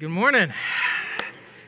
Good 0.00 0.08
morning. 0.08 0.50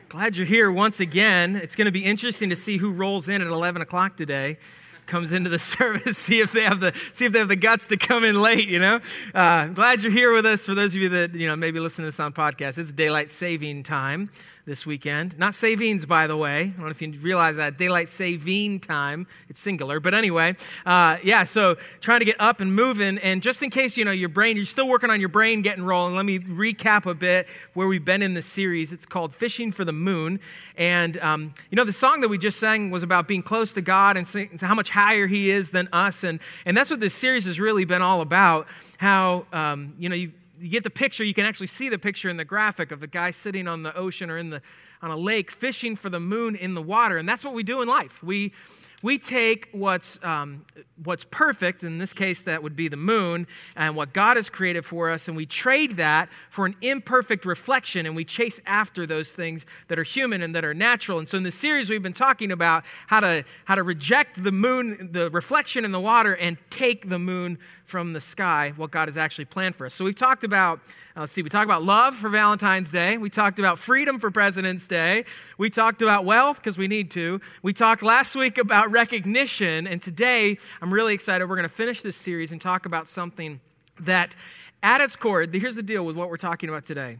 Glad 0.09 0.37
you're 0.37 0.47
here 0.47 0.71
once 0.71 0.99
again. 0.99 1.55
It's 1.55 1.75
going 1.75 1.85
to 1.85 1.91
be 1.91 2.03
interesting 2.03 2.49
to 2.49 2.55
see 2.55 2.77
who 2.77 2.91
rolls 2.91 3.29
in 3.29 3.43
at 3.43 3.47
11 3.47 3.83
o'clock 3.83 4.17
today 4.17 4.57
comes 5.05 5.31
into 5.31 5.51
the 5.51 5.59
service, 5.77 6.17
see 6.17 6.39
if 6.39 6.51
they 6.51 6.61
have 6.61 6.79
the 6.79 6.99
see 7.13 7.25
if 7.25 7.31
they 7.31 7.37
have 7.37 7.47
the 7.47 7.55
guts 7.55 7.85
to 7.87 7.97
come 7.97 8.23
in 8.23 8.41
late. 8.41 8.67
You 8.67 8.79
know, 8.79 9.01
uh, 9.35 9.67
glad 9.67 10.01
you're 10.01 10.11
here 10.11 10.33
with 10.33 10.47
us. 10.47 10.65
For 10.65 10.73
those 10.73 10.95
of 10.95 11.01
you 11.01 11.09
that 11.09 11.35
you 11.35 11.47
know 11.47 11.55
maybe 11.55 11.79
listen 11.79 12.05
to 12.05 12.07
this 12.07 12.19
on 12.19 12.33
podcast, 12.33 12.79
it's 12.79 12.91
daylight 12.91 13.29
saving 13.29 13.83
time 13.83 14.31
this 14.65 14.85
weekend. 14.85 15.37
Not 15.37 15.53
savings, 15.53 16.05
by 16.05 16.25
the 16.25 16.37
way. 16.37 16.61
I 16.61 16.67
don't 16.67 16.79
know 16.79 16.87
if 16.87 17.01
you 17.01 17.11
realize 17.19 17.57
that. 17.57 17.77
Daylight 17.77 18.07
saving 18.07 18.79
time. 18.79 19.27
It's 19.49 19.59
singular. 19.59 19.99
But 19.99 20.13
anyway, 20.13 20.55
uh, 20.85 21.17
yeah, 21.21 21.43
so 21.43 21.75
trying 21.99 22.19
to 22.19 22.25
get 22.25 22.39
up 22.39 22.61
and 22.61 22.73
moving. 22.73 23.17
And 23.17 23.41
just 23.41 23.61
in 23.61 23.69
case, 23.69 23.97
you 23.97 24.05
know, 24.05 24.11
your 24.11 24.29
brain, 24.29 24.55
you're 24.55 24.65
still 24.65 24.87
working 24.87 25.09
on 25.09 25.19
your 25.19 25.29
brain 25.29 25.61
getting 25.63 25.83
rolling, 25.83 26.15
let 26.15 26.25
me 26.25 26.39
recap 26.39 27.05
a 27.05 27.13
bit 27.13 27.47
where 27.73 27.87
we've 27.87 28.05
been 28.05 28.21
in 28.21 28.33
this 28.33 28.45
series. 28.45 28.93
It's 28.93 29.05
called 29.05 29.35
Fishing 29.35 29.71
for 29.71 29.83
the 29.83 29.91
Moon. 29.91 30.39
And, 30.77 31.17
um, 31.19 31.53
you 31.69 31.75
know, 31.75 31.83
the 31.83 31.93
song 31.93 32.21
that 32.21 32.29
we 32.29 32.37
just 32.37 32.57
sang 32.57 32.89
was 32.89 33.03
about 33.03 33.27
being 33.27 33.43
close 33.43 33.73
to 33.73 33.81
God 33.81 34.15
and 34.15 34.25
how 34.61 34.75
much 34.75 34.89
higher 34.89 35.27
He 35.27 35.51
is 35.51 35.71
than 35.71 35.89
us. 35.91 36.23
And, 36.23 36.39
and 36.65 36.77
that's 36.77 36.89
what 36.89 37.01
this 37.01 37.13
series 37.13 37.45
has 37.47 37.59
really 37.59 37.83
been 37.83 38.01
all 38.01 38.21
about. 38.21 38.67
How, 38.97 39.45
um, 39.51 39.93
you 39.99 40.07
know, 40.07 40.15
you 40.15 40.31
you 40.63 40.69
get 40.69 40.83
the 40.83 40.89
picture, 40.89 41.23
you 41.23 41.33
can 41.33 41.45
actually 41.45 41.67
see 41.67 41.89
the 41.89 41.99
picture 41.99 42.29
in 42.29 42.37
the 42.37 42.45
graphic 42.45 42.91
of 42.91 43.01
the 43.01 43.07
guy 43.07 43.31
sitting 43.31 43.67
on 43.67 43.83
the 43.83 43.95
ocean 43.95 44.29
or 44.29 44.37
in 44.37 44.49
the, 44.49 44.61
on 45.01 45.11
a 45.11 45.17
lake 45.17 45.51
fishing 45.51 45.97
for 45.97 46.09
the 46.09 46.19
moon 46.19 46.55
in 46.55 46.73
the 46.73 46.81
water. 46.81 47.17
And 47.17 47.27
that's 47.27 47.43
what 47.43 47.53
we 47.53 47.63
do 47.63 47.81
in 47.81 47.87
life. 47.89 48.23
We, 48.23 48.53
we 49.01 49.17
take 49.17 49.67
what's, 49.73 50.23
um, 50.23 50.65
what's 51.03 51.25
perfect, 51.25 51.83
in 51.83 51.97
this 51.97 52.13
case, 52.13 52.43
that 52.43 52.63
would 52.63 52.77
be 52.77 52.87
the 52.87 52.95
moon, 52.95 53.47
and 53.75 53.97
what 53.97 54.13
God 54.13 54.37
has 54.37 54.49
created 54.49 54.85
for 54.85 55.09
us, 55.09 55.27
and 55.27 55.35
we 55.35 55.45
trade 55.45 55.97
that 55.97 56.29
for 56.49 56.65
an 56.65 56.77
imperfect 56.81 57.43
reflection, 57.43 58.05
and 58.05 58.15
we 58.15 58.23
chase 58.23 58.61
after 58.65 59.05
those 59.05 59.33
things 59.33 59.65
that 59.89 59.99
are 59.99 60.03
human 60.03 60.41
and 60.41 60.55
that 60.55 60.63
are 60.63 60.73
natural. 60.73 61.19
And 61.19 61.27
so 61.27 61.35
in 61.35 61.43
the 61.43 61.51
series, 61.51 61.89
we've 61.89 62.01
been 62.01 62.13
talking 62.13 62.49
about 62.49 62.85
how 63.07 63.19
to, 63.19 63.43
how 63.65 63.75
to 63.75 63.83
reject 63.83 64.41
the 64.41 64.53
moon, 64.53 65.09
the 65.11 65.29
reflection 65.31 65.83
in 65.83 65.91
the 65.91 65.99
water, 65.99 66.37
and 66.37 66.55
take 66.69 67.09
the 67.09 67.19
moon 67.19 67.59
from 67.85 68.13
the 68.13 68.21
sky 68.21 68.73
what 68.75 68.91
God 68.91 69.07
has 69.07 69.17
actually 69.17 69.45
planned 69.45 69.75
for 69.75 69.85
us. 69.85 69.93
So 69.93 70.05
we've 70.05 70.15
talked 70.15 70.43
about, 70.43 70.79
uh, 71.15 71.21
let's 71.21 71.33
see, 71.33 71.41
we 71.41 71.49
talked 71.49 71.65
about 71.65 71.83
love 71.83 72.15
for 72.15 72.29
Valentine's 72.29 72.89
Day. 72.89 73.17
We 73.17 73.29
talked 73.29 73.59
about 73.59 73.77
freedom 73.77 74.19
for 74.19 74.31
President's 74.31 74.87
Day. 74.87 75.25
We 75.57 75.69
talked 75.69 76.01
about 76.01 76.25
wealth 76.25 76.57
because 76.57 76.77
we 76.77 76.87
need 76.87 77.11
to. 77.11 77.41
We 77.61 77.73
talked 77.73 78.01
last 78.01 78.35
week 78.35 78.57
about 78.57 78.91
recognition. 78.91 79.85
And 79.85 80.01
today, 80.01 80.57
I'm 80.81 80.93
really 80.93 81.13
excited. 81.13 81.47
We're 81.47 81.55
going 81.55 81.69
to 81.69 81.75
finish 81.75 82.01
this 82.01 82.15
series 82.15 82.51
and 82.51 82.59
talk 82.59 82.85
about 82.85 83.07
something 83.07 83.59
that, 83.99 84.35
at 84.81 85.01
its 85.01 85.15
core, 85.15 85.45
here's 85.51 85.75
the 85.75 85.83
deal 85.83 86.05
with 86.05 86.15
what 86.15 86.29
we're 86.29 86.37
talking 86.37 86.69
about 86.69 86.85
today 86.85 87.19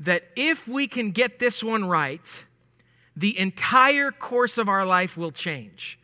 that 0.00 0.24
if 0.34 0.66
we 0.66 0.88
can 0.88 1.12
get 1.12 1.38
this 1.38 1.62
one 1.62 1.84
right, 1.84 2.44
the 3.16 3.38
entire 3.38 4.10
course 4.10 4.58
of 4.58 4.68
our 4.68 4.84
life 4.84 5.16
will 5.16 5.30
change. 5.30 5.98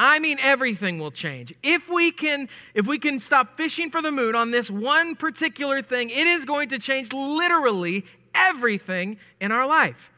I 0.00 0.18
mean 0.18 0.38
everything 0.40 0.98
will 0.98 1.10
change. 1.10 1.54
If 1.62 1.90
we 1.90 2.10
can 2.10 2.48
if 2.72 2.86
we 2.86 2.98
can 2.98 3.20
stop 3.20 3.58
fishing 3.58 3.90
for 3.90 4.00
the 4.00 4.10
moon 4.10 4.34
on 4.34 4.50
this 4.50 4.70
one 4.70 5.14
particular 5.14 5.82
thing, 5.82 6.08
it 6.08 6.26
is 6.26 6.46
going 6.46 6.70
to 6.70 6.78
change 6.78 7.12
literally 7.12 8.06
everything 8.34 9.18
in 9.40 9.52
our 9.52 9.66
life. 9.66 10.10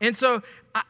And 0.00 0.16
so 0.16 0.42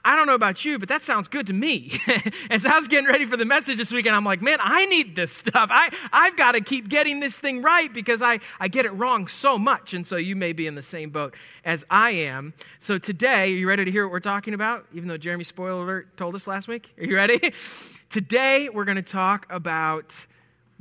I, 0.04 0.14
don't 0.14 0.26
know 0.26 0.34
about 0.34 0.64
you, 0.64 0.78
but 0.78 0.90
that 0.90 1.02
sounds 1.02 1.26
good 1.26 1.46
to 1.46 1.52
me. 1.54 1.98
As 2.50 2.66
I 2.66 2.78
was 2.78 2.86
getting 2.86 3.08
ready 3.08 3.24
for 3.24 3.36
the 3.36 3.46
message 3.46 3.78
this 3.78 3.90
weekend, 3.90 4.14
I'm 4.14 4.24
like, 4.24 4.42
man, 4.42 4.58
I 4.60 4.84
need 4.86 5.16
this 5.16 5.32
stuff. 5.32 5.70
I, 5.72 5.90
I've 6.12 6.36
got 6.36 6.52
to 6.52 6.60
keep 6.60 6.88
getting 6.88 7.18
this 7.18 7.38
thing 7.38 7.62
right 7.62 7.92
because 7.92 8.20
I, 8.20 8.40
I 8.60 8.68
get 8.68 8.84
it 8.84 8.90
wrong 8.90 9.26
so 9.26 9.58
much. 9.58 9.94
And 9.94 10.06
so 10.06 10.16
you 10.16 10.36
may 10.36 10.52
be 10.52 10.66
in 10.66 10.74
the 10.74 10.82
same 10.82 11.08
boat 11.08 11.34
as 11.64 11.86
I 11.90 12.10
am. 12.10 12.52
So 12.78 12.98
today, 12.98 13.44
are 13.44 13.56
you 13.56 13.66
ready 13.66 13.86
to 13.86 13.90
hear 13.90 14.06
what 14.06 14.12
we're 14.12 14.20
talking 14.20 14.52
about? 14.52 14.84
Even 14.92 15.08
though 15.08 15.16
Jeremy, 15.16 15.44
spoiler 15.44 15.82
alert, 15.82 16.16
told 16.18 16.34
us 16.34 16.46
last 16.46 16.68
week? 16.68 16.92
Are 16.98 17.04
you 17.04 17.16
ready? 17.16 17.40
Today, 18.10 18.68
we're 18.68 18.84
going 18.84 18.96
to 18.96 19.02
talk 19.02 19.46
about 19.50 20.26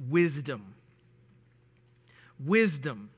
wisdom. 0.09 0.73
Wisdom. 2.43 3.11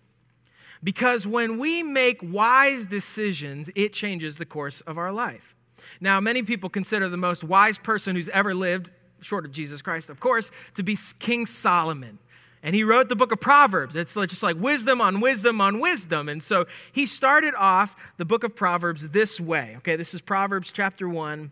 Because 0.84 1.26
when 1.26 1.60
we 1.60 1.82
make 1.82 2.20
wise 2.22 2.86
decisions, 2.86 3.70
it 3.74 3.94
changes 3.94 4.36
the 4.36 4.46
course 4.46 4.82
of 4.82 4.98
our 4.98 5.14
life. 5.14 5.56
Now, 6.02 6.20
many 6.20 6.44
people 6.44 6.70
consider 6.70 7.08
the 7.08 7.16
most 7.16 7.42
wise 7.42 7.78
person 7.78 8.18
who's 8.18 8.28
ever 8.30 8.54
lived, 8.54 8.92
short 9.22 9.46
of 9.46 9.54
Jesus 9.54 9.82
Christ, 9.82 10.10
of 10.10 10.20
course, 10.20 10.52
to 10.74 10.84
be 10.84 10.98
King 11.20 11.46
Solomon. 11.46 12.20
And 12.62 12.76
he 12.76 12.84
wrote 12.84 13.08
the 13.08 13.16
book 13.16 13.32
of 13.32 13.40
Proverbs. 13.40 13.96
It's 13.96 14.14
just 14.14 14.44
like 14.44 14.58
wisdom 14.58 15.00
on 15.00 15.22
wisdom 15.22 15.62
on 15.62 15.80
wisdom. 15.80 16.28
And 16.28 16.44
so 16.44 16.66
he 16.92 17.06
started 17.06 17.54
off 17.56 17.96
the 18.18 18.26
book 18.26 18.44
of 18.44 18.58
Proverbs 18.58 19.10
this 19.10 19.40
way. 19.40 19.76
Okay, 19.78 19.96
this 19.96 20.14
is 20.14 20.20
Proverbs 20.20 20.74
chapter 20.74 21.08
1, 21.08 21.52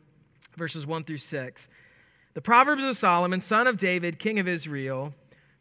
verses 0.57 0.85
1 0.85 1.05
through 1.05 1.17
6. 1.17 1.69
The 2.39 2.43
Proverbs 2.43 2.85
of 2.85 2.95
Solomon, 2.95 3.41
son 3.41 3.67
of 3.67 3.75
David, 3.75 4.17
king 4.17 4.39
of 4.39 4.47
Israel, 4.47 5.13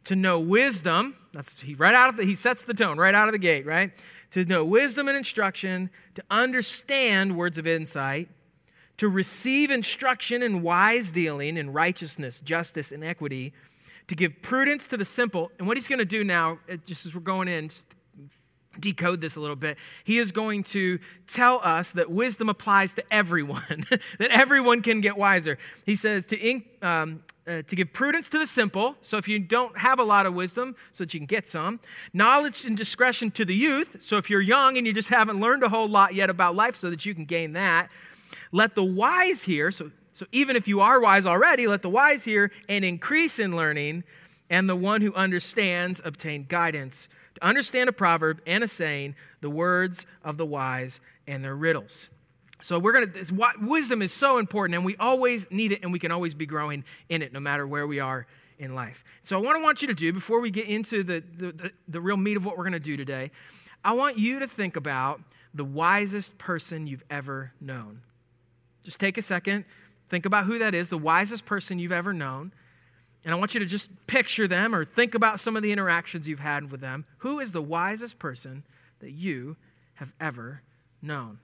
to 0.05 0.15
know 0.15 0.39
wisdom. 0.39 1.13
That's 1.33 1.59
he 1.59 1.73
right 1.73 1.93
out 1.93 2.07
of 2.07 2.15
the, 2.15 2.23
he 2.23 2.35
sets 2.35 2.63
the 2.63 2.73
tone 2.73 2.97
right 2.97 3.13
out 3.13 3.27
of 3.27 3.33
the 3.33 3.37
gate, 3.37 3.65
right? 3.65 3.91
To 4.31 4.45
know 4.45 4.63
wisdom 4.63 5.09
and 5.09 5.17
instruction, 5.17 5.89
to 6.15 6.23
understand 6.31 7.35
words 7.35 7.57
of 7.57 7.67
insight, 7.67 8.29
to 8.95 9.09
receive 9.09 9.71
instruction 9.71 10.41
in 10.41 10.61
wise 10.61 11.11
dealing 11.11 11.57
in 11.57 11.73
righteousness, 11.73 12.39
justice, 12.39 12.93
and 12.93 13.03
equity, 13.03 13.51
to 14.07 14.15
give 14.15 14.41
prudence 14.41 14.87
to 14.87 14.95
the 14.95 15.03
simple. 15.03 15.51
And 15.59 15.67
what 15.67 15.75
he's 15.75 15.89
going 15.89 15.99
to 15.99 16.05
do 16.05 16.23
now, 16.23 16.59
just 16.85 17.05
as 17.05 17.13
we're 17.13 17.19
going 17.19 17.49
in, 17.49 17.67
just 17.67 17.93
decode 18.79 19.21
this 19.21 19.35
a 19.35 19.39
little 19.39 19.55
bit. 19.55 19.77
He 20.03 20.19
is 20.19 20.31
going 20.31 20.63
to 20.65 20.99
tell 21.27 21.59
us 21.63 21.91
that 21.91 22.11
wisdom 22.11 22.49
applies 22.49 22.93
to 22.95 23.03
everyone, 23.13 23.85
that 24.19 24.31
everyone 24.31 24.81
can 24.81 25.01
get 25.01 25.17
wiser. 25.17 25.57
He 25.85 25.95
says 25.95 26.25
to, 26.27 26.61
um, 26.81 27.23
uh, 27.47 27.63
to 27.63 27.75
give 27.75 27.91
prudence 27.93 28.29
to 28.29 28.37
the 28.37 28.47
simple, 28.47 28.95
so 29.01 29.17
if 29.17 29.27
you 29.27 29.39
don't 29.39 29.77
have 29.77 29.99
a 29.99 30.03
lot 30.03 30.25
of 30.25 30.33
wisdom, 30.33 30.75
so 30.91 31.03
that 31.03 31.13
you 31.13 31.19
can 31.19 31.27
get 31.27 31.49
some, 31.49 31.79
knowledge 32.13 32.65
and 32.65 32.77
discretion 32.77 33.31
to 33.31 33.43
the 33.43 33.55
youth, 33.55 33.97
so 34.01 34.17
if 34.17 34.29
you're 34.29 34.41
young 34.41 34.77
and 34.77 34.85
you 34.85 34.93
just 34.93 35.09
haven't 35.09 35.39
learned 35.39 35.63
a 35.63 35.69
whole 35.69 35.89
lot 35.89 36.13
yet 36.13 36.29
about 36.29 36.55
life, 36.55 36.75
so 36.75 36.89
that 36.89 37.05
you 37.05 37.15
can 37.15 37.25
gain 37.25 37.53
that. 37.53 37.89
Let 38.51 38.75
the 38.75 38.83
wise 38.83 39.43
hear, 39.43 39.71
so, 39.71 39.91
so 40.11 40.25
even 40.31 40.55
if 40.55 40.67
you 40.67 40.81
are 40.81 41.01
wise 41.01 41.25
already, 41.25 41.65
let 41.65 41.81
the 41.81 41.89
wise 41.89 42.23
hear 42.23 42.51
and 42.67 42.85
increase 42.85 43.39
in 43.39 43.55
learning, 43.55 44.03
and 44.49 44.69
the 44.69 44.75
one 44.75 45.01
who 45.01 45.13
understands 45.15 46.01
obtain 46.03 46.45
guidance 46.47 47.09
to 47.39 47.45
understand 47.45 47.89
a 47.89 47.93
proverb 47.93 48.41
and 48.45 48.63
a 48.63 48.67
saying, 48.67 49.15
the 49.41 49.49
words 49.49 50.05
of 50.23 50.37
the 50.37 50.45
wise 50.45 50.99
and 51.27 51.43
their 51.43 51.55
riddles. 51.55 52.09
So 52.61 52.77
we're 52.77 52.91
going 52.91 53.11
to 53.11 53.49
wisdom 53.61 54.01
is 54.01 54.11
so 54.11 54.37
important 54.37 54.75
and 54.75 54.83
we 54.83 54.97
always 54.97 55.49
need 55.49 55.71
it 55.71 55.79
and 55.81 55.93
we 55.93 55.99
can 55.99 56.11
always 56.11 56.33
be 56.33 56.45
growing 56.45 56.83
in 57.07 57.21
it 57.21 57.31
no 57.31 57.39
matter 57.39 57.65
where 57.65 57.87
we 57.87 57.99
are 57.99 58.27
in 58.57 58.75
life. 58.75 59.03
So 59.23 59.39
what 59.39 59.55
I 59.55 59.59
want 59.59 59.59
to 59.59 59.63
want 59.63 59.81
you 59.81 59.87
to 59.87 59.93
do 59.93 60.11
before 60.11 60.41
we 60.41 60.51
get 60.51 60.67
into 60.67 61.03
the, 61.03 61.23
the, 61.37 61.51
the, 61.53 61.71
the 61.87 62.01
real 62.01 62.17
meat 62.17 62.35
of 62.35 62.45
what 62.45 62.57
we're 62.57 62.65
going 62.65 62.73
to 62.73 62.79
do 62.79 62.97
today, 62.97 63.31
I 63.83 63.93
want 63.93 64.17
you 64.17 64.39
to 64.39 64.47
think 64.47 64.75
about 64.75 65.21
the 65.53 65.63
wisest 65.63 66.37
person 66.37 66.85
you've 66.85 67.05
ever 67.09 67.53
known. 67.61 68.01
Just 68.83 68.99
take 68.99 69.17
a 69.17 69.21
second, 69.21 69.63
think 70.09 70.25
about 70.25 70.45
who 70.45 70.59
that 70.59 70.75
is, 70.75 70.89
the 70.89 70.97
wisest 70.97 71.45
person 71.45 71.79
you've 71.79 71.93
ever 71.93 72.13
known. 72.13 72.51
And 73.25 73.33
I 73.33 73.37
want 73.37 73.53
you 73.53 73.59
to 73.59 73.65
just 73.65 73.89
picture 74.07 74.47
them 74.47 74.73
or 74.73 74.85
think 74.85 75.13
about 75.13 75.39
some 75.39 75.57
of 75.57 75.63
the 75.63 75.71
interactions 75.71 76.27
you've 76.27 76.39
had 76.39 76.71
with 76.71 76.81
them. 76.81 77.05
Who 77.19 77.39
is 77.39 77.51
the 77.51 77.61
wisest 77.61 78.17
person 78.17 78.63
that 78.99 79.11
you 79.11 79.57
have 79.95 80.13
ever 80.19 80.61
known? 81.01 81.39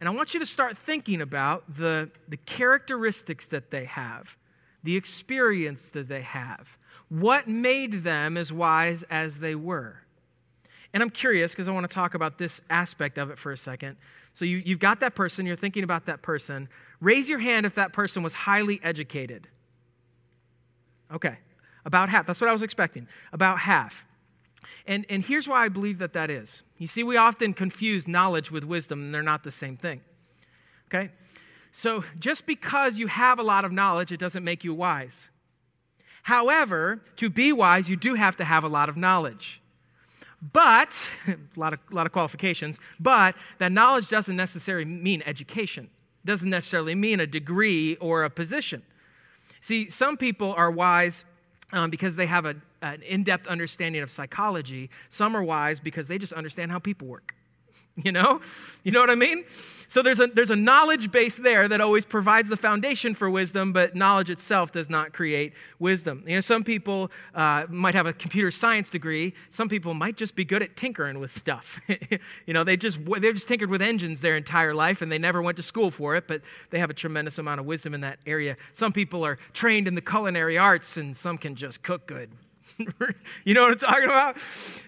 And 0.00 0.08
I 0.08 0.12
want 0.12 0.32
you 0.32 0.40
to 0.40 0.46
start 0.46 0.78
thinking 0.78 1.20
about 1.20 1.76
the, 1.76 2.10
the 2.26 2.38
characteristics 2.38 3.46
that 3.48 3.70
they 3.70 3.84
have, 3.84 4.36
the 4.82 4.96
experience 4.96 5.90
that 5.90 6.08
they 6.08 6.22
have, 6.22 6.78
what 7.10 7.46
made 7.46 8.02
them 8.02 8.38
as 8.38 8.50
wise 8.50 9.02
as 9.10 9.40
they 9.40 9.54
were. 9.54 10.00
And 10.94 11.02
I'm 11.02 11.10
curious 11.10 11.52
because 11.52 11.68
I 11.68 11.72
want 11.72 11.88
to 11.88 11.94
talk 11.94 12.14
about 12.14 12.38
this 12.38 12.62
aspect 12.70 13.18
of 13.18 13.30
it 13.30 13.38
for 13.38 13.52
a 13.52 13.56
second. 13.56 13.96
So 14.32 14.44
you, 14.44 14.62
you've 14.64 14.78
got 14.78 15.00
that 15.00 15.14
person, 15.14 15.46
you're 15.46 15.56
thinking 15.56 15.84
about 15.84 16.06
that 16.06 16.22
person. 16.22 16.68
Raise 17.00 17.28
your 17.28 17.40
hand 17.40 17.66
if 17.66 17.74
that 17.74 17.92
person 17.92 18.22
was 18.22 18.32
highly 18.32 18.80
educated. 18.82 19.48
Okay, 21.12 21.38
about 21.84 22.08
half. 22.08 22.26
That's 22.26 22.40
what 22.40 22.48
I 22.48 22.52
was 22.52 22.62
expecting. 22.62 23.08
About 23.32 23.60
half. 23.60 24.06
And, 24.86 25.04
and 25.08 25.24
here's 25.24 25.48
why 25.48 25.64
I 25.64 25.68
believe 25.68 25.98
that 25.98 26.12
that 26.12 26.30
is. 26.30 26.62
You 26.78 26.86
see, 26.86 27.02
we 27.02 27.16
often 27.16 27.54
confuse 27.54 28.06
knowledge 28.06 28.50
with 28.50 28.64
wisdom, 28.64 29.02
and 29.02 29.14
they're 29.14 29.22
not 29.22 29.42
the 29.42 29.50
same 29.50 29.76
thing. 29.76 30.00
Okay? 30.88 31.10
So 31.72 32.04
just 32.18 32.46
because 32.46 32.98
you 32.98 33.06
have 33.06 33.38
a 33.38 33.42
lot 33.42 33.64
of 33.64 33.72
knowledge, 33.72 34.12
it 34.12 34.20
doesn't 34.20 34.44
make 34.44 34.64
you 34.64 34.74
wise. 34.74 35.30
However, 36.24 37.02
to 37.16 37.30
be 37.30 37.52
wise, 37.52 37.88
you 37.88 37.96
do 37.96 38.14
have 38.14 38.36
to 38.36 38.44
have 38.44 38.64
a 38.64 38.68
lot 38.68 38.88
of 38.88 38.96
knowledge. 38.96 39.59
But, 40.52 41.10
a 41.28 41.36
lot 41.56 41.72
of, 41.72 41.80
a 41.90 41.94
lot 41.94 42.06
of 42.06 42.12
qualifications, 42.12 42.80
but 42.98 43.34
that 43.58 43.72
knowledge 43.72 44.08
doesn't 44.08 44.36
necessarily 44.36 44.84
mean 44.84 45.22
education, 45.26 45.84
it 46.24 46.26
doesn't 46.26 46.50
necessarily 46.50 46.94
mean 46.94 47.20
a 47.20 47.26
degree 47.26 47.96
or 47.96 48.24
a 48.24 48.30
position. 48.30 48.82
See, 49.60 49.90
some 49.90 50.16
people 50.16 50.54
are 50.54 50.70
wise 50.70 51.24
um, 51.72 51.90
because 51.90 52.16
they 52.16 52.26
have 52.26 52.46
a, 52.46 52.56
an 52.82 53.02
in 53.02 53.22
depth 53.22 53.46
understanding 53.46 54.02
of 54.02 54.10
psychology. 54.10 54.90
Some 55.08 55.36
are 55.36 55.42
wise 55.42 55.80
because 55.80 56.08
they 56.08 56.18
just 56.18 56.32
understand 56.32 56.72
how 56.72 56.78
people 56.78 57.08
work. 57.08 57.34
You 58.04 58.12
know? 58.12 58.40
You 58.82 58.92
know 58.92 59.00
what 59.00 59.10
I 59.10 59.14
mean? 59.14 59.44
So 59.90 60.02
there's 60.02 60.20
a, 60.20 60.28
there's 60.28 60.52
a 60.52 60.56
knowledge 60.56 61.10
base 61.10 61.34
there 61.34 61.66
that 61.66 61.80
always 61.80 62.04
provides 62.04 62.48
the 62.48 62.56
foundation 62.56 63.12
for 63.12 63.28
wisdom, 63.28 63.72
but 63.72 63.96
knowledge 63.96 64.30
itself 64.30 64.70
does 64.70 64.88
not 64.88 65.12
create 65.12 65.52
wisdom. 65.80 66.22
You 66.28 66.36
know, 66.36 66.40
some 66.40 66.62
people 66.62 67.10
uh, 67.34 67.66
might 67.68 67.96
have 67.96 68.06
a 68.06 68.12
computer 68.12 68.52
science 68.52 68.88
degree. 68.88 69.34
Some 69.48 69.68
people 69.68 69.92
might 69.92 70.16
just 70.16 70.36
be 70.36 70.44
good 70.44 70.62
at 70.62 70.76
tinkering 70.76 71.18
with 71.18 71.32
stuff. 71.32 71.80
you 72.46 72.54
know, 72.54 72.62
they 72.62 72.76
just 72.76 73.04
they've 73.04 73.34
just 73.34 73.48
tinkered 73.48 73.68
with 73.68 73.82
engines 73.82 74.20
their 74.20 74.36
entire 74.36 74.74
life, 74.74 75.02
and 75.02 75.10
they 75.10 75.18
never 75.18 75.42
went 75.42 75.56
to 75.56 75.62
school 75.64 75.90
for 75.90 76.14
it, 76.14 76.28
but 76.28 76.40
they 76.70 76.78
have 76.78 76.90
a 76.90 76.94
tremendous 76.94 77.38
amount 77.38 77.58
of 77.58 77.66
wisdom 77.66 77.92
in 77.92 78.00
that 78.02 78.20
area. 78.26 78.56
Some 78.72 78.92
people 78.92 79.24
are 79.24 79.38
trained 79.52 79.88
in 79.88 79.96
the 79.96 80.00
culinary 80.00 80.56
arts, 80.56 80.96
and 80.96 81.16
some 81.16 81.36
can 81.36 81.56
just 81.56 81.82
cook 81.82 82.06
good. 82.06 82.30
you 83.44 83.54
know 83.54 83.62
what 83.62 83.72
I'm 83.72 83.78
talking 83.78 84.04
about? 84.04 84.36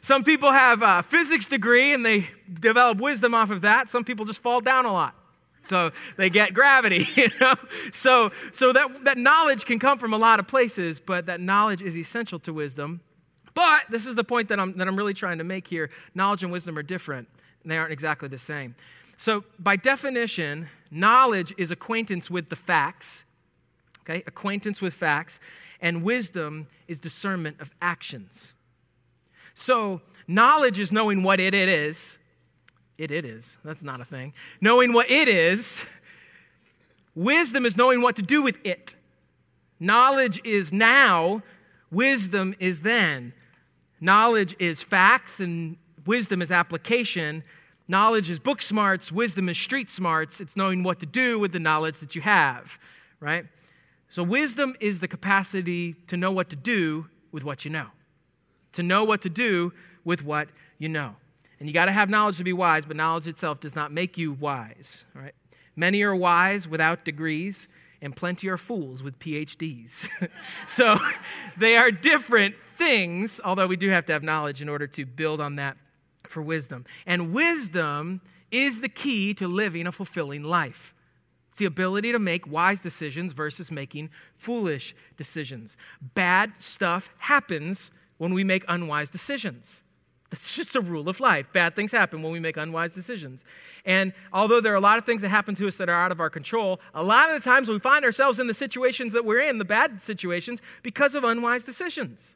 Some 0.00 0.24
people 0.24 0.50
have 0.50 0.82
a 0.82 1.02
physics 1.02 1.46
degree 1.46 1.92
and 1.92 2.04
they 2.04 2.28
develop 2.52 2.98
wisdom 2.98 3.34
off 3.34 3.50
of 3.50 3.62
that. 3.62 3.90
Some 3.90 4.04
people 4.04 4.24
just 4.24 4.40
fall 4.40 4.60
down 4.60 4.84
a 4.84 4.92
lot. 4.92 5.14
So 5.64 5.92
they 6.16 6.28
get 6.28 6.54
gravity, 6.54 7.06
you 7.14 7.28
know? 7.40 7.54
So, 7.92 8.32
so 8.52 8.72
that, 8.72 9.04
that 9.04 9.18
knowledge 9.18 9.64
can 9.64 9.78
come 9.78 9.98
from 9.98 10.12
a 10.12 10.18
lot 10.18 10.40
of 10.40 10.48
places, 10.48 10.98
but 10.98 11.26
that 11.26 11.40
knowledge 11.40 11.82
is 11.82 11.96
essential 11.96 12.38
to 12.40 12.52
wisdom. 12.52 13.00
But 13.54 13.82
this 13.90 14.06
is 14.06 14.14
the 14.14 14.24
point 14.24 14.48
that 14.48 14.58
I'm, 14.58 14.76
that 14.78 14.88
I'm 14.88 14.96
really 14.96 15.14
trying 15.14 15.38
to 15.38 15.44
make 15.44 15.68
here. 15.68 15.90
Knowledge 16.14 16.42
and 16.42 16.50
wisdom 16.50 16.78
are 16.78 16.82
different, 16.82 17.28
and 17.62 17.70
they 17.70 17.78
aren't 17.78 17.92
exactly 17.92 18.28
the 18.28 18.38
same. 18.38 18.74
So, 19.18 19.44
by 19.58 19.76
definition, 19.76 20.68
knowledge 20.90 21.54
is 21.56 21.70
acquaintance 21.70 22.30
with 22.30 22.48
the 22.48 22.56
facts, 22.56 23.24
okay? 24.00 24.24
Acquaintance 24.26 24.80
with 24.80 24.94
facts 24.94 25.38
and 25.82 26.02
wisdom 26.02 26.68
is 26.88 26.98
discernment 26.98 27.60
of 27.60 27.70
actions. 27.82 28.54
So, 29.52 30.00
knowledge 30.26 30.78
is 30.78 30.92
knowing 30.92 31.22
what 31.22 31.40
it, 31.40 31.52
it 31.52 31.68
is. 31.68 32.16
It, 32.96 33.10
it 33.10 33.24
is. 33.24 33.58
That's 33.64 33.82
not 33.82 34.00
a 34.00 34.04
thing. 34.04 34.32
Knowing 34.60 34.92
what 34.92 35.10
it 35.10 35.28
is. 35.28 35.84
Wisdom 37.14 37.66
is 37.66 37.76
knowing 37.76 38.00
what 38.00 38.16
to 38.16 38.22
do 38.22 38.42
with 38.42 38.64
it. 38.64 38.96
Knowledge 39.78 40.40
is 40.44 40.72
now, 40.72 41.42
wisdom 41.90 42.54
is 42.58 42.80
then. 42.80 43.34
Knowledge 44.00 44.56
is 44.58 44.82
facts, 44.82 45.40
and 45.40 45.76
wisdom 46.06 46.40
is 46.40 46.50
application. 46.50 47.42
Knowledge 47.88 48.30
is 48.30 48.38
book 48.38 48.62
smarts, 48.62 49.12
wisdom 49.12 49.48
is 49.48 49.58
street 49.58 49.90
smarts. 49.90 50.40
It's 50.40 50.56
knowing 50.56 50.84
what 50.84 51.00
to 51.00 51.06
do 51.06 51.38
with 51.38 51.52
the 51.52 51.58
knowledge 51.58 51.98
that 51.98 52.14
you 52.14 52.22
have, 52.22 52.78
right? 53.20 53.44
So, 54.12 54.22
wisdom 54.22 54.76
is 54.78 55.00
the 55.00 55.08
capacity 55.08 55.94
to 56.08 56.18
know 56.18 56.30
what 56.30 56.50
to 56.50 56.56
do 56.56 57.06
with 57.32 57.44
what 57.44 57.64
you 57.64 57.70
know, 57.70 57.86
to 58.72 58.82
know 58.82 59.04
what 59.04 59.22
to 59.22 59.30
do 59.30 59.72
with 60.04 60.22
what 60.22 60.50
you 60.78 60.90
know. 60.90 61.16
And 61.58 61.66
you 61.66 61.72
got 61.72 61.86
to 61.86 61.92
have 61.92 62.10
knowledge 62.10 62.36
to 62.36 62.44
be 62.44 62.52
wise, 62.52 62.84
but 62.84 62.94
knowledge 62.94 63.26
itself 63.26 63.60
does 63.60 63.74
not 63.74 63.90
make 63.90 64.18
you 64.18 64.32
wise. 64.34 65.06
All 65.16 65.22
right? 65.22 65.34
Many 65.76 66.02
are 66.02 66.14
wise 66.14 66.68
without 66.68 67.06
degrees, 67.06 67.68
and 68.02 68.14
plenty 68.14 68.50
are 68.50 68.58
fools 68.58 69.02
with 69.02 69.18
PhDs. 69.18 70.06
so 70.68 70.98
they 71.56 71.78
are 71.78 71.90
different 71.90 72.54
things, 72.76 73.40
although 73.42 73.66
we 73.66 73.76
do 73.76 73.88
have 73.88 74.04
to 74.04 74.12
have 74.12 74.22
knowledge 74.22 74.60
in 74.60 74.68
order 74.68 74.86
to 74.88 75.06
build 75.06 75.40
on 75.40 75.56
that 75.56 75.78
for 76.24 76.42
wisdom. 76.42 76.84
And 77.06 77.32
wisdom 77.32 78.20
is 78.50 78.82
the 78.82 78.90
key 78.90 79.32
to 79.32 79.48
living 79.48 79.86
a 79.86 79.92
fulfilling 79.92 80.42
life. 80.42 80.92
It's 81.52 81.58
the 81.58 81.66
ability 81.66 82.12
to 82.12 82.18
make 82.18 82.50
wise 82.50 82.80
decisions 82.80 83.34
versus 83.34 83.70
making 83.70 84.08
foolish 84.38 84.94
decisions. 85.18 85.76
Bad 86.00 86.58
stuff 86.62 87.10
happens 87.18 87.90
when 88.16 88.32
we 88.32 88.42
make 88.42 88.64
unwise 88.68 89.10
decisions. 89.10 89.82
That's 90.30 90.56
just 90.56 90.74
a 90.76 90.80
rule 90.80 91.10
of 91.10 91.20
life. 91.20 91.52
Bad 91.52 91.76
things 91.76 91.92
happen 91.92 92.22
when 92.22 92.32
we 92.32 92.40
make 92.40 92.56
unwise 92.56 92.94
decisions. 92.94 93.44
And 93.84 94.14
although 94.32 94.62
there 94.62 94.72
are 94.72 94.76
a 94.76 94.80
lot 94.80 94.96
of 94.96 95.04
things 95.04 95.20
that 95.20 95.28
happen 95.28 95.54
to 95.56 95.68
us 95.68 95.76
that 95.76 95.90
are 95.90 95.94
out 95.94 96.10
of 96.10 96.20
our 96.20 96.30
control, 96.30 96.80
a 96.94 97.02
lot 97.02 97.28
of 97.28 97.34
the 97.34 97.44
times 97.44 97.68
we 97.68 97.78
find 97.78 98.02
ourselves 98.02 98.38
in 98.38 98.46
the 98.46 98.54
situations 98.54 99.12
that 99.12 99.26
we're 99.26 99.40
in, 99.40 99.58
the 99.58 99.66
bad 99.66 100.00
situations, 100.00 100.62
because 100.82 101.14
of 101.14 101.22
unwise 101.22 101.64
decisions. 101.64 102.34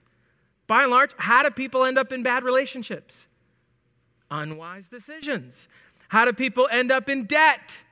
By 0.66 0.82
and 0.82 0.90
large, 0.90 1.12
how 1.16 1.42
do 1.42 1.48
people 1.48 1.86
end 1.86 1.96
up 1.96 2.12
in 2.12 2.22
bad 2.22 2.44
relationships? 2.44 3.28
Unwise 4.30 4.90
decisions. 4.90 5.68
How 6.08 6.26
do 6.26 6.34
people 6.34 6.68
end 6.70 6.92
up 6.92 7.08
in 7.08 7.24
debt? 7.24 7.82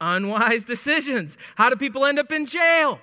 Unwise 0.00 0.64
decisions. 0.64 1.36
How 1.56 1.70
do 1.70 1.76
people 1.76 2.04
end 2.04 2.18
up 2.18 2.30
in 2.30 2.46
jail? 2.46 3.00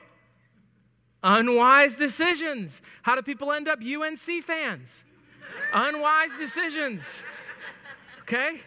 Unwise 1.23 1.97
decisions. 1.97 2.81
How 3.01 3.15
do 3.15 3.21
people 3.21 3.51
end 3.51 3.67
up 3.67 3.79
UNC 3.81 4.43
fans? 4.43 5.03
Unwise 5.73 6.29
decisions. 6.39 7.23
Okay? 8.21 8.61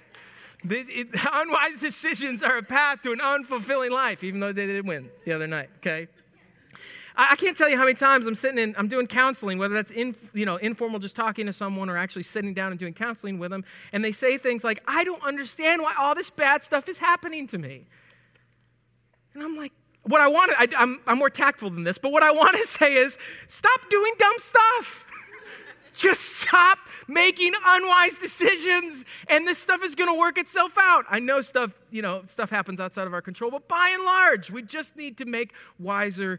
it, 0.65 1.09
unwise 1.33 1.81
decisions 1.81 2.43
are 2.43 2.59
a 2.59 2.63
path 2.63 3.03
to 3.03 3.13
an 3.13 3.21
unfulfilling 3.21 3.91
life, 3.91 4.25
even 4.25 4.41
though 4.41 4.53
they 4.53 4.67
didn't 4.67 4.87
win 4.87 5.09
the 5.25 5.33
other 5.33 5.47
night. 5.47 5.71
Okay? 5.79 6.09
I 7.21 7.35
can't 7.35 7.57
tell 7.57 7.69
you 7.69 7.77
how 7.77 7.83
many 7.83 7.97
times 7.97 8.29
I'm 8.29 8.37
sitting 8.37 8.59
in, 8.59 8.77
I'm 8.79 8.87
doing 8.87 9.09
counseling, 9.09 9.59
whether 9.59 9.75
that's 9.75 9.91
in, 9.91 10.15
you 10.35 10.47
know, 10.47 10.55
informal, 10.57 11.01
just 11.01 11.17
talking 11.17 11.47
to 11.47 11.53
someone, 11.53 11.91
or 11.91 11.97
actually 11.97 12.23
sitting 12.23 12.55
down 12.55 12.71
and 12.71 12.79
doing 12.79 12.95
counseling 12.95 13.41
with 13.41 13.51
them, 13.51 13.65
and 13.93 14.05
they 14.05 14.13
say 14.13 14.39
things 14.39 14.63
like, 14.63 14.81
I 14.87 15.03
don't 15.03 15.23
understand 15.25 15.83
why 15.83 15.95
all 15.99 16.15
this 16.15 16.31
bad 16.31 16.63
stuff 16.63 16.89
is 16.89 16.99
happening 16.99 17.49
to 17.49 17.59
me. 17.59 17.87
And 19.38 19.46
I'm 19.46 19.56
like, 19.56 19.70
what 20.02 20.20
I 20.20 20.26
want 20.26 20.50
to, 20.50 20.58
I, 20.58 20.82
am 20.82 20.99
I'm 21.06 21.19
more 21.19 21.31
tactful 21.31 21.70
than 21.70 21.85
this, 21.85 21.96
but 21.96 22.11
what 22.11 22.25
I 22.25 22.32
want 22.32 22.56
to 22.56 22.67
say 22.67 22.94
is 22.94 23.17
stop 23.46 23.88
doing 23.88 24.12
dumb 24.19 24.35
stuff. 24.38 25.06
Just 25.94 26.40
stop 26.40 26.79
making 27.06 27.52
unwise 27.64 28.17
decisions, 28.17 29.05
and 29.29 29.46
this 29.46 29.58
stuff 29.58 29.82
is 29.85 29.94
going 29.94 30.12
to 30.12 30.19
work 30.19 30.38
itself 30.38 30.75
out. 30.76 31.05
I 31.08 31.20
know 31.20 31.40
stuff, 31.40 31.79
you 31.90 32.02
know, 32.02 32.23
stuff 32.25 32.50
happens 32.50 32.81
outside 32.81 33.06
of 33.06 33.14
our 33.14 33.23
control, 33.23 33.50
but 33.52 33.69
by 33.69 33.90
and 33.94 34.05
large, 34.05 34.50
we 34.50 34.62
just 34.62 34.96
need 34.96 35.19
to 35.19 35.25
make 35.25 35.52
wiser 35.76 36.38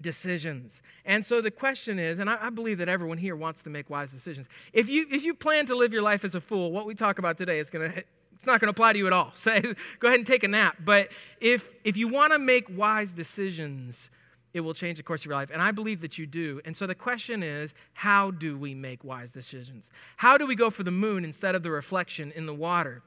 decisions. 0.00 0.80
And 1.04 1.26
so 1.26 1.40
the 1.40 1.50
question 1.50 1.98
is, 1.98 2.20
and 2.20 2.30
I, 2.30 2.38
I, 2.40 2.50
believe 2.50 2.78
that 2.78 2.88
everyone 2.88 3.18
here 3.18 3.34
wants 3.34 3.64
to 3.64 3.70
make 3.70 3.90
wise 3.90 4.12
decisions. 4.12 4.48
If 4.72 4.88
you 4.88 5.06
if 5.10 5.24
you 5.24 5.34
plan 5.34 5.66
to 5.66 5.74
live 5.74 5.92
your 5.92 6.02
life 6.02 6.24
as 6.24 6.36
a 6.36 6.40
fool, 6.40 6.70
what 6.70 6.86
we 6.86 6.94
talk 6.94 7.18
about 7.18 7.36
today 7.36 7.58
is 7.58 7.70
going 7.70 7.90
to 7.90 8.04
it's 8.38 8.46
not 8.46 8.60
going 8.60 8.68
to 8.68 8.70
apply 8.70 8.92
to 8.92 8.98
you 8.98 9.08
at 9.08 9.12
all. 9.12 9.32
So 9.36 9.60
go 9.98 10.06
ahead 10.08 10.20
and 10.20 10.26
take 10.26 10.44
a 10.44 10.48
nap. 10.48 10.76
But 10.84 11.08
if, 11.40 11.72
if 11.82 11.96
you 11.96 12.06
want 12.06 12.32
to 12.32 12.38
make 12.38 12.66
wise 12.70 13.12
decisions, 13.12 14.10
it 14.54 14.60
will 14.60 14.74
change 14.74 14.98
the 14.98 15.02
course 15.02 15.22
of 15.22 15.26
your 15.26 15.34
life. 15.34 15.50
And 15.52 15.60
I 15.60 15.72
believe 15.72 16.00
that 16.02 16.18
you 16.18 16.26
do. 16.26 16.60
And 16.64 16.76
so 16.76 16.86
the 16.86 16.94
question 16.94 17.42
is 17.42 17.74
how 17.94 18.30
do 18.30 18.56
we 18.56 18.74
make 18.74 19.02
wise 19.02 19.32
decisions? 19.32 19.90
How 20.18 20.38
do 20.38 20.46
we 20.46 20.54
go 20.54 20.70
for 20.70 20.84
the 20.84 20.92
moon 20.92 21.24
instead 21.24 21.56
of 21.56 21.64
the 21.64 21.70
reflection 21.72 22.32
in 22.36 22.46
the 22.46 22.54
water? 22.54 23.02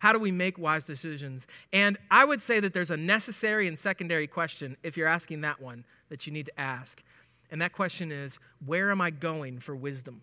How 0.00 0.12
do 0.12 0.18
we 0.18 0.32
make 0.32 0.58
wise 0.58 0.84
decisions? 0.84 1.46
And 1.72 1.96
I 2.10 2.24
would 2.24 2.42
say 2.42 2.58
that 2.58 2.74
there's 2.74 2.90
a 2.90 2.96
necessary 2.96 3.68
and 3.68 3.78
secondary 3.78 4.26
question, 4.26 4.76
if 4.82 4.96
you're 4.96 5.06
asking 5.06 5.42
that 5.42 5.60
one, 5.60 5.84
that 6.08 6.26
you 6.26 6.32
need 6.32 6.46
to 6.46 6.60
ask. 6.60 7.00
And 7.48 7.62
that 7.62 7.72
question 7.72 8.10
is 8.10 8.40
where 8.66 8.90
am 8.90 9.00
I 9.00 9.10
going 9.10 9.60
for 9.60 9.76
wisdom? 9.76 10.22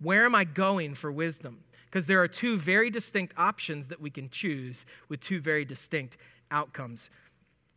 Where 0.00 0.24
am 0.24 0.34
I 0.36 0.44
going 0.44 0.94
for 0.94 1.10
wisdom? 1.10 1.64
Because 1.90 2.06
there 2.06 2.22
are 2.22 2.28
two 2.28 2.58
very 2.58 2.90
distinct 2.90 3.34
options 3.36 3.88
that 3.88 4.00
we 4.00 4.10
can 4.10 4.28
choose 4.28 4.84
with 5.08 5.20
two 5.20 5.40
very 5.40 5.64
distinct 5.64 6.16
outcomes 6.50 7.10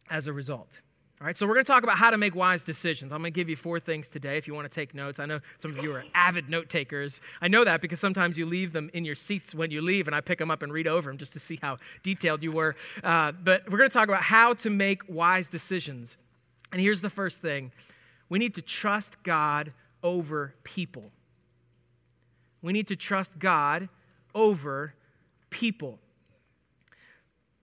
as 0.09 0.27
a 0.27 0.33
result. 0.33 0.81
All 1.21 1.27
right, 1.27 1.37
so 1.37 1.45
we're 1.45 1.53
going 1.53 1.65
to 1.65 1.71
talk 1.71 1.83
about 1.83 1.99
how 1.99 2.09
to 2.09 2.17
make 2.17 2.35
wise 2.35 2.63
decisions. 2.63 3.13
I'm 3.13 3.19
going 3.19 3.31
to 3.31 3.39
give 3.39 3.47
you 3.47 3.55
four 3.55 3.79
things 3.79 4.09
today 4.09 4.37
if 4.37 4.47
you 4.47 4.55
want 4.55 4.65
to 4.65 4.73
take 4.73 4.95
notes. 4.95 5.19
I 5.19 5.27
know 5.27 5.39
some 5.59 5.77
of 5.77 5.83
you 5.83 5.93
are 5.93 6.03
avid 6.15 6.49
note 6.49 6.67
takers. 6.67 7.21
I 7.39 7.47
know 7.47 7.63
that 7.63 7.79
because 7.79 7.99
sometimes 7.99 8.39
you 8.39 8.47
leave 8.47 8.73
them 8.73 8.89
in 8.91 9.05
your 9.05 9.13
seats 9.13 9.53
when 9.53 9.69
you 9.69 9.83
leave, 9.83 10.07
and 10.07 10.15
I 10.15 10.21
pick 10.21 10.39
them 10.39 10.49
up 10.49 10.63
and 10.63 10.73
read 10.73 10.87
over 10.87 11.11
them 11.11 11.19
just 11.19 11.33
to 11.33 11.39
see 11.39 11.59
how 11.61 11.77
detailed 12.01 12.41
you 12.41 12.51
were. 12.51 12.75
Uh, 13.03 13.33
but 13.33 13.69
we're 13.69 13.77
going 13.77 13.89
to 13.89 13.93
talk 13.93 14.07
about 14.07 14.23
how 14.23 14.55
to 14.55 14.71
make 14.71 15.03
wise 15.07 15.47
decisions. 15.47 16.17
And 16.71 16.81
here's 16.81 17.01
the 17.01 17.09
first 17.09 17.39
thing 17.39 17.71
we 18.27 18.39
need 18.39 18.55
to 18.55 18.63
trust 18.63 19.21
God 19.21 19.73
over 20.01 20.55
people. 20.63 21.11
We 22.63 22.73
need 22.73 22.87
to 22.87 22.95
trust 22.95 23.37
God 23.37 23.89
over 24.33 24.93
people. 25.49 25.99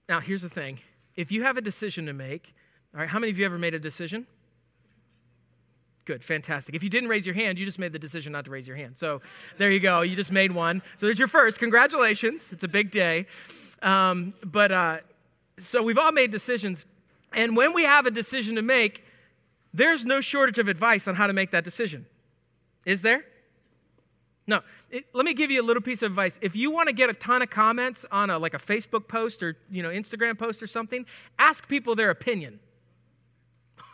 Now, 0.08 0.20
here's 0.20 0.42
the 0.42 0.48
thing 0.48 0.78
if 1.16 1.32
you 1.32 1.42
have 1.42 1.56
a 1.56 1.60
decision 1.60 2.06
to 2.06 2.12
make, 2.12 2.54
all 2.94 3.00
right, 3.00 3.08
how 3.08 3.18
many 3.18 3.30
of 3.30 3.38
you 3.38 3.44
ever 3.44 3.58
made 3.58 3.74
a 3.74 3.78
decision? 3.78 4.26
Good, 6.04 6.24
fantastic. 6.24 6.74
If 6.74 6.82
you 6.82 6.88
didn't 6.88 7.10
raise 7.10 7.26
your 7.26 7.34
hand, 7.34 7.58
you 7.58 7.66
just 7.66 7.78
made 7.78 7.92
the 7.92 7.98
decision 7.98 8.32
not 8.32 8.46
to 8.46 8.50
raise 8.50 8.66
your 8.66 8.76
hand. 8.76 8.96
So 8.96 9.20
there 9.58 9.70
you 9.70 9.80
go. 9.80 10.00
You 10.00 10.16
just 10.16 10.32
made 10.32 10.52
one. 10.52 10.80
So 10.96 11.04
there's 11.04 11.18
your 11.18 11.28
first. 11.28 11.58
Congratulations. 11.58 12.50
It's 12.50 12.64
a 12.64 12.68
big 12.68 12.90
day. 12.90 13.26
Um, 13.82 14.32
but 14.42 14.72
uh, 14.72 14.98
so 15.58 15.82
we've 15.82 15.98
all 15.98 16.12
made 16.12 16.30
decisions. 16.30 16.86
And 17.34 17.54
when 17.54 17.74
we 17.74 17.82
have 17.82 18.06
a 18.06 18.10
decision 18.10 18.54
to 18.56 18.62
make, 18.62 19.04
there's 19.74 20.06
no 20.06 20.22
shortage 20.22 20.58
of 20.58 20.66
advice 20.66 21.06
on 21.06 21.16
how 21.16 21.26
to 21.26 21.34
make 21.34 21.50
that 21.50 21.64
decision. 21.64 22.06
Is 22.86 23.02
there? 23.02 23.24
No. 24.48 24.62
It, 24.90 25.04
let 25.12 25.26
me 25.26 25.34
give 25.34 25.50
you 25.50 25.60
a 25.60 25.62
little 25.62 25.82
piece 25.82 26.02
of 26.02 26.10
advice. 26.10 26.40
If 26.42 26.56
you 26.56 26.70
want 26.70 26.88
to 26.88 26.94
get 26.94 27.10
a 27.10 27.12
ton 27.12 27.42
of 27.42 27.50
comments 27.50 28.06
on 28.10 28.30
a 28.30 28.38
like 28.38 28.54
a 28.54 28.58
Facebook 28.58 29.06
post 29.06 29.42
or 29.42 29.56
you 29.70 29.82
know 29.82 29.90
Instagram 29.90 30.36
post 30.36 30.62
or 30.62 30.66
something, 30.66 31.04
ask 31.38 31.68
people 31.68 31.94
their 31.94 32.10
opinion. 32.10 32.58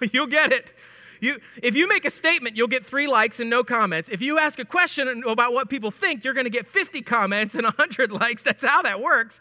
You'll 0.12 0.28
get 0.28 0.52
it. 0.52 0.72
you, 1.20 1.40
if 1.62 1.74
you 1.74 1.88
make 1.88 2.04
a 2.04 2.10
statement, 2.10 2.56
you'll 2.56 2.68
get 2.68 2.84
three 2.84 3.06
likes 3.06 3.40
and 3.40 3.48
no 3.48 3.64
comments. 3.64 4.08
If 4.08 4.20
you 4.20 4.38
ask 4.38 4.58
a 4.58 4.64
question 4.64 5.24
about 5.26 5.52
what 5.52 5.70
people 5.70 5.90
think, 5.90 6.24
you're 6.24 6.34
going 6.34 6.44
to 6.44 6.50
get 6.50 6.66
50 6.66 7.00
comments 7.02 7.54
and 7.54 7.64
100 7.64 8.12
likes. 8.20 8.42
That's 8.42 8.64
how 8.64 8.82
that 8.82 9.00
works. 9.00 9.40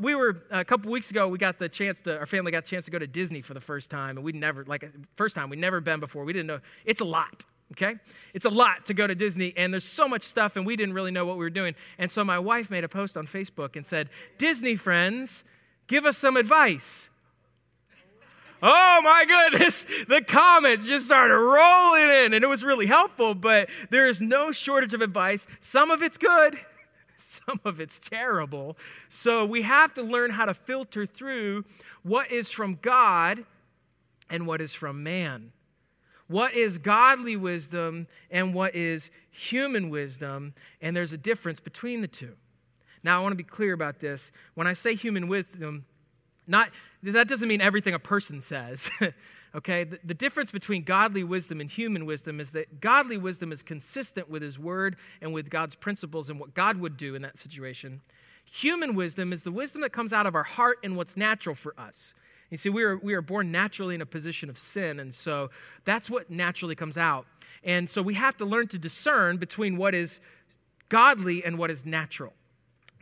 We 0.00 0.14
were, 0.14 0.42
a 0.50 0.64
couple 0.64 0.90
weeks 0.90 1.10
ago, 1.10 1.28
we 1.28 1.38
got 1.38 1.58
the 1.58 1.68
chance 1.68 2.00
to, 2.02 2.18
our 2.18 2.26
family 2.26 2.50
got 2.50 2.64
a 2.64 2.66
chance 2.66 2.84
to 2.86 2.90
go 2.90 2.98
to 2.98 3.06
Disney 3.06 3.40
for 3.40 3.54
the 3.54 3.60
first 3.60 3.88
time. 3.88 4.16
And 4.16 4.24
we'd 4.24 4.34
never, 4.34 4.64
like, 4.64 4.90
first 5.14 5.36
time, 5.36 5.48
we'd 5.48 5.60
never 5.60 5.80
been 5.80 6.00
before. 6.00 6.24
We 6.24 6.32
didn't 6.32 6.48
know. 6.48 6.60
It's 6.84 7.00
a 7.00 7.06
lot 7.06 7.46
okay? 7.72 7.96
It's 8.34 8.44
a 8.44 8.50
lot 8.50 8.86
to 8.86 8.94
go 8.94 9.06
to 9.06 9.14
Disney, 9.14 9.52
and 9.56 9.72
there's 9.72 9.84
so 9.84 10.08
much 10.08 10.22
stuff, 10.22 10.56
and 10.56 10.64
we 10.64 10.76
didn't 10.76 10.94
really 10.94 11.10
know 11.10 11.24
what 11.24 11.36
we 11.36 11.44
were 11.44 11.50
doing. 11.50 11.74
And 11.98 12.10
so 12.10 12.24
my 12.24 12.38
wife 12.38 12.70
made 12.70 12.84
a 12.84 12.88
post 12.88 13.16
on 13.16 13.26
Facebook 13.26 13.76
and 13.76 13.86
said, 13.86 14.08
Disney 14.38 14.76
friends, 14.76 15.44
give 15.86 16.04
us 16.04 16.16
some 16.18 16.36
advice. 16.36 17.08
Oh 18.62 19.00
my 19.02 19.24
goodness, 19.26 19.84
the 20.08 20.22
comments 20.22 20.86
just 20.86 21.06
started 21.06 21.36
rolling 21.36 22.24
in, 22.24 22.34
and 22.34 22.42
it 22.42 22.48
was 22.48 22.64
really 22.64 22.86
helpful, 22.86 23.34
but 23.34 23.68
there 23.90 24.06
is 24.06 24.22
no 24.22 24.52
shortage 24.52 24.94
of 24.94 25.02
advice. 25.02 25.46
Some 25.60 25.90
of 25.90 26.02
it's 26.02 26.16
good, 26.16 26.58
some 27.18 27.60
of 27.64 27.80
it's 27.80 27.98
terrible. 27.98 28.78
So 29.08 29.44
we 29.44 29.62
have 29.62 29.92
to 29.94 30.02
learn 30.02 30.30
how 30.30 30.46
to 30.46 30.54
filter 30.54 31.04
through 31.04 31.64
what 32.02 32.30
is 32.30 32.50
from 32.50 32.78
God 32.80 33.44
and 34.30 34.46
what 34.46 34.60
is 34.60 34.72
from 34.72 35.02
man. 35.02 35.52
What 36.28 36.54
is 36.54 36.78
godly 36.78 37.36
wisdom 37.36 38.08
and 38.30 38.52
what 38.52 38.74
is 38.74 39.10
human 39.30 39.90
wisdom, 39.90 40.54
and 40.80 40.96
there's 40.96 41.12
a 41.12 41.18
difference 41.18 41.60
between 41.60 42.00
the 42.00 42.08
two. 42.08 42.34
Now, 43.04 43.20
I 43.20 43.22
want 43.22 43.32
to 43.32 43.36
be 43.36 43.44
clear 43.44 43.72
about 43.72 44.00
this. 44.00 44.32
When 44.54 44.66
I 44.66 44.72
say 44.72 44.96
human 44.96 45.28
wisdom, 45.28 45.84
not 46.46 46.70
that 47.02 47.28
doesn't 47.28 47.46
mean 47.46 47.60
everything 47.60 47.94
a 47.94 47.98
person 47.98 48.40
says. 48.40 48.90
okay? 49.54 49.84
The, 49.84 50.00
the, 50.04 50.14
difference 50.14 50.50
between 50.50 50.82
godly 50.82 51.22
wisdom 51.22 51.60
and 51.60 51.70
human 51.70 52.06
wisdom 52.06 52.40
is 52.40 52.52
that 52.52 52.80
godly 52.80 53.16
wisdom 53.16 53.52
is 53.52 53.62
consistent 53.62 54.28
with 54.28 54.42
his 54.42 54.58
word 54.58 54.96
and 55.20 55.32
with 55.32 55.50
God's 55.50 55.74
principles 55.74 56.30
and 56.30 56.40
what 56.40 56.54
God 56.54 56.78
would 56.78 56.96
do 56.96 57.14
in 57.14 57.22
that 57.22 57.38
situation. 57.38 58.00
Human 58.44 58.94
wisdom 58.94 59.32
is 59.32 59.44
the 59.44 59.52
wisdom 59.52 59.82
that 59.82 59.92
comes 59.92 60.12
out 60.12 60.26
of 60.26 60.34
our 60.34 60.44
heart 60.44 60.78
and 60.82 60.96
what's 60.96 61.16
natural 61.16 61.54
for 61.54 61.74
us. 61.78 62.14
You 62.50 62.56
see, 62.56 62.68
we 62.68 62.82
are, 62.84 62.96
we 62.96 63.14
are 63.14 63.22
born 63.22 63.50
naturally 63.50 63.94
in 63.94 64.00
a 64.00 64.06
position 64.06 64.48
of 64.48 64.58
sin, 64.58 65.00
and 65.00 65.12
so 65.12 65.50
that's 65.84 66.08
what 66.08 66.30
naturally 66.30 66.76
comes 66.76 66.96
out. 66.96 67.26
And 67.64 67.90
so 67.90 68.02
we 68.02 68.14
have 68.14 68.36
to 68.36 68.44
learn 68.44 68.68
to 68.68 68.78
discern 68.78 69.38
between 69.38 69.76
what 69.76 69.94
is 69.94 70.20
godly 70.88 71.44
and 71.44 71.58
what 71.58 71.70
is 71.70 71.84
natural 71.84 72.32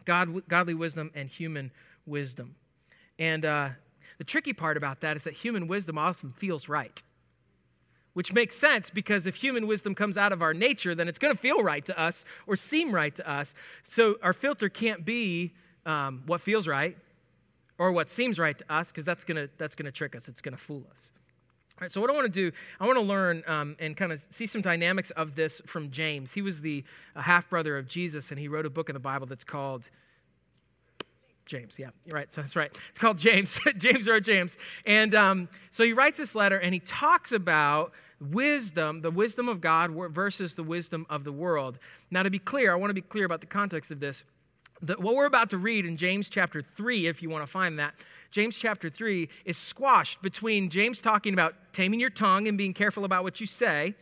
God, 0.06 0.48
godly 0.48 0.74
wisdom 0.74 1.10
and 1.14 1.28
human 1.28 1.72
wisdom. 2.06 2.56
And 3.18 3.44
uh, 3.44 3.70
the 4.18 4.24
tricky 4.24 4.52
part 4.52 4.76
about 4.76 5.00
that 5.00 5.16
is 5.16 5.24
that 5.24 5.34
human 5.34 5.66
wisdom 5.66 5.98
often 5.98 6.32
feels 6.32 6.68
right, 6.68 7.02
which 8.14 8.32
makes 8.32 8.56
sense 8.56 8.90
because 8.90 9.26
if 9.26 9.36
human 9.36 9.66
wisdom 9.66 9.94
comes 9.94 10.16
out 10.16 10.32
of 10.32 10.42
our 10.42 10.54
nature, 10.54 10.94
then 10.94 11.08
it's 11.08 11.18
going 11.18 11.34
to 11.34 11.40
feel 11.40 11.62
right 11.62 11.84
to 11.84 11.98
us 11.98 12.24
or 12.46 12.56
seem 12.56 12.94
right 12.94 13.14
to 13.14 13.30
us. 13.30 13.54
So 13.82 14.16
our 14.22 14.32
filter 14.32 14.68
can't 14.68 15.04
be 15.04 15.54
um, 15.86 16.22
what 16.26 16.40
feels 16.40 16.66
right 16.66 16.96
or 17.78 17.92
what 17.92 18.08
seems 18.10 18.38
right 18.38 18.56
to 18.56 18.64
us 18.72 18.90
because 18.90 19.04
that's 19.04 19.24
to 19.24 19.48
that's 19.58 19.74
to 19.74 19.92
trick 19.92 20.14
us, 20.14 20.28
it's 20.28 20.40
to 20.40 20.56
fool 20.56 20.84
us. 20.90 21.12
All 21.76 21.84
right, 21.84 21.90
so 21.90 22.00
what 22.00 22.08
I 22.08 22.12
want 22.12 22.32
to 22.32 22.50
do, 22.50 22.54
I 22.78 22.86
want 22.86 22.98
to 22.98 23.04
learn 23.04 23.42
um, 23.48 23.74
and 23.80 23.96
kind 23.96 24.12
of 24.12 24.20
see 24.20 24.46
some 24.46 24.60
dynamics 24.60 25.10
of 25.10 25.34
this 25.34 25.60
from 25.66 25.90
James. 25.90 26.32
He 26.32 26.40
was 26.40 26.60
the 26.60 26.84
uh, 27.16 27.22
half 27.22 27.50
brother 27.50 27.76
of 27.76 27.88
Jesus, 27.88 28.30
and 28.30 28.38
he 28.38 28.46
wrote 28.46 28.64
a 28.64 28.70
book 28.70 28.88
in 28.88 28.94
the 28.94 29.00
Bible 29.00 29.26
that's 29.26 29.42
called 29.42 29.90
James, 31.46 31.78
yeah, 31.78 31.90
right. 32.08 32.32
So 32.32 32.40
that's 32.40 32.56
right. 32.56 32.70
It's 32.88 32.98
called 32.98 33.18
James. 33.18 33.60
James 33.78 34.06
wrote 34.06 34.22
James. 34.22 34.56
And 34.86 35.14
um, 35.14 35.48
so 35.70 35.84
he 35.84 35.92
writes 35.92 36.18
this 36.18 36.34
letter 36.34 36.58
and 36.58 36.72
he 36.72 36.80
talks 36.80 37.32
about 37.32 37.92
wisdom, 38.20 39.02
the 39.02 39.10
wisdom 39.10 39.48
of 39.48 39.60
God 39.60 39.90
versus 40.12 40.54
the 40.54 40.62
wisdom 40.62 41.06
of 41.10 41.24
the 41.24 41.32
world. 41.32 41.78
Now, 42.10 42.22
to 42.22 42.30
be 42.30 42.38
clear, 42.38 42.72
I 42.72 42.76
want 42.76 42.90
to 42.90 42.94
be 42.94 43.02
clear 43.02 43.26
about 43.26 43.40
the 43.40 43.46
context 43.46 43.90
of 43.90 44.00
this. 44.00 44.24
The, 44.84 44.94
what 44.94 45.14
we're 45.14 45.26
about 45.26 45.50
to 45.50 45.58
read 45.58 45.86
in 45.86 45.96
James 45.96 46.28
chapter 46.28 46.60
3, 46.60 47.06
if 47.06 47.22
you 47.22 47.30
want 47.30 47.42
to 47.42 47.50
find 47.50 47.78
that, 47.78 47.94
James 48.30 48.58
chapter 48.58 48.90
3 48.90 49.28
is 49.46 49.56
squashed 49.56 50.20
between 50.20 50.68
James 50.68 51.00
talking 51.00 51.32
about 51.32 51.54
taming 51.72 52.00
your 52.00 52.10
tongue 52.10 52.48
and 52.48 52.58
being 52.58 52.74
careful 52.74 53.04
about 53.04 53.22
what 53.22 53.40
you 53.40 53.46
say, 53.46 53.94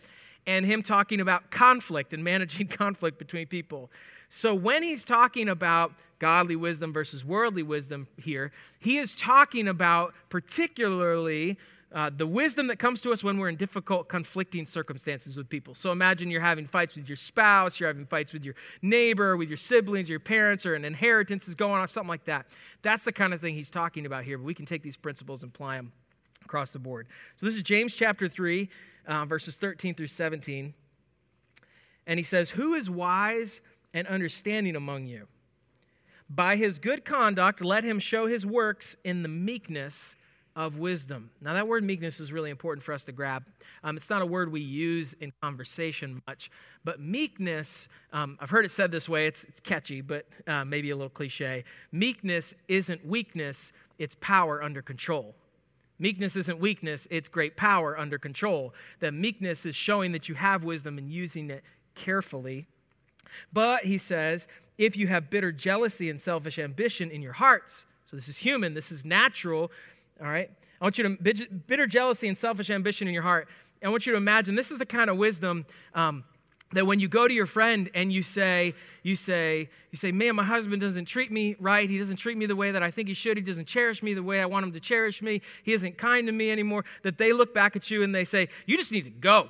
and 0.46 0.66
him 0.66 0.82
talking 0.82 1.20
about 1.20 1.52
conflict 1.52 2.12
and 2.12 2.24
managing 2.24 2.66
conflict 2.82 3.16
between 3.18 3.46
people. 3.46 3.90
So 4.28 4.54
when 4.54 4.82
he's 4.82 5.04
talking 5.04 5.48
about 5.48 5.92
godly 6.22 6.54
wisdom 6.54 6.92
versus 6.92 7.24
worldly 7.24 7.64
wisdom 7.64 8.06
here. 8.16 8.52
He 8.78 8.98
is 8.98 9.16
talking 9.16 9.66
about 9.66 10.14
particularly 10.30 11.58
uh, 11.94 12.10
the 12.14 12.26
wisdom 12.26 12.68
that 12.68 12.78
comes 12.78 13.02
to 13.02 13.12
us 13.12 13.22
when 13.22 13.38
we're 13.38 13.48
in 13.48 13.56
difficult, 13.56 14.08
conflicting 14.08 14.64
circumstances 14.64 15.36
with 15.36 15.48
people. 15.48 15.74
So 15.74 15.92
imagine 15.92 16.30
you're 16.30 16.40
having 16.40 16.66
fights 16.66 16.96
with 16.96 17.08
your 17.08 17.16
spouse, 17.16 17.78
you're 17.78 17.88
having 17.88 18.06
fights 18.06 18.32
with 18.32 18.44
your 18.44 18.54
neighbor, 18.80 19.36
with 19.36 19.48
your 19.48 19.58
siblings, 19.58 20.08
your 20.08 20.20
parents, 20.20 20.64
or 20.64 20.74
an 20.74 20.84
inheritance 20.84 21.48
is 21.48 21.54
going 21.54 21.80
on, 21.80 21.88
something 21.88 22.08
like 22.08 22.24
that. 22.24 22.46
That's 22.80 23.04
the 23.04 23.12
kind 23.12 23.34
of 23.34 23.40
thing 23.40 23.54
he's 23.54 23.70
talking 23.70 24.06
about 24.06 24.24
here, 24.24 24.38
but 24.38 24.44
we 24.44 24.54
can 24.54 24.64
take 24.64 24.82
these 24.82 24.96
principles 24.96 25.42
and 25.42 25.50
apply 25.54 25.76
them 25.76 25.92
across 26.44 26.70
the 26.70 26.78
board. 26.78 27.08
So 27.36 27.44
this 27.44 27.56
is 27.56 27.62
James 27.62 27.94
chapter 27.94 28.26
3, 28.26 28.68
uh, 29.06 29.24
verses 29.26 29.56
13 29.56 29.94
through 29.94 30.06
17. 30.06 30.72
And 32.06 32.18
he 32.18 32.24
says, 32.24 32.50
Who 32.50 32.72
is 32.72 32.88
wise 32.88 33.60
and 33.92 34.06
understanding 34.06 34.76
among 34.76 35.06
you? 35.06 35.28
By 36.30 36.56
his 36.56 36.78
good 36.78 37.04
conduct, 37.04 37.60
let 37.60 37.84
him 37.84 37.98
show 37.98 38.26
his 38.26 38.46
works 38.46 38.96
in 39.04 39.22
the 39.22 39.28
meekness 39.28 40.16
of 40.54 40.78
wisdom. 40.78 41.30
Now, 41.40 41.54
that 41.54 41.66
word 41.66 41.82
meekness 41.82 42.20
is 42.20 42.32
really 42.32 42.50
important 42.50 42.84
for 42.84 42.92
us 42.92 43.04
to 43.06 43.12
grab. 43.12 43.44
Um, 43.82 43.96
it's 43.96 44.10
not 44.10 44.22
a 44.22 44.26
word 44.26 44.52
we 44.52 44.60
use 44.60 45.14
in 45.14 45.32
conversation 45.40 46.22
much, 46.26 46.50
but 46.84 47.00
meekness, 47.00 47.88
um, 48.12 48.36
I've 48.40 48.50
heard 48.50 48.64
it 48.64 48.70
said 48.70 48.90
this 48.90 49.08
way, 49.08 49.26
it's, 49.26 49.44
it's 49.44 49.60
catchy, 49.60 50.00
but 50.00 50.26
uh, 50.46 50.64
maybe 50.64 50.90
a 50.90 50.96
little 50.96 51.10
cliche. 51.10 51.64
Meekness 51.90 52.54
isn't 52.68 53.06
weakness, 53.06 53.72
it's 53.98 54.14
power 54.20 54.62
under 54.62 54.82
control. 54.82 55.34
Meekness 55.98 56.36
isn't 56.36 56.58
weakness, 56.58 57.06
it's 57.10 57.28
great 57.28 57.56
power 57.56 57.98
under 57.98 58.18
control. 58.18 58.74
That 59.00 59.14
meekness 59.14 59.64
is 59.64 59.76
showing 59.76 60.12
that 60.12 60.28
you 60.28 60.34
have 60.34 60.64
wisdom 60.64 60.98
and 60.98 61.10
using 61.10 61.50
it 61.50 61.62
carefully. 61.94 62.66
But 63.52 63.84
he 63.84 63.98
says, 63.98 64.46
if 64.76 64.96
you 64.96 65.06
have 65.06 65.30
bitter 65.30 65.52
jealousy 65.52 66.10
and 66.10 66.20
selfish 66.20 66.58
ambition 66.58 67.10
in 67.10 67.22
your 67.22 67.34
hearts. 67.34 67.86
So 68.06 68.16
this 68.16 68.28
is 68.28 68.38
human, 68.38 68.74
this 68.74 68.92
is 68.92 69.04
natural, 69.04 69.70
all 70.20 70.28
right? 70.28 70.50
I 70.80 70.84
want 70.84 70.98
you 70.98 71.16
to, 71.16 71.46
bitter 71.66 71.86
jealousy 71.86 72.28
and 72.28 72.36
selfish 72.36 72.70
ambition 72.70 73.06
in 73.06 73.14
your 73.14 73.22
heart. 73.22 73.48
I 73.84 73.88
want 73.88 74.06
you 74.06 74.12
to 74.12 74.18
imagine 74.18 74.54
this 74.54 74.70
is 74.70 74.78
the 74.78 74.86
kind 74.86 75.10
of 75.10 75.16
wisdom 75.16 75.66
um, 75.94 76.24
that 76.72 76.86
when 76.86 77.00
you 77.00 77.08
go 77.08 77.28
to 77.28 77.34
your 77.34 77.46
friend 77.46 77.90
and 77.94 78.12
you 78.12 78.22
say, 78.22 78.74
you 79.02 79.16
say, 79.16 79.68
you 79.90 79.96
say, 79.96 80.12
man, 80.12 80.36
my 80.36 80.44
husband 80.44 80.80
doesn't 80.80 81.04
treat 81.04 81.30
me 81.30 81.56
right. 81.58 81.88
He 81.88 81.98
doesn't 81.98 82.16
treat 82.16 82.36
me 82.36 82.46
the 82.46 82.56
way 82.56 82.70
that 82.70 82.82
I 82.82 82.90
think 82.90 83.08
he 83.08 83.14
should. 83.14 83.36
He 83.36 83.42
doesn't 83.42 83.66
cherish 83.66 84.02
me 84.02 84.14
the 84.14 84.22
way 84.22 84.40
I 84.40 84.46
want 84.46 84.66
him 84.66 84.72
to 84.72 84.80
cherish 84.80 85.20
me. 85.22 85.42
He 85.62 85.72
isn't 85.72 85.98
kind 85.98 86.26
to 86.28 86.32
me 86.32 86.50
anymore. 86.50 86.84
That 87.02 87.18
they 87.18 87.32
look 87.32 87.52
back 87.52 87.76
at 87.76 87.90
you 87.90 88.02
and 88.02 88.14
they 88.14 88.24
say, 88.24 88.48
you 88.66 88.76
just 88.76 88.92
need 88.92 89.04
to 89.04 89.10
go. 89.10 89.48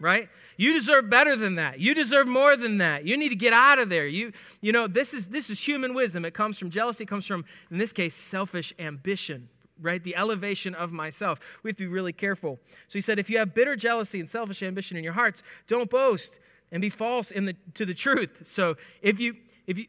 Right? 0.00 0.30
You 0.56 0.72
deserve 0.72 1.10
better 1.10 1.36
than 1.36 1.56
that. 1.56 1.78
You 1.78 1.94
deserve 1.94 2.26
more 2.26 2.56
than 2.56 2.78
that. 2.78 3.06
You 3.06 3.18
need 3.18 3.28
to 3.28 3.36
get 3.36 3.52
out 3.52 3.78
of 3.78 3.90
there. 3.90 4.06
You, 4.06 4.32
you 4.62 4.72
know, 4.72 4.86
this 4.86 5.12
is 5.12 5.28
this 5.28 5.50
is 5.50 5.60
human 5.60 5.92
wisdom. 5.92 6.24
It 6.24 6.32
comes 6.32 6.58
from 6.58 6.70
jealousy, 6.70 7.04
it 7.04 7.08
comes 7.08 7.26
from, 7.26 7.44
in 7.70 7.76
this 7.76 7.92
case, 7.92 8.14
selfish 8.14 8.72
ambition, 8.78 9.50
right? 9.80 10.02
The 10.02 10.16
elevation 10.16 10.74
of 10.74 10.90
myself. 10.90 11.38
We 11.62 11.68
have 11.68 11.76
to 11.76 11.84
be 11.84 11.88
really 11.88 12.14
careful. 12.14 12.58
So 12.88 12.94
he 12.94 13.02
said, 13.02 13.18
if 13.18 13.28
you 13.28 13.36
have 13.38 13.54
bitter 13.54 13.76
jealousy 13.76 14.20
and 14.20 14.28
selfish 14.28 14.62
ambition 14.62 14.96
in 14.96 15.04
your 15.04 15.12
hearts, 15.12 15.42
don't 15.66 15.90
boast 15.90 16.40
and 16.72 16.80
be 16.80 16.90
false 16.90 17.30
in 17.30 17.44
the, 17.44 17.56
to 17.74 17.84
the 17.84 17.94
truth. 17.94 18.42
So 18.44 18.76
if 19.02 19.20
you 19.20 19.36
if 19.66 19.76
you 19.78 19.86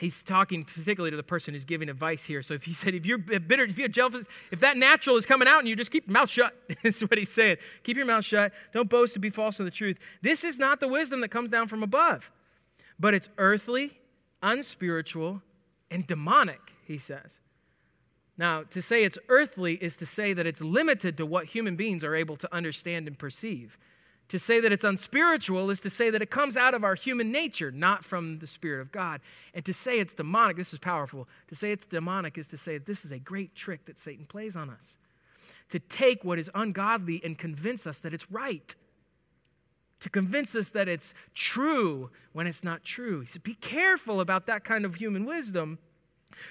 he's 0.00 0.22
talking 0.22 0.64
particularly 0.64 1.10
to 1.10 1.16
the 1.16 1.22
person 1.22 1.54
who's 1.54 1.64
giving 1.64 1.88
advice 1.88 2.24
here. 2.24 2.42
So 2.42 2.54
if 2.54 2.64
he 2.64 2.72
said, 2.72 2.94
if 2.94 3.06
you're 3.06 3.18
bitter, 3.18 3.64
if 3.64 3.78
you're 3.78 3.88
jealous, 3.88 4.26
if 4.50 4.60
that 4.60 4.76
natural 4.76 5.16
is 5.16 5.26
coming 5.26 5.48
out 5.48 5.60
and 5.60 5.68
you 5.68 5.76
just 5.76 5.90
keep 5.90 6.06
your 6.06 6.12
mouth 6.12 6.30
shut, 6.30 6.54
is 6.82 7.00
what 7.02 7.18
he's 7.18 7.30
saying. 7.30 7.56
Keep 7.82 7.96
your 7.96 8.06
mouth 8.06 8.24
shut. 8.24 8.52
Don't 8.72 8.88
boast 8.88 9.14
to 9.14 9.18
be 9.18 9.30
false 9.30 9.58
in 9.58 9.64
the 9.64 9.70
truth. 9.70 9.98
This 10.22 10.44
is 10.44 10.58
not 10.58 10.80
the 10.80 10.88
wisdom 10.88 11.20
that 11.20 11.28
comes 11.28 11.50
down 11.50 11.68
from 11.68 11.82
above, 11.82 12.30
but 12.98 13.14
it's 13.14 13.28
earthly, 13.38 13.98
unspiritual, 14.42 15.42
and 15.90 16.06
demonic, 16.06 16.60
he 16.86 16.98
says. 16.98 17.40
Now, 18.36 18.62
to 18.62 18.80
say 18.80 19.02
it's 19.04 19.18
earthly 19.28 19.74
is 19.74 19.96
to 19.96 20.06
say 20.06 20.32
that 20.32 20.46
it's 20.46 20.60
limited 20.60 21.16
to 21.16 21.26
what 21.26 21.46
human 21.46 21.74
beings 21.74 22.04
are 22.04 22.14
able 22.14 22.36
to 22.36 22.54
understand 22.54 23.08
and 23.08 23.18
perceive. 23.18 23.76
To 24.28 24.38
say 24.38 24.60
that 24.60 24.72
it's 24.72 24.84
unspiritual 24.84 25.70
is 25.70 25.80
to 25.80 25.90
say 25.90 26.10
that 26.10 26.20
it 26.20 26.30
comes 26.30 26.56
out 26.56 26.74
of 26.74 26.84
our 26.84 26.94
human 26.94 27.32
nature, 27.32 27.70
not 27.70 28.04
from 28.04 28.40
the 28.40 28.46
Spirit 28.46 28.82
of 28.82 28.92
God. 28.92 29.22
And 29.54 29.64
to 29.64 29.72
say 29.72 30.00
it's 30.00 30.12
demonic, 30.12 30.56
this 30.56 30.74
is 30.74 30.78
powerful. 30.78 31.26
To 31.48 31.54
say 31.54 31.72
it's 31.72 31.86
demonic 31.86 32.36
is 32.36 32.46
to 32.48 32.58
say 32.58 32.76
that 32.76 32.86
this 32.86 33.06
is 33.06 33.12
a 33.12 33.18
great 33.18 33.54
trick 33.54 33.86
that 33.86 33.98
Satan 33.98 34.26
plays 34.26 34.54
on 34.54 34.68
us. 34.68 34.98
To 35.70 35.78
take 35.78 36.24
what 36.24 36.38
is 36.38 36.50
ungodly 36.54 37.22
and 37.24 37.38
convince 37.38 37.86
us 37.86 38.00
that 38.00 38.12
it's 38.12 38.30
right. 38.30 38.74
To 40.00 40.10
convince 40.10 40.54
us 40.54 40.70
that 40.70 40.88
it's 40.88 41.14
true 41.34 42.10
when 42.32 42.46
it's 42.46 42.62
not 42.62 42.84
true. 42.84 43.20
He 43.20 43.26
said, 43.26 43.42
Be 43.42 43.54
careful 43.54 44.20
about 44.20 44.46
that 44.46 44.62
kind 44.62 44.84
of 44.84 44.96
human 44.96 45.24
wisdom. 45.24 45.78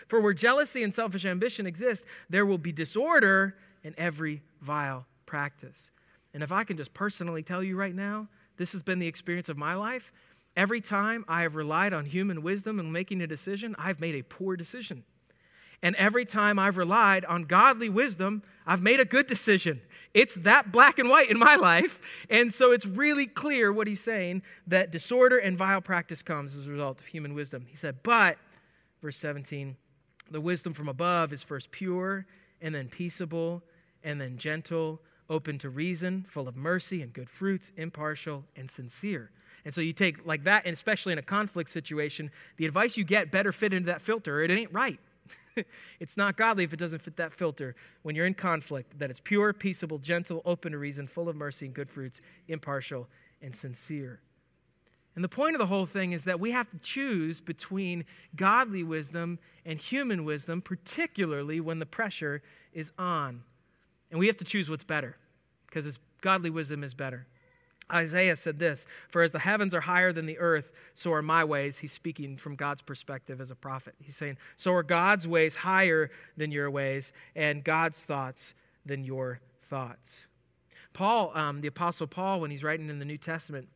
For 0.08 0.20
where 0.20 0.34
jealousy 0.34 0.84
and 0.84 0.94
selfish 0.94 1.26
ambition 1.26 1.68
exist, 1.68 2.06
there 2.30 2.46
will 2.46 2.58
be 2.58 2.72
disorder 2.72 3.56
in 3.84 3.94
every 3.98 4.42
vile 4.62 5.06
practice. 5.26 5.92
And 6.38 6.44
if 6.44 6.52
I 6.52 6.64
can 6.66 6.78
just 6.78 6.94
personally 6.94 7.42
tell 7.42 7.64
you 7.64 7.76
right 7.76 7.96
now, 7.96 8.28
this 8.58 8.74
has 8.74 8.84
been 8.84 9.00
the 9.00 9.08
experience 9.08 9.50
of 9.50 9.58
my 9.58 9.74
life. 9.74 10.14
Every 10.56 10.82
time 10.82 11.26
I 11.28 11.42
have 11.42 11.56
relied 11.56 11.94
on 11.94 12.06
human 12.06 12.44
wisdom 12.44 12.80
in 12.80 12.92
making 12.92 13.24
a 13.24 13.26
decision, 13.26 13.76
I've 13.80 14.00
made 14.00 14.14
a 14.14 14.22
poor 14.22 14.56
decision. 14.56 15.04
And 15.82 15.96
every 15.96 16.26
time 16.26 16.60
I've 16.60 16.78
relied 16.78 17.26
on 17.26 17.46
godly 17.46 17.90
wisdom, 17.90 18.44
I've 18.68 18.84
made 18.84 19.00
a 19.00 19.04
good 19.04 19.26
decision. 19.26 19.82
It's 20.14 20.36
that 20.36 20.72
black 20.72 21.00
and 21.00 21.10
white 21.10 21.32
in 21.32 21.40
my 21.40 21.56
life. 21.56 22.00
And 22.30 22.54
so 22.54 22.72
it's 22.72 22.86
really 22.86 23.26
clear 23.26 23.74
what 23.74 23.88
he's 23.88 24.04
saying 24.04 24.44
that 24.68 24.92
disorder 24.92 25.40
and 25.40 25.58
vile 25.58 25.82
practice 25.82 26.22
comes 26.22 26.56
as 26.56 26.68
a 26.68 26.72
result 26.72 27.02
of 27.02 27.08
human 27.08 27.34
wisdom. 27.34 27.66
He 27.68 27.76
said, 27.76 28.04
But, 28.04 28.38
verse 29.02 29.18
17, 29.18 29.76
the 30.30 30.40
wisdom 30.40 30.76
from 30.76 30.88
above 30.88 31.34
is 31.34 31.42
first 31.42 31.72
pure, 31.72 32.28
and 32.62 32.76
then 32.76 32.90
peaceable, 32.90 33.64
and 34.04 34.22
then 34.22 34.38
gentle, 34.38 35.02
open 35.30 35.58
to 35.60 35.70
reason, 35.70 36.26
full 36.30 36.48
of 36.48 36.56
mercy 36.56 37.02
and 37.02 37.14
good 37.14 37.30
fruits, 37.30 37.72
impartial 37.78 38.46
and 38.56 38.70
sincere. 38.70 39.32
And 39.66 39.74
so 39.74 39.82
you 39.82 39.94
take 39.94 40.26
like 40.26 40.46
that, 40.46 40.66
and 40.66 40.74
especially 40.74 41.14
in 41.14 41.20
a 41.20 41.24
conflict 41.24 41.70
situation, 41.70 42.32
the 42.58 42.66
advice 42.66 42.96
you 42.98 43.04
get 43.04 43.32
better 43.32 43.52
fit 43.52 43.74
into 43.74 43.88
that 43.88 44.02
filter, 44.02 44.42
it 44.42 44.50
ain't 44.50 44.74
right. 44.74 45.00
it's 46.00 46.16
not 46.16 46.38
godly 46.38 46.64
if 46.64 46.74
it 46.74 46.80
doesn't 46.80 47.02
fit 47.02 47.18
that 47.18 47.34
filter. 47.34 47.76
When 48.02 48.16
you're 48.16 48.26
in 48.26 48.34
conflict, 48.34 48.98
that 49.00 49.10
it's 49.10 49.20
pure, 49.20 49.54
peaceable, 49.54 49.98
gentle, 49.98 50.42
open 50.46 50.72
to 50.72 50.78
reason, 50.78 51.08
full 51.08 51.28
of 51.28 51.36
mercy 51.36 51.66
and 51.66 51.76
good 51.76 51.90
fruits, 51.90 52.22
impartial 52.48 53.08
and 53.42 53.54
sincere. 53.54 54.22
And 55.16 55.24
the 55.24 55.30
point 55.30 55.56
of 55.56 55.60
the 55.60 55.66
whole 55.66 55.88
thing 55.88 56.12
is 56.12 56.26
that 56.26 56.40
we 56.40 56.52
have 56.52 56.70
to 56.70 56.78
choose 56.78 57.42
between 57.42 58.06
godly 58.36 58.84
wisdom 58.84 59.40
and 59.66 59.80
human 59.80 60.24
wisdom, 60.24 60.62
particularly 60.62 61.60
when 61.60 61.80
the 61.80 61.88
pressure 61.88 62.44
is 62.72 62.92
on. 63.00 63.42
And 64.10 64.20
we 64.20 64.28
have 64.28 64.38
to 64.38 64.46
choose 64.46 64.70
what's 64.70 64.84
better 64.84 65.18
because 65.66 66.00
godly 66.22 66.50
wisdom 66.50 66.84
is 66.84 66.94
better. 66.94 67.28
Isaiah 67.92 68.36
said 68.36 68.60
this 68.60 68.86
For 69.10 69.22
as 69.22 69.32
the 69.32 69.40
heavens 69.40 69.74
are 69.74 69.82
higher 69.82 70.12
than 70.12 70.26
the 70.26 70.40
earth, 70.40 70.72
so 70.94 71.14
are 71.14 71.22
my 71.22 71.44
ways. 71.44 71.80
He's 71.80 71.92
speaking 71.92 72.38
from 72.38 72.56
God's 72.56 72.82
perspective 72.82 73.40
as 73.40 73.52
a 73.52 73.56
prophet. 73.56 73.96
He's 74.02 74.18
saying, 74.18 74.38
So 74.56 74.74
are 74.74 74.84
God's 74.84 75.28
ways 75.28 75.56
higher 75.56 76.10
than 76.36 76.52
your 76.52 76.70
ways, 76.70 77.12
and 77.36 77.64
God's 77.64 78.04
thoughts 78.04 78.54
than 78.86 79.04
your 79.04 79.40
thoughts. 79.64 80.28
Paul, 80.94 81.32
um, 81.36 81.62
the 81.62 81.68
Apostle 81.68 82.08
Paul, 82.08 82.42
when 82.42 82.52
he's 82.52 82.64
writing 82.64 82.90
in 82.90 83.00
the 83.00 83.06
New 83.06 83.18
Testament, 83.18 83.68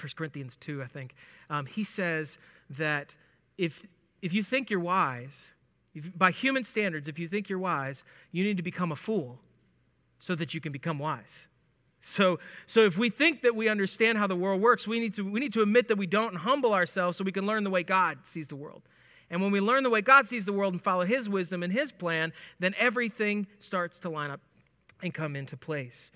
1 0.00 0.10
Corinthians 0.16 0.56
2, 0.56 0.82
I 0.82 0.86
think, 0.86 1.14
um, 1.50 1.66
he 1.66 1.84
says 1.84 2.38
that 2.70 3.14
if, 3.58 3.84
if 4.22 4.32
you 4.32 4.42
think 4.42 4.70
you're 4.70 4.80
wise, 4.80 5.50
if, 5.94 6.16
by 6.16 6.30
human 6.30 6.64
standards, 6.64 7.06
if 7.06 7.18
you 7.18 7.28
think 7.28 7.48
you're 7.48 7.58
wise, 7.58 8.02
you 8.32 8.44
need 8.44 8.56
to 8.56 8.62
become 8.62 8.90
a 8.90 8.96
fool 8.96 9.40
so 10.20 10.34
that 10.36 10.54
you 10.54 10.60
can 10.60 10.70
become 10.70 10.98
wise. 10.98 11.46
So, 12.02 12.38
so 12.66 12.84
if 12.84 12.96
we 12.96 13.10
think 13.10 13.42
that 13.42 13.54
we 13.54 13.68
understand 13.68 14.16
how 14.16 14.26
the 14.26 14.36
world 14.36 14.62
works, 14.62 14.86
we 14.86 15.00
need, 15.00 15.14
to, 15.14 15.22
we 15.28 15.40
need 15.40 15.52
to 15.54 15.62
admit 15.62 15.88
that 15.88 15.98
we 15.98 16.06
don't 16.06 16.30
and 16.30 16.38
humble 16.38 16.72
ourselves 16.72 17.16
so 17.16 17.24
we 17.24 17.32
can 17.32 17.46
learn 17.46 17.64
the 17.64 17.70
way 17.70 17.82
God 17.82 18.18
sees 18.22 18.48
the 18.48 18.56
world. 18.56 18.82
And 19.28 19.42
when 19.42 19.52
we 19.52 19.60
learn 19.60 19.82
the 19.82 19.90
way 19.90 20.00
God 20.00 20.26
sees 20.26 20.46
the 20.46 20.52
world 20.52 20.72
and 20.72 20.82
follow 20.82 21.04
His 21.04 21.28
wisdom 21.28 21.62
and 21.62 21.72
His 21.72 21.92
plan, 21.92 22.32
then 22.58 22.74
everything 22.78 23.46
starts 23.58 23.98
to 24.00 24.08
line 24.08 24.30
up 24.30 24.40
and 25.02 25.12
come 25.12 25.36
into 25.36 25.56
place. 25.56 26.10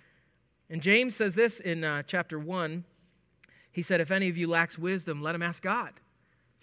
And 0.70 0.80
James 0.80 1.14
says 1.14 1.34
this 1.34 1.61
in 1.61 1.84
uh, 1.84 2.02
chapter 2.06 2.38
1. 2.38 2.84
He 3.70 3.82
said, 3.82 4.00
If 4.00 4.11
any 4.11 4.28
of 4.28 4.37
you 4.38 4.49
lacks 4.49 4.78
wisdom, 4.78 5.23
let 5.23 5.34
him 5.34 5.42
ask 5.42 5.62
God 5.62 5.92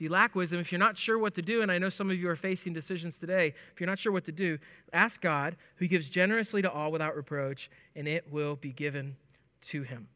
you 0.01 0.09
lack 0.09 0.35
wisdom, 0.35 0.59
if 0.59 0.71
you're 0.71 0.79
not 0.79 0.97
sure 0.97 1.17
what 1.17 1.35
to 1.35 1.41
do, 1.41 1.61
and 1.61 1.71
I 1.71 1.77
know 1.77 1.89
some 1.89 2.09
of 2.09 2.17
you 2.17 2.29
are 2.29 2.35
facing 2.35 2.73
decisions 2.73 3.19
today, 3.19 3.53
if 3.71 3.79
you're 3.79 3.87
not 3.87 3.99
sure 3.99 4.11
what 4.11 4.25
to 4.25 4.31
do, 4.31 4.57
ask 4.91 5.21
God, 5.21 5.55
who 5.75 5.87
gives 5.87 6.09
generously 6.09 6.61
to 6.61 6.71
all 6.71 6.91
without 6.91 7.15
reproach, 7.15 7.69
and 7.95 8.07
it 8.07 8.31
will 8.31 8.55
be 8.55 8.71
given 8.71 9.15
to 9.61 9.83
him. 9.83 10.07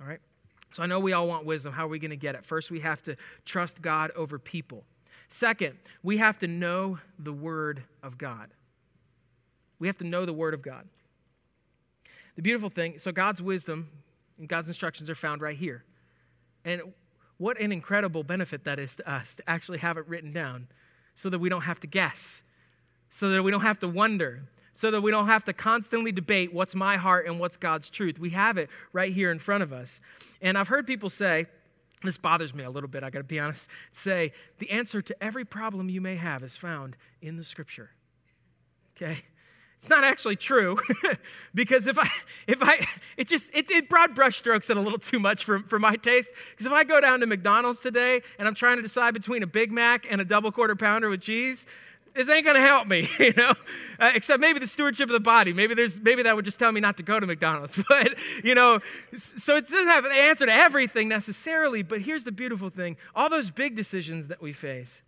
All 0.00 0.06
right? 0.06 0.20
So 0.72 0.82
I 0.82 0.86
know 0.86 1.00
we 1.00 1.12
all 1.12 1.26
want 1.26 1.44
wisdom. 1.44 1.72
How 1.72 1.84
are 1.86 1.88
we 1.88 1.98
going 1.98 2.10
to 2.10 2.16
get 2.16 2.34
it? 2.34 2.44
First, 2.44 2.70
we 2.70 2.80
have 2.80 3.02
to 3.04 3.16
trust 3.44 3.80
God 3.80 4.10
over 4.16 4.38
people. 4.38 4.84
Second, 5.28 5.76
we 6.02 6.18
have 6.18 6.38
to 6.40 6.46
know 6.46 6.98
the 7.18 7.32
Word 7.32 7.82
of 8.02 8.18
God. 8.18 8.50
We 9.78 9.86
have 9.86 9.98
to 9.98 10.04
know 10.04 10.24
the 10.24 10.32
Word 10.32 10.54
of 10.54 10.62
God. 10.62 10.86
The 12.36 12.42
beautiful 12.42 12.70
thing, 12.70 12.98
so 12.98 13.12
God's 13.12 13.42
wisdom 13.42 13.88
and 14.38 14.48
God's 14.48 14.68
instructions 14.68 15.08
are 15.08 15.14
found 15.14 15.40
right 15.40 15.56
here. 15.56 15.84
And 16.64 16.82
what 17.38 17.60
an 17.60 17.72
incredible 17.72 18.22
benefit 18.22 18.64
that 18.64 18.78
is 18.78 18.96
to 18.96 19.10
us 19.10 19.34
to 19.34 19.48
actually 19.48 19.78
have 19.78 19.96
it 19.96 20.06
written 20.08 20.32
down 20.32 20.68
so 21.14 21.28
that 21.30 21.38
we 21.38 21.48
don't 21.48 21.62
have 21.62 21.80
to 21.80 21.86
guess, 21.86 22.42
so 23.10 23.30
that 23.30 23.42
we 23.42 23.50
don't 23.50 23.62
have 23.62 23.78
to 23.80 23.88
wonder, 23.88 24.44
so 24.72 24.90
that 24.90 25.00
we 25.00 25.10
don't 25.10 25.26
have 25.26 25.44
to 25.44 25.52
constantly 25.52 26.12
debate 26.12 26.52
what's 26.52 26.74
my 26.74 26.96
heart 26.96 27.26
and 27.26 27.40
what's 27.40 27.56
God's 27.56 27.88
truth. 27.88 28.18
We 28.18 28.30
have 28.30 28.58
it 28.58 28.68
right 28.92 29.12
here 29.12 29.30
in 29.30 29.38
front 29.38 29.62
of 29.62 29.72
us. 29.72 30.00
And 30.40 30.58
I've 30.58 30.68
heard 30.68 30.86
people 30.86 31.08
say, 31.08 31.46
this 32.02 32.18
bothers 32.18 32.54
me 32.54 32.62
a 32.64 32.70
little 32.70 32.88
bit, 32.88 33.02
I 33.02 33.10
gotta 33.10 33.24
be 33.24 33.40
honest, 33.40 33.68
say, 33.92 34.32
the 34.58 34.70
answer 34.70 35.00
to 35.00 35.22
every 35.22 35.44
problem 35.44 35.88
you 35.88 36.00
may 36.00 36.16
have 36.16 36.42
is 36.42 36.56
found 36.56 36.96
in 37.22 37.36
the 37.36 37.44
scripture. 37.44 37.90
Okay? 38.96 39.22
It's 39.78 39.90
not 39.90 40.04
actually 40.04 40.36
true 40.36 40.78
because 41.54 41.86
if 41.86 41.98
I, 41.98 42.08
if 42.46 42.62
I, 42.62 42.86
it 43.16 43.28
just, 43.28 43.54
it, 43.54 43.70
it 43.70 43.88
broad 43.88 44.16
brushstrokes 44.16 44.70
it 44.70 44.76
a 44.76 44.80
little 44.80 44.98
too 44.98 45.20
much 45.20 45.44
for, 45.44 45.58
for 45.60 45.78
my 45.78 45.96
taste. 45.96 46.32
Because 46.50 46.66
if 46.66 46.72
I 46.72 46.82
go 46.84 47.00
down 47.00 47.20
to 47.20 47.26
McDonald's 47.26 47.82
today 47.82 48.22
and 48.38 48.48
I'm 48.48 48.54
trying 48.54 48.76
to 48.76 48.82
decide 48.82 49.12
between 49.14 49.42
a 49.42 49.46
Big 49.46 49.70
Mac 49.70 50.06
and 50.10 50.20
a 50.20 50.24
double 50.24 50.50
quarter 50.50 50.74
pounder 50.74 51.08
with 51.08 51.20
cheese, 51.20 51.66
this 52.14 52.30
ain't 52.30 52.46
gonna 52.46 52.60
help 52.60 52.88
me, 52.88 53.06
you 53.18 53.34
know. 53.36 53.52
Uh, 54.00 54.12
except 54.14 54.40
maybe 54.40 54.58
the 54.58 54.66
stewardship 54.66 55.08
of 55.08 55.12
the 55.12 55.20
body. 55.20 55.52
Maybe 55.52 55.74
there's, 55.74 56.00
maybe 56.00 56.22
that 56.22 56.34
would 56.34 56.46
just 56.46 56.58
tell 56.58 56.72
me 56.72 56.80
not 56.80 56.96
to 56.96 57.02
go 57.02 57.20
to 57.20 57.26
McDonald's. 57.26 57.82
But 57.88 58.14
you 58.42 58.54
know, 58.54 58.80
so 59.14 59.56
it 59.56 59.68
doesn't 59.68 59.86
have 59.86 60.04
an 60.06 60.12
answer 60.12 60.46
to 60.46 60.52
everything 60.52 61.08
necessarily. 61.08 61.82
But 61.82 62.00
here's 62.00 62.24
the 62.24 62.32
beautiful 62.32 62.70
thing: 62.70 62.96
all 63.14 63.28
those 63.28 63.50
big 63.50 63.76
decisions 63.76 64.28
that 64.28 64.40
we 64.40 64.54
face, 64.54 65.02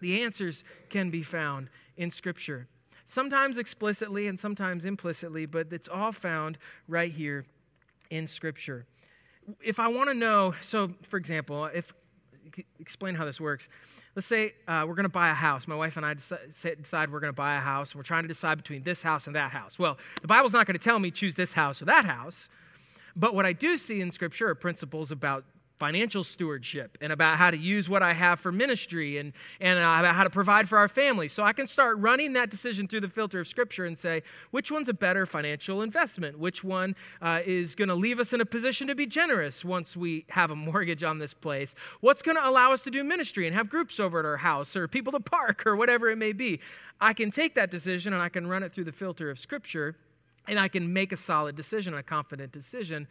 the 0.00 0.22
answers 0.22 0.62
can 0.90 1.10
be 1.10 1.22
found 1.22 1.70
in 1.96 2.10
Scripture 2.10 2.68
sometimes 3.10 3.58
explicitly 3.58 4.26
and 4.26 4.38
sometimes 4.38 4.84
implicitly, 4.84 5.46
but 5.46 5.72
it's 5.72 5.88
all 5.88 6.12
found 6.12 6.58
right 6.88 7.12
here 7.12 7.44
in 8.10 8.26
Scripture. 8.26 8.86
If 9.62 9.80
I 9.80 9.88
want 9.88 10.10
to 10.10 10.14
know, 10.14 10.54
so 10.60 10.92
for 11.02 11.16
example, 11.16 11.64
if 11.66 11.92
explain 12.78 13.14
how 13.14 13.24
this 13.24 13.40
works. 13.40 13.68
Let's 14.14 14.26
say 14.26 14.54
uh, 14.66 14.84
we're 14.86 14.94
going 14.94 15.04
to 15.04 15.08
buy 15.08 15.30
a 15.30 15.34
house. 15.34 15.68
My 15.68 15.76
wife 15.76 15.96
and 15.96 16.04
I 16.04 16.14
decide 16.14 17.12
we're 17.12 17.20
going 17.20 17.32
to 17.32 17.36
buy 17.36 17.56
a 17.56 17.60
house, 17.60 17.92
and 17.92 17.98
we're 17.98 18.04
trying 18.04 18.24
to 18.24 18.28
decide 18.28 18.56
between 18.56 18.82
this 18.82 19.02
house 19.02 19.26
and 19.26 19.36
that 19.36 19.52
house. 19.52 19.78
Well, 19.78 19.98
the 20.20 20.26
Bible's 20.26 20.52
not 20.52 20.66
going 20.66 20.76
to 20.76 20.82
tell 20.82 20.98
me 20.98 21.10
choose 21.10 21.34
this 21.34 21.52
house 21.52 21.80
or 21.80 21.84
that 21.86 22.04
house, 22.04 22.48
but 23.14 23.34
what 23.34 23.46
I 23.46 23.52
do 23.52 23.76
see 23.76 24.00
in 24.00 24.10
Scripture 24.10 24.48
are 24.48 24.54
principles 24.54 25.10
about 25.10 25.44
financial 25.80 26.22
stewardship 26.22 26.98
and 27.00 27.10
about 27.10 27.38
how 27.38 27.50
to 27.50 27.56
use 27.56 27.88
what 27.88 28.02
I 28.02 28.12
have 28.12 28.38
for 28.38 28.52
ministry 28.52 29.16
and, 29.16 29.32
and 29.60 29.78
uh, 29.78 29.82
about 29.82 30.14
how 30.14 30.24
to 30.24 30.30
provide 30.30 30.68
for 30.68 30.76
our 30.76 30.88
family. 30.88 31.26
So 31.26 31.42
I 31.42 31.54
can 31.54 31.66
start 31.66 31.96
running 31.98 32.34
that 32.34 32.50
decision 32.50 32.86
through 32.86 33.00
the 33.00 33.08
filter 33.08 33.40
of 33.40 33.48
Scripture 33.48 33.86
and 33.86 33.98
say, 33.98 34.22
which 34.50 34.70
one's 34.70 34.90
a 34.90 34.94
better 34.94 35.24
financial 35.24 35.80
investment? 35.80 36.38
Which 36.38 36.62
one 36.62 36.94
uh, 37.22 37.40
is 37.46 37.74
going 37.74 37.88
to 37.88 37.94
leave 37.94 38.20
us 38.20 38.34
in 38.34 38.42
a 38.42 38.44
position 38.44 38.88
to 38.88 38.94
be 38.94 39.06
generous 39.06 39.64
once 39.64 39.96
we 39.96 40.26
have 40.28 40.50
a 40.50 40.56
mortgage 40.56 41.02
on 41.02 41.18
this 41.18 41.32
place? 41.32 41.74
What's 42.00 42.20
going 42.20 42.36
to 42.36 42.46
allow 42.46 42.72
us 42.72 42.82
to 42.82 42.90
do 42.90 43.02
ministry 43.02 43.46
and 43.46 43.56
have 43.56 43.70
groups 43.70 43.98
over 43.98 44.18
at 44.18 44.26
our 44.26 44.36
house 44.36 44.76
or 44.76 44.86
people 44.86 45.12
to 45.12 45.20
park 45.20 45.66
or 45.66 45.76
whatever 45.76 46.10
it 46.10 46.16
may 46.16 46.34
be? 46.34 46.60
I 47.00 47.14
can 47.14 47.30
take 47.30 47.54
that 47.54 47.70
decision 47.70 48.12
and 48.12 48.22
I 48.22 48.28
can 48.28 48.46
run 48.46 48.62
it 48.62 48.72
through 48.72 48.84
the 48.84 48.92
filter 48.92 49.30
of 49.30 49.38
Scripture 49.38 49.96
and 50.46 50.60
I 50.60 50.68
can 50.68 50.92
make 50.92 51.10
a 51.10 51.16
solid 51.16 51.56
decision, 51.56 51.94
a 51.94 52.02
confident 52.02 52.52
decision 52.52 53.08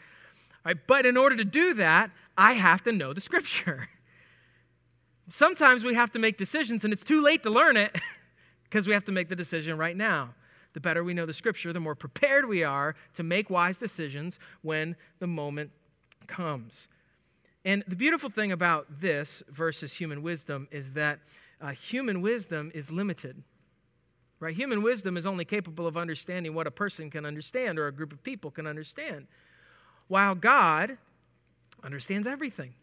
Right? 0.65 0.77
But 0.87 1.05
in 1.05 1.17
order 1.17 1.35
to 1.35 1.45
do 1.45 1.73
that, 1.75 2.11
I 2.37 2.53
have 2.53 2.83
to 2.83 2.91
know 2.91 3.13
the 3.13 3.21
scripture. 3.21 3.89
Sometimes 5.29 5.83
we 5.83 5.93
have 5.93 6.11
to 6.11 6.19
make 6.19 6.37
decisions 6.37 6.83
and 6.83 6.91
it's 6.91 7.03
too 7.03 7.21
late 7.21 7.43
to 7.43 7.49
learn 7.49 7.77
it 7.77 7.99
because 8.63 8.87
we 8.87 8.93
have 8.93 9.05
to 9.05 9.11
make 9.11 9.29
the 9.29 9.35
decision 9.35 9.77
right 9.77 9.95
now. 9.95 10.33
The 10.73 10.79
better 10.79 11.03
we 11.03 11.13
know 11.13 11.25
the 11.25 11.33
scripture, 11.33 11.73
the 11.73 11.79
more 11.79 11.95
prepared 11.95 12.47
we 12.47 12.63
are 12.63 12.95
to 13.15 13.23
make 13.23 13.49
wise 13.49 13.77
decisions 13.77 14.39
when 14.61 14.95
the 15.19 15.27
moment 15.27 15.71
comes. 16.27 16.87
And 17.65 17.83
the 17.87 17.95
beautiful 17.95 18.29
thing 18.29 18.51
about 18.51 19.01
this 19.01 19.43
versus 19.49 19.93
human 19.93 20.21
wisdom 20.21 20.67
is 20.71 20.93
that 20.93 21.19
uh, 21.59 21.71
human 21.71 22.21
wisdom 22.21 22.71
is 22.73 22.91
limited. 22.91 23.43
Right? 24.39 24.55
Human 24.55 24.81
wisdom 24.81 25.17
is 25.17 25.25
only 25.25 25.43
capable 25.43 25.85
of 25.85 25.97
understanding 25.97 26.53
what 26.53 26.65
a 26.65 26.71
person 26.71 27.09
can 27.09 27.25
understand 27.25 27.77
or 27.77 27.87
a 27.87 27.91
group 27.91 28.13
of 28.13 28.23
people 28.23 28.51
can 28.51 28.65
understand 28.65 29.27
while 30.09 30.35
God 30.35 30.97
understands 31.81 32.27
everything. 32.27 32.73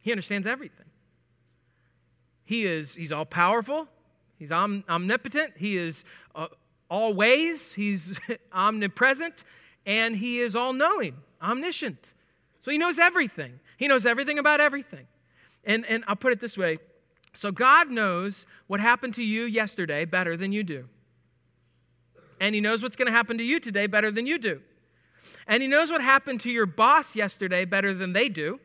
He 0.00 0.10
understands 0.10 0.46
everything. 0.46 0.86
He 2.44 2.66
is 2.66 2.96
he's 2.96 3.12
all 3.12 3.24
powerful, 3.24 3.86
he's 4.36 4.50
om, 4.50 4.82
omnipotent, 4.88 5.52
he 5.56 5.78
is 5.78 6.04
uh, 6.34 6.48
all 6.90 7.14
ways, 7.14 7.74
he's 7.74 8.18
omnipresent, 8.52 9.44
and 9.86 10.16
he 10.16 10.40
is 10.40 10.56
all 10.56 10.72
knowing, 10.72 11.14
omniscient. 11.40 12.12
So 12.58 12.70
he 12.70 12.78
knows 12.78 12.98
everything. 12.98 13.60
He 13.76 13.88
knows 13.88 14.04
everything 14.04 14.38
about 14.38 14.60
everything. 14.60 15.06
And, 15.64 15.86
and 15.86 16.04
I'll 16.06 16.16
put 16.16 16.32
it 16.32 16.40
this 16.40 16.58
way 16.58 16.78
so 17.34 17.50
God 17.50 17.90
knows 17.90 18.46
what 18.68 18.80
happened 18.80 19.14
to 19.14 19.22
you 19.22 19.44
yesterday 19.44 20.04
better 20.04 20.36
than 20.36 20.52
you 20.52 20.62
do. 20.62 20.88
And 22.40 22.54
He 22.54 22.60
knows 22.60 22.82
what's 22.82 22.96
going 22.96 23.06
to 23.06 23.12
happen 23.12 23.38
to 23.38 23.44
you 23.44 23.58
today 23.58 23.86
better 23.86 24.10
than 24.10 24.26
you 24.26 24.38
do. 24.38 24.60
And 25.46 25.62
He 25.62 25.68
knows 25.68 25.90
what 25.90 26.00
happened 26.00 26.40
to 26.40 26.50
your 26.50 26.66
boss 26.66 27.14
yesterday 27.14 27.64
better 27.64 27.94
than 27.94 28.12
they 28.12 28.28
do. 28.28 28.60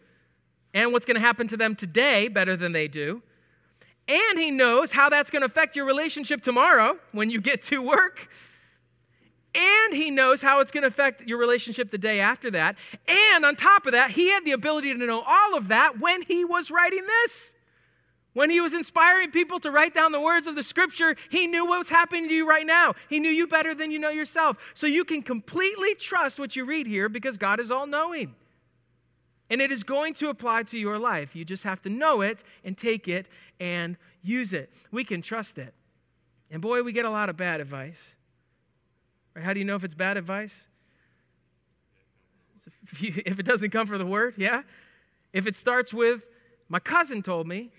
And 0.73 0.93
what's 0.93 1.05
going 1.05 1.15
to 1.15 1.21
happen 1.21 1.47
to 1.47 1.57
them 1.57 1.75
today 1.75 2.27
better 2.27 2.55
than 2.55 2.71
they 2.71 2.87
do. 2.87 3.21
And 4.07 4.39
He 4.39 4.51
knows 4.51 4.91
how 4.91 5.09
that's 5.09 5.29
going 5.29 5.41
to 5.41 5.47
affect 5.47 5.75
your 5.75 5.85
relationship 5.85 6.41
tomorrow 6.41 6.97
when 7.11 7.29
you 7.29 7.41
get 7.41 7.61
to 7.63 7.81
work. 7.81 8.29
And 9.55 9.93
He 9.93 10.11
knows 10.11 10.41
how 10.41 10.59
it's 10.59 10.71
going 10.71 10.83
to 10.83 10.87
affect 10.87 11.27
your 11.27 11.37
relationship 11.37 11.91
the 11.91 11.97
day 11.97 12.19
after 12.19 12.51
that. 12.51 12.75
And 13.07 13.45
on 13.45 13.55
top 13.55 13.85
of 13.85 13.93
that, 13.93 14.11
He 14.11 14.29
had 14.29 14.45
the 14.45 14.51
ability 14.51 14.93
to 14.93 15.05
know 15.05 15.23
all 15.25 15.57
of 15.57 15.67
that 15.69 15.99
when 15.99 16.21
He 16.21 16.45
was 16.45 16.71
writing 16.71 17.05
this. 17.05 17.55
When 18.39 18.49
he 18.49 18.61
was 18.61 18.73
inspiring 18.73 19.31
people 19.31 19.59
to 19.59 19.69
write 19.69 19.93
down 19.93 20.13
the 20.13 20.21
words 20.21 20.47
of 20.47 20.55
the 20.55 20.63
scripture, 20.63 21.17
he 21.29 21.45
knew 21.45 21.65
what 21.65 21.77
was 21.77 21.89
happening 21.89 22.29
to 22.29 22.33
you 22.33 22.47
right 22.47 22.65
now. 22.65 22.93
He 23.09 23.19
knew 23.19 23.29
you 23.29 23.47
better 23.47 23.75
than 23.75 23.91
you 23.91 23.99
know 23.99 24.11
yourself. 24.11 24.55
So 24.73 24.87
you 24.87 25.03
can 25.03 25.21
completely 25.21 25.93
trust 25.95 26.39
what 26.39 26.55
you 26.55 26.63
read 26.63 26.87
here 26.87 27.09
because 27.09 27.37
God 27.37 27.59
is 27.59 27.69
all 27.69 27.85
knowing. 27.85 28.33
And 29.49 29.59
it 29.59 29.73
is 29.73 29.83
going 29.83 30.13
to 30.13 30.29
apply 30.29 30.63
to 30.63 30.79
your 30.79 30.97
life. 30.97 31.35
You 31.35 31.43
just 31.43 31.63
have 31.63 31.81
to 31.81 31.89
know 31.89 32.21
it 32.21 32.45
and 32.63 32.77
take 32.77 33.09
it 33.09 33.27
and 33.59 33.97
use 34.21 34.53
it. 34.53 34.71
We 34.89 35.03
can 35.03 35.21
trust 35.21 35.57
it. 35.57 35.73
And 36.49 36.61
boy, 36.61 36.81
we 36.81 36.93
get 36.93 37.03
a 37.03 37.09
lot 37.09 37.27
of 37.27 37.35
bad 37.35 37.59
advice. 37.59 38.15
Right? 39.35 39.43
How 39.43 39.51
do 39.51 39.59
you 39.59 39.65
know 39.65 39.75
if 39.75 39.83
it's 39.83 39.95
bad 39.95 40.15
advice? 40.15 40.69
If 43.01 43.37
it 43.37 43.45
doesn't 43.45 43.71
come 43.71 43.85
from 43.85 43.97
the 43.97 44.05
word, 44.05 44.35
yeah? 44.37 44.61
If 45.33 45.45
it 45.45 45.57
starts 45.57 45.93
with, 45.93 46.29
my 46.69 46.79
cousin 46.79 47.21
told 47.21 47.45
me, 47.45 47.71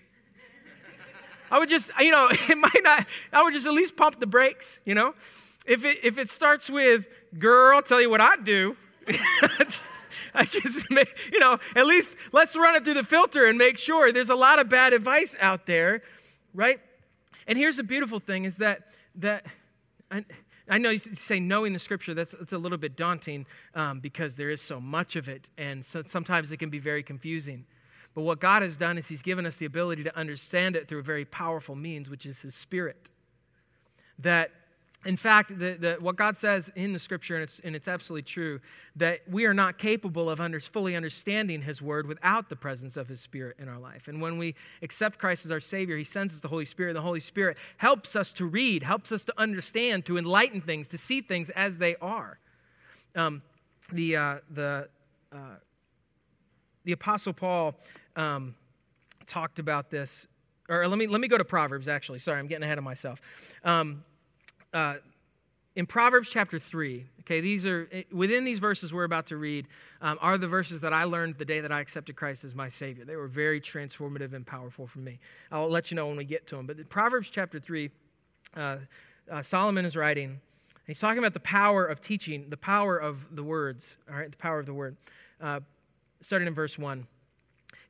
I 1.51 1.59
would 1.59 1.69
just, 1.69 1.91
you 1.99 2.11
know, 2.11 2.29
it 2.31 2.57
might 2.57 2.81
not, 2.81 3.05
I 3.31 3.43
would 3.43 3.53
just 3.53 3.67
at 3.67 3.73
least 3.73 3.97
pump 3.97 4.19
the 4.19 4.27
brakes, 4.27 4.79
you 4.85 4.95
know? 4.95 5.13
If 5.65 5.85
it, 5.85 5.99
if 6.03 6.17
it 6.17 6.29
starts 6.29 6.69
with, 6.69 7.07
girl, 7.37 7.75
I'll 7.75 7.83
tell 7.83 8.01
you 8.01 8.09
what 8.09 8.21
I'd 8.21 8.45
do. 8.45 8.75
I 10.33 10.45
just, 10.45 10.89
you 10.89 11.39
know, 11.39 11.59
at 11.75 11.85
least 11.85 12.15
let's 12.31 12.55
run 12.55 12.75
it 12.75 12.83
through 12.83 12.95
the 12.95 13.03
filter 13.03 13.45
and 13.45 13.57
make 13.57 13.77
sure. 13.77 14.11
There's 14.11 14.29
a 14.29 14.35
lot 14.35 14.59
of 14.59 14.69
bad 14.69 14.93
advice 14.93 15.35
out 15.39 15.65
there, 15.65 16.01
right? 16.53 16.79
And 17.47 17.57
here's 17.57 17.77
the 17.77 17.83
beautiful 17.83 18.19
thing 18.19 18.45
is 18.45 18.57
that, 18.57 18.87
that, 19.15 19.45
I, 20.09 20.25
I 20.69 20.77
know 20.77 20.89
you 20.89 20.99
say 20.99 21.39
knowing 21.39 21.73
the 21.73 21.79
scripture, 21.79 22.13
that's, 22.13 22.31
that's 22.31 22.53
a 22.53 22.57
little 22.57 22.77
bit 22.77 22.95
daunting 22.95 23.45
um, 23.75 23.99
because 23.99 24.37
there 24.37 24.49
is 24.49 24.61
so 24.61 24.79
much 24.79 25.15
of 25.15 25.27
it, 25.27 25.51
and 25.57 25.85
so 25.85 26.01
sometimes 26.05 26.51
it 26.51 26.57
can 26.57 26.69
be 26.69 26.79
very 26.79 27.03
confusing. 27.03 27.65
But 28.13 28.23
what 28.23 28.39
God 28.39 28.61
has 28.61 28.77
done 28.77 28.97
is 28.97 29.07
He's 29.07 29.21
given 29.21 29.45
us 29.45 29.57
the 29.57 29.65
ability 29.65 30.03
to 30.03 30.17
understand 30.17 30.75
it 30.75 30.87
through 30.87 30.99
a 30.99 31.03
very 31.03 31.25
powerful 31.25 31.75
means, 31.75 32.09
which 32.09 32.25
is 32.25 32.41
His 32.41 32.53
Spirit. 32.53 33.09
That, 34.19 34.51
in 35.05 35.15
fact, 35.17 35.57
the, 35.57 35.77
the, 35.79 35.97
what 35.99 36.17
God 36.17 36.35
says 36.35 36.69
in 36.75 36.91
the 36.91 36.99
Scripture, 36.99 37.35
and 37.35 37.43
it's, 37.43 37.59
and 37.59 37.75
it's 37.75 37.87
absolutely 37.87 38.23
true, 38.23 38.59
that 38.97 39.21
we 39.29 39.45
are 39.45 39.53
not 39.53 39.77
capable 39.77 40.29
of 40.29 40.41
under, 40.41 40.59
fully 40.59 40.95
understanding 40.95 41.61
His 41.61 41.81
Word 41.81 42.05
without 42.05 42.49
the 42.49 42.55
presence 42.57 42.97
of 42.97 43.07
His 43.07 43.21
Spirit 43.21 43.55
in 43.57 43.69
our 43.69 43.79
life. 43.79 44.09
And 44.09 44.21
when 44.21 44.37
we 44.37 44.55
accept 44.81 45.17
Christ 45.17 45.45
as 45.45 45.51
our 45.51 45.61
Savior, 45.61 45.95
He 45.95 46.03
sends 46.03 46.33
us 46.33 46.41
the 46.41 46.49
Holy 46.49 46.65
Spirit. 46.65 46.93
The 46.93 47.01
Holy 47.01 47.21
Spirit 47.21 47.57
helps 47.77 48.15
us 48.15 48.33
to 48.33 48.45
read, 48.45 48.83
helps 48.83 49.11
us 49.13 49.23
to 49.25 49.33
understand, 49.37 50.05
to 50.05 50.17
enlighten 50.17 50.59
things, 50.59 50.89
to 50.89 50.97
see 50.97 51.21
things 51.21 51.49
as 51.51 51.77
they 51.77 51.95
are. 52.01 52.39
Um, 53.15 53.41
the, 53.91 54.15
uh, 54.17 54.37
the, 54.49 54.89
uh, 55.31 55.37
the 56.83 56.91
Apostle 56.91 57.33
Paul 57.33 57.75
um, 58.15 58.55
talked 59.27 59.59
about 59.59 59.89
this. 59.89 60.27
Or 60.69 60.87
let 60.87 60.97
me, 60.97 61.07
let 61.07 61.19
me 61.19 61.27
go 61.27 61.37
to 61.37 61.45
Proverbs, 61.45 61.87
actually. 61.89 62.19
Sorry, 62.19 62.39
I'm 62.39 62.47
getting 62.47 62.63
ahead 62.63 62.77
of 62.77 62.83
myself. 62.83 63.21
Um, 63.63 64.03
uh, 64.73 64.95
in 65.75 65.85
Proverbs 65.85 66.29
chapter 66.29 66.59
3, 66.59 67.05
okay, 67.21 67.39
these 67.39 67.65
are, 67.65 67.89
within 68.11 68.43
these 68.43 68.59
verses 68.59 68.93
we're 68.93 69.05
about 69.05 69.27
to 69.27 69.37
read, 69.37 69.67
um, 70.01 70.17
are 70.21 70.37
the 70.37 70.47
verses 70.47 70.81
that 70.81 70.91
I 70.91 71.05
learned 71.05 71.37
the 71.37 71.45
day 71.45 71.61
that 71.61 71.71
I 71.71 71.79
accepted 71.79 72.15
Christ 72.17 72.43
as 72.43 72.53
my 72.53 72.67
Savior. 72.67 73.05
They 73.05 73.15
were 73.15 73.27
very 73.27 73.61
transformative 73.61 74.33
and 74.33 74.45
powerful 74.45 74.85
for 74.85 74.99
me. 74.99 75.19
I'll 75.49 75.69
let 75.69 75.89
you 75.89 75.95
know 75.95 76.07
when 76.07 76.17
we 76.17 76.25
get 76.25 76.45
to 76.47 76.57
them. 76.57 76.67
But 76.67 76.77
in 76.77 76.85
Proverbs 76.85 77.29
chapter 77.29 77.59
3, 77.59 77.89
uh, 78.55 78.77
uh, 79.31 79.41
Solomon 79.41 79.85
is 79.85 79.95
writing, 79.95 80.41
he's 80.87 80.99
talking 80.99 81.19
about 81.19 81.33
the 81.33 81.39
power 81.39 81.85
of 81.85 82.01
teaching, 82.01 82.49
the 82.49 82.57
power 82.57 82.97
of 82.97 83.33
the 83.33 83.43
words, 83.43 83.97
all 84.09 84.17
right, 84.17 84.29
the 84.29 84.37
power 84.37 84.59
of 84.59 84.65
the 84.65 84.73
word. 84.73 84.97
Uh, 85.39 85.61
starting 86.19 86.47
in 86.49 86.53
verse 86.53 86.77
1. 86.77 87.07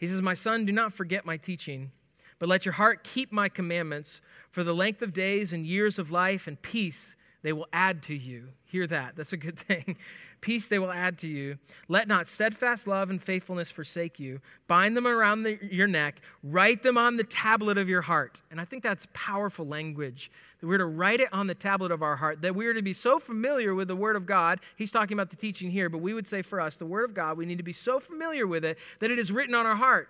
He 0.02 0.08
says, 0.08 0.24
My 0.24 0.34
son, 0.34 0.66
do 0.66 0.72
not 0.72 0.94
forget 0.94 1.28
my 1.28 1.38
teaching, 1.38 1.92
but 2.40 2.50
let 2.50 2.66
your 2.66 2.74
heart 2.74 3.04
keep 3.04 3.32
my 3.32 3.48
commandments, 3.48 4.20
for 4.50 4.64
the 4.64 4.74
length 4.74 5.04
of 5.04 5.14
days 5.14 5.54
and 5.54 5.64
years 5.64 6.00
of 6.00 6.10
life 6.10 6.48
and 6.48 6.60
peace 6.60 7.16
they 7.44 7.54
will 7.54 7.68
add 7.74 8.04
to 8.04 8.16
you. 8.16 8.50
Hear 8.66 8.86
that. 8.88 9.16
That's 9.16 9.34
a 9.34 9.38
good 9.38 9.58
thing. 9.60 9.98
Peace 10.42 10.68
they 10.68 10.80
will 10.80 10.92
add 10.92 11.18
to 11.20 11.28
you. 11.28 11.58
Let 11.88 12.08
not 12.08 12.28
steadfast 12.28 12.88
love 12.88 13.10
and 13.10 13.22
faithfulness 13.22 13.70
forsake 13.70 14.20
you. 14.20 14.42
Bind 14.68 14.98
them 14.98 15.06
around 15.06 15.44
the, 15.44 15.60
your 15.62 15.88
neck. 15.88 16.22
Write 16.44 16.82
them 16.82 16.98
on 16.98 17.18
the 17.18 17.24
tablet 17.24 17.78
of 17.78 17.90
your 17.90 18.02
heart. 18.02 18.42
And 18.50 18.60
I 18.60 18.66
think 18.66 18.82
that's 18.82 19.08
powerful 19.14 19.68
language. 19.68 20.32
That 20.60 20.68
we're 20.68 20.80
to 20.80 20.86
write 20.86 21.20
it 21.20 21.30
on 21.32 21.48
the 21.48 21.56
tablet 21.56 21.92
of 21.92 22.02
our 22.02 22.16
heart. 22.16 22.42
That 22.42 22.56
we're 22.56 22.74
to 22.74 22.82
be 22.82 22.94
so 22.94 23.20
familiar 23.20 23.76
with 23.76 23.88
the 23.88 23.96
Word 23.96 24.16
of 24.16 24.26
God. 24.26 24.60
He's 24.76 24.92
talking 24.92 25.14
about 25.14 25.30
the 25.30 25.36
teaching 25.36 25.70
here, 25.70 25.90
but 25.90 26.00
we 26.00 26.14
would 26.14 26.26
say 26.26 26.42
for 26.42 26.60
us, 26.60 26.78
the 26.78 26.86
Word 26.86 27.06
of 27.06 27.14
God, 27.14 27.38
we 27.38 27.46
need 27.46 27.58
to 27.58 27.64
be 27.64 27.74
so 27.74 28.00
familiar 28.00 28.48
with 28.48 28.66
it 28.66 28.78
that 29.00 29.12
it 29.12 29.20
is 29.20 29.32
written 29.32 29.54
on 29.54 29.66
our 29.66 29.76
heart. 29.76 30.10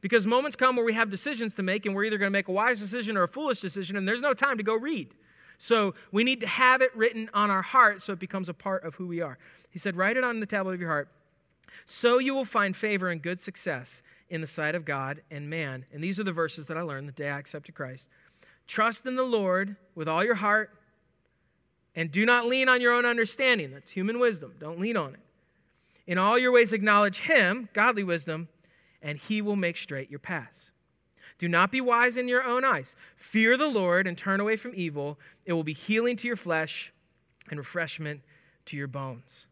Because 0.00 0.26
moments 0.26 0.56
come 0.56 0.74
where 0.74 0.84
we 0.84 0.94
have 0.94 1.10
decisions 1.10 1.54
to 1.54 1.62
make, 1.62 1.86
and 1.86 1.94
we're 1.94 2.04
either 2.04 2.18
going 2.18 2.30
to 2.30 2.36
make 2.36 2.48
a 2.48 2.52
wise 2.52 2.80
decision 2.80 3.16
or 3.16 3.22
a 3.22 3.28
foolish 3.28 3.60
decision, 3.60 3.96
and 3.96 4.06
there's 4.06 4.20
no 4.20 4.34
time 4.34 4.56
to 4.58 4.64
go 4.64 4.74
read. 4.74 5.14
So 5.62 5.94
we 6.10 6.24
need 6.24 6.40
to 6.40 6.46
have 6.48 6.82
it 6.82 6.90
written 6.96 7.30
on 7.32 7.48
our 7.48 7.62
heart 7.62 8.02
so 8.02 8.12
it 8.12 8.18
becomes 8.18 8.48
a 8.48 8.54
part 8.54 8.82
of 8.82 8.96
who 8.96 9.06
we 9.06 9.20
are. 9.20 9.38
He 9.70 9.78
said, 9.78 9.94
Write 9.94 10.16
it 10.16 10.24
on 10.24 10.40
the 10.40 10.46
tablet 10.46 10.72
of 10.72 10.80
your 10.80 10.90
heart. 10.90 11.08
So 11.86 12.18
you 12.18 12.34
will 12.34 12.44
find 12.44 12.74
favor 12.74 13.08
and 13.08 13.22
good 13.22 13.38
success 13.38 14.02
in 14.28 14.40
the 14.40 14.48
sight 14.48 14.74
of 14.74 14.84
God 14.84 15.22
and 15.30 15.48
man. 15.48 15.84
And 15.92 16.02
these 16.02 16.18
are 16.18 16.24
the 16.24 16.32
verses 16.32 16.66
that 16.66 16.76
I 16.76 16.82
learned 16.82 17.06
the 17.06 17.12
day 17.12 17.30
I 17.30 17.38
accepted 17.38 17.76
Christ. 17.76 18.08
Trust 18.66 19.06
in 19.06 19.14
the 19.14 19.22
Lord 19.22 19.76
with 19.94 20.08
all 20.08 20.24
your 20.24 20.34
heart 20.34 20.70
and 21.94 22.10
do 22.10 22.26
not 22.26 22.46
lean 22.46 22.68
on 22.68 22.80
your 22.80 22.92
own 22.92 23.06
understanding. 23.06 23.70
That's 23.70 23.92
human 23.92 24.18
wisdom. 24.18 24.54
Don't 24.58 24.80
lean 24.80 24.96
on 24.96 25.14
it. 25.14 25.20
In 26.08 26.18
all 26.18 26.40
your 26.40 26.50
ways, 26.50 26.72
acknowledge 26.72 27.20
Him, 27.20 27.68
godly 27.72 28.02
wisdom, 28.02 28.48
and 29.00 29.16
He 29.16 29.40
will 29.40 29.54
make 29.54 29.76
straight 29.76 30.10
your 30.10 30.18
paths. 30.18 30.71
Do 31.38 31.48
not 31.48 31.72
be 31.72 31.80
wise 31.80 32.16
in 32.16 32.28
your 32.28 32.44
own 32.44 32.64
eyes. 32.64 32.94
Fear 33.16 33.56
the 33.56 33.68
Lord 33.68 34.06
and 34.06 34.16
turn 34.16 34.40
away 34.40 34.56
from 34.56 34.72
evil. 34.74 35.18
It 35.44 35.52
will 35.52 35.64
be 35.64 35.72
healing 35.72 36.16
to 36.16 36.26
your 36.26 36.36
flesh 36.36 36.92
and 37.50 37.58
refreshment 37.58 38.20
to 38.66 38.76
your 38.76 38.86
bones. 38.86 39.46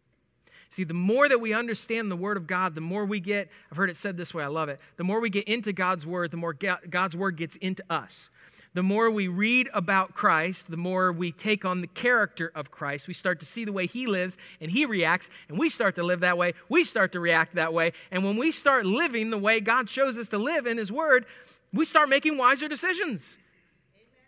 See, 0.69 0.85
the 0.85 0.95
more 0.95 1.29
that 1.29 1.41
we 1.41 1.53
understand 1.53 2.11
the 2.11 2.17
Word 2.17 2.37
of 2.37 2.47
God, 2.47 2.77
the 2.77 2.81
more 2.81 3.05
we 3.05 3.19
get, 3.19 3.49
I've 3.71 3.77
heard 3.77 3.91
it 3.91 3.97
said 3.97 4.17
this 4.17 4.33
way, 4.33 4.45
I 4.45 4.47
love 4.47 4.69
it. 4.69 4.79
The 4.97 5.05
more 5.05 5.19
we 5.19 5.29
get 5.29 5.49
into 5.49 5.73
God's 5.73 6.07
Word, 6.07 6.31
the 6.31 6.37
more 6.37 6.53
God's 6.55 7.17
Word 7.17 7.37
gets 7.37 7.57
into 7.57 7.83
us. 7.91 8.31
The 8.73 8.85
more 8.85 9.11
we 9.11 9.27
read 9.27 9.69
about 9.75 10.15
Christ, 10.15 10.71
the 10.71 10.77
more 10.77 11.13
we 11.13 11.33
take 11.33 11.65
on 11.65 11.81
the 11.81 11.89
character 11.89 12.53
of 12.55 12.71
Christ. 12.71 13.09
We 13.09 13.15
start 13.15 13.41
to 13.41 13.47
see 13.47 13.65
the 13.65 13.73
way 13.73 13.89
He 13.89 14.07
lives 14.07 14.39
and 14.61 14.71
He 14.71 14.87
reacts, 14.87 15.29
and 15.49 15.59
we 15.59 15.69
start 15.69 15.97
to 15.97 16.05
live 16.05 16.21
that 16.21 16.39
way. 16.39 16.55
We 16.69 16.85
start 16.85 17.11
to 17.13 17.21
react 17.21 17.57
that 17.57 17.73
way. 17.73 17.93
And 18.13 18.23
when 18.23 18.37
we 18.37 18.53
start 18.53 18.87
living 18.87 19.31
the 19.31 19.39
way 19.39 19.59
God 19.59 19.89
shows 19.89 20.19
us 20.19 20.29
to 20.29 20.39
live 20.39 20.67
in 20.67 20.79
His 20.79 20.93
Word, 20.93 21.27
we 21.73 21.85
start 21.85 22.09
making 22.09 22.37
wiser 22.37 22.69
decisions. 22.69 23.39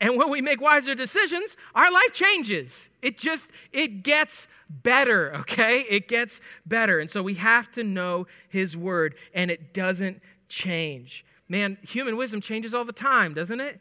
And 0.01 0.17
when 0.17 0.31
we 0.31 0.41
make 0.41 0.61
wiser 0.61 0.97
decisions, 0.97 1.57
our 1.77 1.91
life 1.91 2.13
changes. 2.13 2.91
It 3.03 3.19
just, 3.19 3.49
it 3.73 4.03
gets 4.03 4.49
better, 4.69 5.35
okay? 5.37 5.83
It 5.83 6.09
gets 6.09 6.41
better. 6.67 6.99
And 6.99 7.09
so 7.09 7.23
we 7.23 7.35
have 7.35 7.71
to 7.73 7.85
know 7.85 8.27
His 8.49 8.77
Word, 8.77 9.15
and 9.33 9.51
it 9.51 9.73
doesn't 9.73 10.21
change. 10.49 11.25
Man, 11.49 11.79
human 11.83 12.17
wisdom 12.17 12.41
changes 12.41 12.75
all 12.75 12.85
the 12.85 12.93
time, 12.93 13.33
doesn't 13.33 13.61
it? 13.61 13.81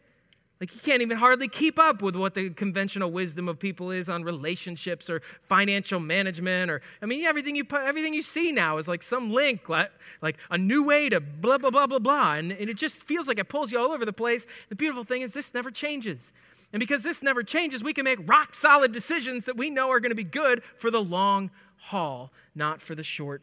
Like, 0.61 0.75
you 0.75 0.79
can't 0.81 1.01
even 1.01 1.17
hardly 1.17 1.47
keep 1.47 1.79
up 1.79 2.03
with 2.03 2.15
what 2.15 2.35
the 2.35 2.51
conventional 2.51 3.09
wisdom 3.09 3.49
of 3.49 3.57
people 3.57 3.89
is 3.89 4.09
on 4.09 4.23
relationships 4.23 5.09
or 5.09 5.23
financial 5.49 5.99
management. 5.99 6.69
Or, 6.69 6.83
I 7.01 7.07
mean, 7.07 7.25
everything 7.25 7.55
you, 7.55 7.65
put, 7.65 7.81
everything 7.81 8.13
you 8.13 8.21
see 8.21 8.51
now 8.51 8.77
is 8.77 8.87
like 8.87 9.01
some 9.01 9.31
link, 9.33 9.67
like, 9.69 9.91
like 10.21 10.37
a 10.51 10.59
new 10.59 10.85
way 10.85 11.09
to 11.09 11.19
blah, 11.19 11.57
blah, 11.57 11.71
blah, 11.71 11.87
blah, 11.87 11.97
blah. 11.97 12.35
And, 12.35 12.51
and 12.51 12.69
it 12.69 12.77
just 12.77 13.01
feels 13.01 13.27
like 13.27 13.39
it 13.39 13.49
pulls 13.49 13.71
you 13.71 13.79
all 13.79 13.91
over 13.91 14.05
the 14.05 14.13
place. 14.13 14.45
The 14.69 14.75
beautiful 14.75 15.03
thing 15.03 15.23
is, 15.23 15.33
this 15.33 15.51
never 15.51 15.71
changes. 15.71 16.31
And 16.71 16.79
because 16.79 17.01
this 17.01 17.23
never 17.23 17.41
changes, 17.41 17.83
we 17.83 17.91
can 17.91 18.03
make 18.03 18.19
rock 18.29 18.53
solid 18.53 18.91
decisions 18.91 19.45
that 19.45 19.57
we 19.57 19.71
know 19.71 19.89
are 19.89 19.99
going 19.99 20.11
to 20.11 20.15
be 20.15 20.23
good 20.23 20.61
for 20.77 20.91
the 20.91 21.01
long 21.01 21.49
haul, 21.77 22.31
not 22.53 22.83
for 22.83 22.93
the 22.93 23.03
short 23.03 23.41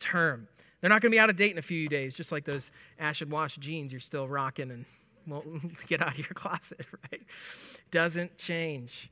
term. 0.00 0.48
They're 0.80 0.90
not 0.90 1.00
going 1.00 1.12
to 1.12 1.14
be 1.14 1.20
out 1.20 1.30
of 1.30 1.36
date 1.36 1.52
in 1.52 1.58
a 1.58 1.62
few 1.62 1.86
days, 1.88 2.16
just 2.16 2.32
like 2.32 2.44
those 2.44 2.72
acid 2.98 3.30
wash 3.30 3.56
jeans 3.56 3.92
you're 3.92 4.00
still 4.00 4.26
rocking 4.26 4.72
and 4.72 4.84
won't 5.26 5.86
get 5.86 6.00
out 6.00 6.12
of 6.12 6.18
your 6.18 6.26
closet, 6.34 6.86
right? 7.10 7.22
Doesn't 7.90 8.38
change. 8.38 9.10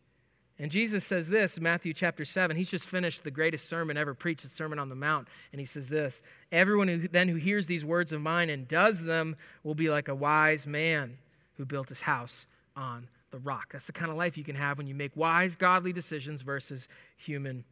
And 0.58 0.70
Jesus 0.70 1.04
says 1.04 1.28
this, 1.28 1.58
Matthew 1.58 1.92
chapter 1.92 2.24
7. 2.24 2.56
He's 2.56 2.70
just 2.70 2.86
finished 2.86 3.24
the 3.24 3.30
greatest 3.30 3.68
sermon 3.68 3.96
ever 3.96 4.14
preached, 4.14 4.42
the 4.42 4.48
Sermon 4.48 4.78
on 4.78 4.88
the 4.88 4.94
Mount. 4.94 5.26
And 5.52 5.60
he 5.60 5.64
says 5.64 5.88
this 5.88 6.22
Everyone 6.52 6.86
who 6.86 7.08
then 7.08 7.28
who 7.28 7.36
hears 7.36 7.66
these 7.66 7.84
words 7.84 8.12
of 8.12 8.20
mine 8.20 8.50
and 8.50 8.68
does 8.68 9.02
them 9.02 9.36
will 9.64 9.74
be 9.74 9.90
like 9.90 10.08
a 10.08 10.14
wise 10.14 10.66
man 10.66 11.18
who 11.56 11.64
built 11.64 11.88
his 11.88 12.02
house 12.02 12.46
on 12.76 13.08
the 13.32 13.38
rock. 13.38 13.72
That's 13.72 13.86
the 13.86 13.92
kind 13.92 14.10
of 14.10 14.16
life 14.16 14.38
you 14.38 14.44
can 14.44 14.54
have 14.54 14.78
when 14.78 14.86
you 14.86 14.94
make 14.94 15.16
wise, 15.16 15.56
godly 15.56 15.92
decisions 15.92 16.42
versus 16.42 16.88
human 17.16 17.64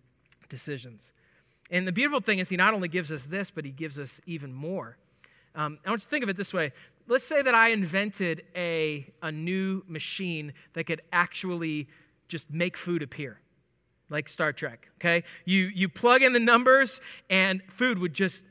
decisions. 0.49 1.13
And 1.71 1.87
the 1.87 1.93
beautiful 1.93 2.21
thing 2.21 2.41
is, 2.41 2.49
he 2.49 2.57
not 2.57 2.75
only 2.75 2.89
gives 2.89 3.13
us 3.13 3.27
this, 3.27 3.51
but 3.51 3.65
he 3.65 3.71
gives 3.71 3.99
us 3.99 4.21
even 4.27 4.53
more. 4.53 4.97
Um, 5.55 5.79
I 5.85 5.91
want 5.91 6.01
you 6.01 6.05
to 6.05 6.09
think 6.09 6.25
of 6.25 6.29
it 6.29 6.37
this 6.37 6.53
way. 6.53 6.73
Let's 7.09 7.27
say 7.27 7.43
that 7.43 7.55
I 7.55 7.69
invented 7.69 8.45
a, 8.55 9.13
a 9.23 9.33
new 9.33 9.85
machine 9.87 10.53
that 10.75 10.85
could 10.85 11.03
actually 11.13 11.89
just 12.29 12.51
make 12.51 12.77
food 12.77 13.03
appear, 13.03 13.41
like 14.09 14.29
Star 14.29 14.53
Trek, 14.53 14.89
okay? 14.97 15.25
You, 15.45 15.71
you 15.75 15.89
plug 15.89 16.23
in 16.23 16.33
the 16.33 16.41
numbers, 16.41 17.01
and 17.29 17.63
food 17.69 17.99
would 17.99 18.15
just 18.15 18.45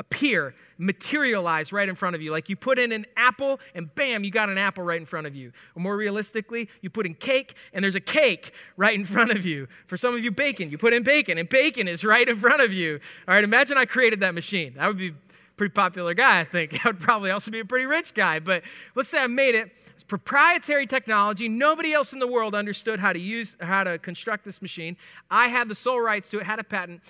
appear, 0.00 0.54
materialize 0.78 1.72
right 1.74 1.88
in 1.88 1.94
front 1.94 2.16
of 2.16 2.22
you. 2.22 2.30
Like 2.30 2.48
you 2.48 2.56
put 2.56 2.78
in 2.78 2.90
an 2.90 3.04
apple 3.18 3.60
and 3.74 3.94
bam, 3.94 4.24
you 4.24 4.30
got 4.30 4.48
an 4.48 4.56
apple 4.56 4.82
right 4.82 4.98
in 4.98 5.04
front 5.04 5.26
of 5.26 5.36
you. 5.36 5.52
Or 5.76 5.82
more 5.82 5.94
realistically, 5.94 6.70
you 6.80 6.88
put 6.88 7.04
in 7.04 7.14
cake 7.14 7.54
and 7.74 7.84
there's 7.84 7.94
a 7.96 8.00
cake 8.00 8.54
right 8.78 8.94
in 8.94 9.04
front 9.04 9.30
of 9.30 9.44
you. 9.44 9.68
For 9.86 9.98
some 9.98 10.14
of 10.14 10.24
you, 10.24 10.30
bacon. 10.30 10.70
You 10.70 10.78
put 10.78 10.94
in 10.94 11.02
bacon 11.02 11.36
and 11.36 11.48
bacon 11.48 11.86
is 11.86 12.02
right 12.02 12.26
in 12.26 12.36
front 12.38 12.62
of 12.62 12.72
you. 12.72 12.98
All 13.28 13.34
right, 13.34 13.44
imagine 13.44 13.76
I 13.76 13.84
created 13.84 14.20
that 14.20 14.34
machine. 14.34 14.72
That 14.76 14.86
would 14.86 14.96
be 14.96 15.12
pretty 15.60 15.74
popular 15.74 16.14
guy, 16.14 16.40
I 16.40 16.44
think. 16.44 16.80
I 16.86 16.88
would 16.88 17.00
probably 17.00 17.30
also 17.30 17.50
be 17.50 17.60
a 17.60 17.66
pretty 17.66 17.84
rich 17.84 18.14
guy. 18.14 18.38
But 18.38 18.62
let's 18.94 19.10
say 19.10 19.18
I 19.18 19.26
made 19.26 19.54
it 19.54 19.70
It's 19.94 20.02
proprietary 20.02 20.86
technology. 20.86 21.50
Nobody 21.50 21.92
else 21.92 22.14
in 22.14 22.18
the 22.18 22.26
world 22.26 22.54
understood 22.54 22.98
how 22.98 23.12
to 23.12 23.18
use, 23.18 23.58
how 23.60 23.84
to 23.84 23.98
construct 23.98 24.46
this 24.46 24.62
machine. 24.62 24.96
I 25.30 25.48
had 25.48 25.68
the 25.68 25.74
sole 25.74 26.00
rights 26.00 26.30
to 26.30 26.38
it, 26.38 26.46
had 26.46 26.60
a 26.60 26.64
patent. 26.64 27.02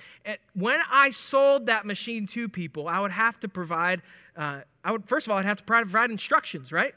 When 0.54 0.80
I 0.90 1.10
sold 1.10 1.66
that 1.66 1.86
machine 1.86 2.26
to 2.28 2.48
people, 2.48 2.88
I 2.88 2.98
would 2.98 3.12
have 3.12 3.38
to 3.38 3.48
provide, 3.48 4.02
uh, 4.36 4.62
I 4.82 4.90
would, 4.90 5.08
first 5.08 5.28
of 5.28 5.30
all, 5.30 5.38
I'd 5.38 5.44
have 5.44 5.58
to 5.58 5.62
provide 5.62 6.10
instructions, 6.10 6.72
right? 6.72 6.96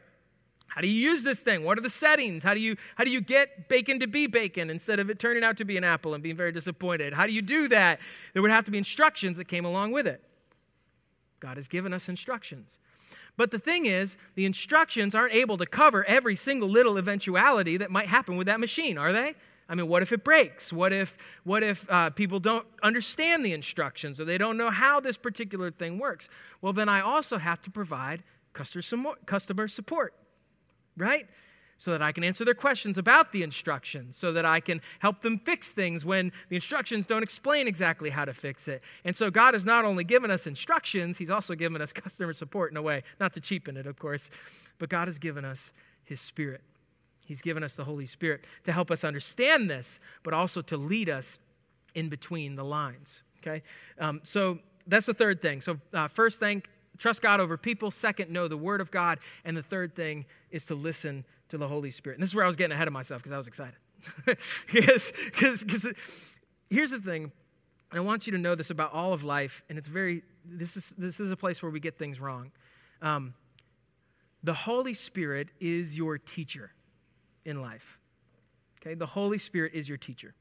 How 0.70 0.82
do 0.82 0.88
you 0.88 1.12
use 1.12 1.22
this 1.22 1.42
thing? 1.42 1.64
What 1.64 1.78
are 1.78 1.82
the 1.82 1.90
settings? 1.92 2.42
How 2.42 2.56
do 2.56 2.60
you 2.60 2.78
how 2.96 3.04
do 3.04 3.12
you 3.12 3.22
get 3.22 3.70
bacon 3.70 4.00
to 4.00 4.08
be 4.08 4.26
bacon 4.26 4.72
instead 4.72 5.00
of 5.00 5.12
it 5.12 5.20
turning 5.20 5.44
out 5.44 5.58
to 5.58 5.66
be 5.66 5.78
an 5.78 5.84
apple 5.84 6.16
and 6.16 6.24
being 6.24 6.36
very 6.36 6.52
disappointed? 6.52 7.14
How 7.14 7.28
do 7.28 7.32
you 7.32 7.44
do 7.44 7.68
that? 7.68 8.00
There 8.34 8.42
would 8.42 8.50
have 8.50 8.66
to 8.66 8.72
be 8.72 8.80
instructions 8.80 9.38
that 9.38 9.48
came 9.48 9.66
along 9.66 9.92
with 9.92 10.08
it. 10.08 10.24
God 11.44 11.58
has 11.58 11.68
given 11.68 11.94
us 11.94 12.08
instructions. 12.08 12.80
But 13.36 13.52
the 13.52 13.60
thing 13.60 13.86
is, 13.86 14.16
the 14.36 14.46
instructions 14.46 15.14
aren't 15.14 15.34
able 15.34 15.58
to 15.58 15.66
cover 15.66 16.06
every 16.06 16.38
single 16.38 16.70
little 16.70 16.98
eventuality 16.98 17.76
that 17.78 17.92
might 17.92 18.08
happen 18.08 18.38
with 18.38 18.48
that 18.48 18.62
machine, 18.62 18.98
are 18.98 19.12
they? 19.12 19.36
I 19.68 19.76
mean, 19.76 19.90
what 19.90 20.02
if 20.02 20.14
it 20.14 20.24
breaks? 20.24 20.72
What 20.72 20.94
if, 20.94 21.18
what 21.44 21.62
if 21.62 21.90
uh, 21.90 22.12
people 22.12 22.40
don't 22.40 22.66
understand 22.82 23.46
the 23.46 23.52
instructions 23.52 24.22
or 24.22 24.26
they 24.26 24.38
don't 24.38 24.56
know 24.56 24.70
how 24.70 25.02
this 25.02 25.18
particular 25.18 25.70
thing 25.70 26.00
works? 26.00 26.30
Well, 26.62 26.72
then 26.72 26.88
I 26.88 27.02
also 27.02 27.38
have 27.38 27.62
to 27.64 27.70
provide 27.70 28.24
customer 28.54 29.68
support, 29.68 30.14
right? 30.96 31.28
So 31.84 31.92
that 31.92 32.02
I 32.02 32.14
can 32.14 32.24
answer 32.24 32.46
their 32.46 32.54
questions 32.54 32.98
about 32.98 33.34
the 33.34 33.44
instructions, 33.44 34.16
so 34.16 34.32
that 34.32 34.46
I 34.46 34.62
can 34.62 34.80
help 35.00 35.22
them 35.22 35.38
fix 35.38 35.72
things 35.72 36.06
when 36.06 36.32
the 36.48 36.56
instructions 36.56 37.06
don't 37.06 37.24
explain 37.24 37.68
exactly 37.68 38.10
how 38.10 38.24
to 38.24 38.34
fix 38.34 38.70
it. 38.70 38.82
And 39.04 39.14
so 39.14 39.30
God 39.30 39.54
has 39.54 39.66
not 39.66 39.84
only 39.84 40.06
given 40.06 40.32
us 40.32 40.48
instructions, 40.48 41.18
He's 41.18 41.30
also 41.30 41.56
given 41.56 41.82
us 41.82 41.92
customer 41.94 42.32
support 42.32 42.72
in 42.72 42.78
a 42.78 42.82
way, 42.82 43.04
not 43.20 43.34
to 43.34 43.42
cheapen 43.42 43.76
it, 43.76 43.86
of 43.86 44.00
course, 44.00 44.30
but 44.80 44.88
God 44.88 45.10
has 45.10 45.20
given 45.20 45.44
us 45.44 45.74
His 46.06 46.22
Spirit. 46.22 46.62
He's 47.26 47.42
given 47.42 47.66
us 47.66 47.76
the 47.76 47.84
Holy 47.84 48.06
Spirit 48.06 48.46
to 48.64 48.72
help 48.72 48.90
us 48.90 49.04
understand 49.04 49.70
this, 49.70 50.00
but 50.24 50.34
also 50.34 50.62
to 50.62 50.78
lead 50.78 51.10
us 51.10 51.38
in 51.96 52.08
between 52.08 52.56
the 52.56 52.64
lines. 52.64 53.24
Okay? 53.42 53.62
Um, 54.00 54.22
so 54.24 54.60
that's 54.88 55.08
the 55.08 55.14
third 55.14 55.42
thing. 55.42 55.60
So, 55.60 55.82
uh, 55.94 56.08
first 56.08 56.40
thing, 56.40 56.64
trust 56.98 57.22
God 57.22 57.42
over 57.42 57.58
people. 57.58 57.92
Second, 57.92 58.32
know 58.32 58.48
the 58.48 58.56
Word 58.56 58.80
of 58.80 58.90
God. 58.90 59.20
And 59.44 59.58
the 59.58 59.64
third 59.64 59.96
thing 59.96 60.24
is 60.50 60.66
to 60.68 60.76
listen 60.76 61.26
to 61.54 61.60
the 61.60 61.68
Holy 61.68 61.92
Spirit. 61.92 62.16
And 62.16 62.24
this 62.24 62.32
is 62.32 62.36
where 62.36 62.44
I 62.44 62.48
was 62.48 62.56
getting 62.56 62.74
ahead 62.74 62.88
of 62.88 62.94
myself 62.94 63.22
because 63.22 63.32
I 63.32 63.38
was 63.38 63.46
excited. 63.46 63.76
because 64.66 65.94
here's 66.72 66.90
the 66.90 67.00
thing, 67.00 67.32
and 67.92 68.00
I 68.00 68.00
want 68.00 68.26
you 68.26 68.34
to 68.34 68.40
know 68.40 68.56
this 68.56 68.72
about 68.72 68.92
all 68.92 69.14
of 69.14 69.24
life, 69.24 69.62
and 69.70 69.78
it's 69.78 69.88
very, 69.88 70.24
this 70.44 70.76
is, 70.76 70.96
this 70.98 71.20
is 71.20 71.30
a 71.30 71.38
place 71.38 71.62
where 71.62 71.72
we 71.72 71.80
get 71.80 72.00
things 72.00 72.20
wrong. 72.20 72.52
Um, 73.04 73.36
the 74.42 74.56
Holy 74.56 74.96
Spirit 74.96 75.50
is 75.60 75.96
your 75.96 76.18
teacher 76.18 76.72
in 77.46 77.62
life. 77.62 78.00
Okay? 78.82 78.96
The 78.96 79.06
Holy 79.06 79.38
Spirit 79.38 79.74
is 79.76 79.88
your 79.88 80.00
teacher. 80.00 80.34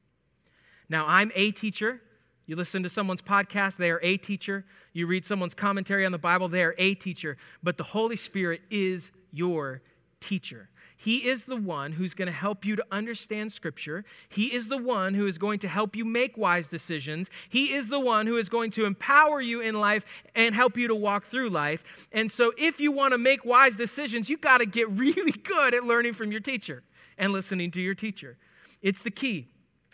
Now, 0.89 1.05
I'm 1.07 1.31
a 1.35 1.51
teacher. 1.51 2.01
You 2.47 2.55
listen 2.55 2.81
to 2.81 2.89
someone's 2.89 3.21
podcast, 3.21 3.77
they 3.77 3.91
are 3.91 4.01
a 4.01 4.17
teacher. 4.17 4.65
You 4.93 5.05
read 5.05 5.25
someone's 5.25 5.53
commentary 5.53 6.07
on 6.07 6.11
the 6.11 6.17
Bible, 6.17 6.47
they 6.49 6.63
are 6.63 6.73
a 6.79 6.95
teacher. 6.95 7.37
But 7.61 7.77
the 7.77 7.83
Holy 7.83 8.15
Spirit 8.15 8.61
is 8.71 9.11
your 9.31 9.83
teacher. 10.19 10.69
He 10.95 11.27
is 11.27 11.43
the 11.43 11.57
one 11.57 11.93
who's 11.93 12.13
going 12.13 12.27
to 12.27 12.33
help 12.33 12.65
you 12.65 12.75
to 12.75 12.85
understand 12.91 13.51
Scripture. 13.51 14.05
He 14.29 14.53
is 14.53 14.69
the 14.69 14.77
one 14.77 15.13
who 15.13 15.27
is 15.27 15.37
going 15.37 15.59
to 15.59 15.67
help 15.67 15.95
you 15.95 16.05
make 16.05 16.37
wise 16.37 16.67
decisions. 16.67 17.29
He 17.49 17.73
is 17.73 17.89
the 17.89 17.99
one 17.99 18.27
who 18.27 18.37
is 18.37 18.49
going 18.49 18.71
to 18.71 18.85
empower 18.85 19.41
you 19.41 19.61
in 19.61 19.79
life 19.79 20.23
and 20.35 20.55
help 20.55 20.77
you 20.77 20.87
to 20.87 20.95
walk 20.95 21.25
through 21.25 21.49
life. 21.49 21.83
And 22.11 22.31
so, 22.31 22.53
if 22.57 22.79
you 22.79 22.91
want 22.91 23.13
to 23.13 23.17
make 23.17 23.43
wise 23.45 23.75
decisions, 23.75 24.29
you 24.29 24.37
got 24.37 24.59
to 24.59 24.65
get 24.65 24.89
really 24.91 25.31
good 25.31 25.73
at 25.73 25.83
learning 25.83 26.13
from 26.13 26.31
your 26.31 26.41
teacher 26.41 26.83
and 27.17 27.33
listening 27.33 27.71
to 27.71 27.81
your 27.81 27.95
teacher. 27.95 28.37
It's 28.81 29.03
the 29.03 29.11
key. 29.11 29.47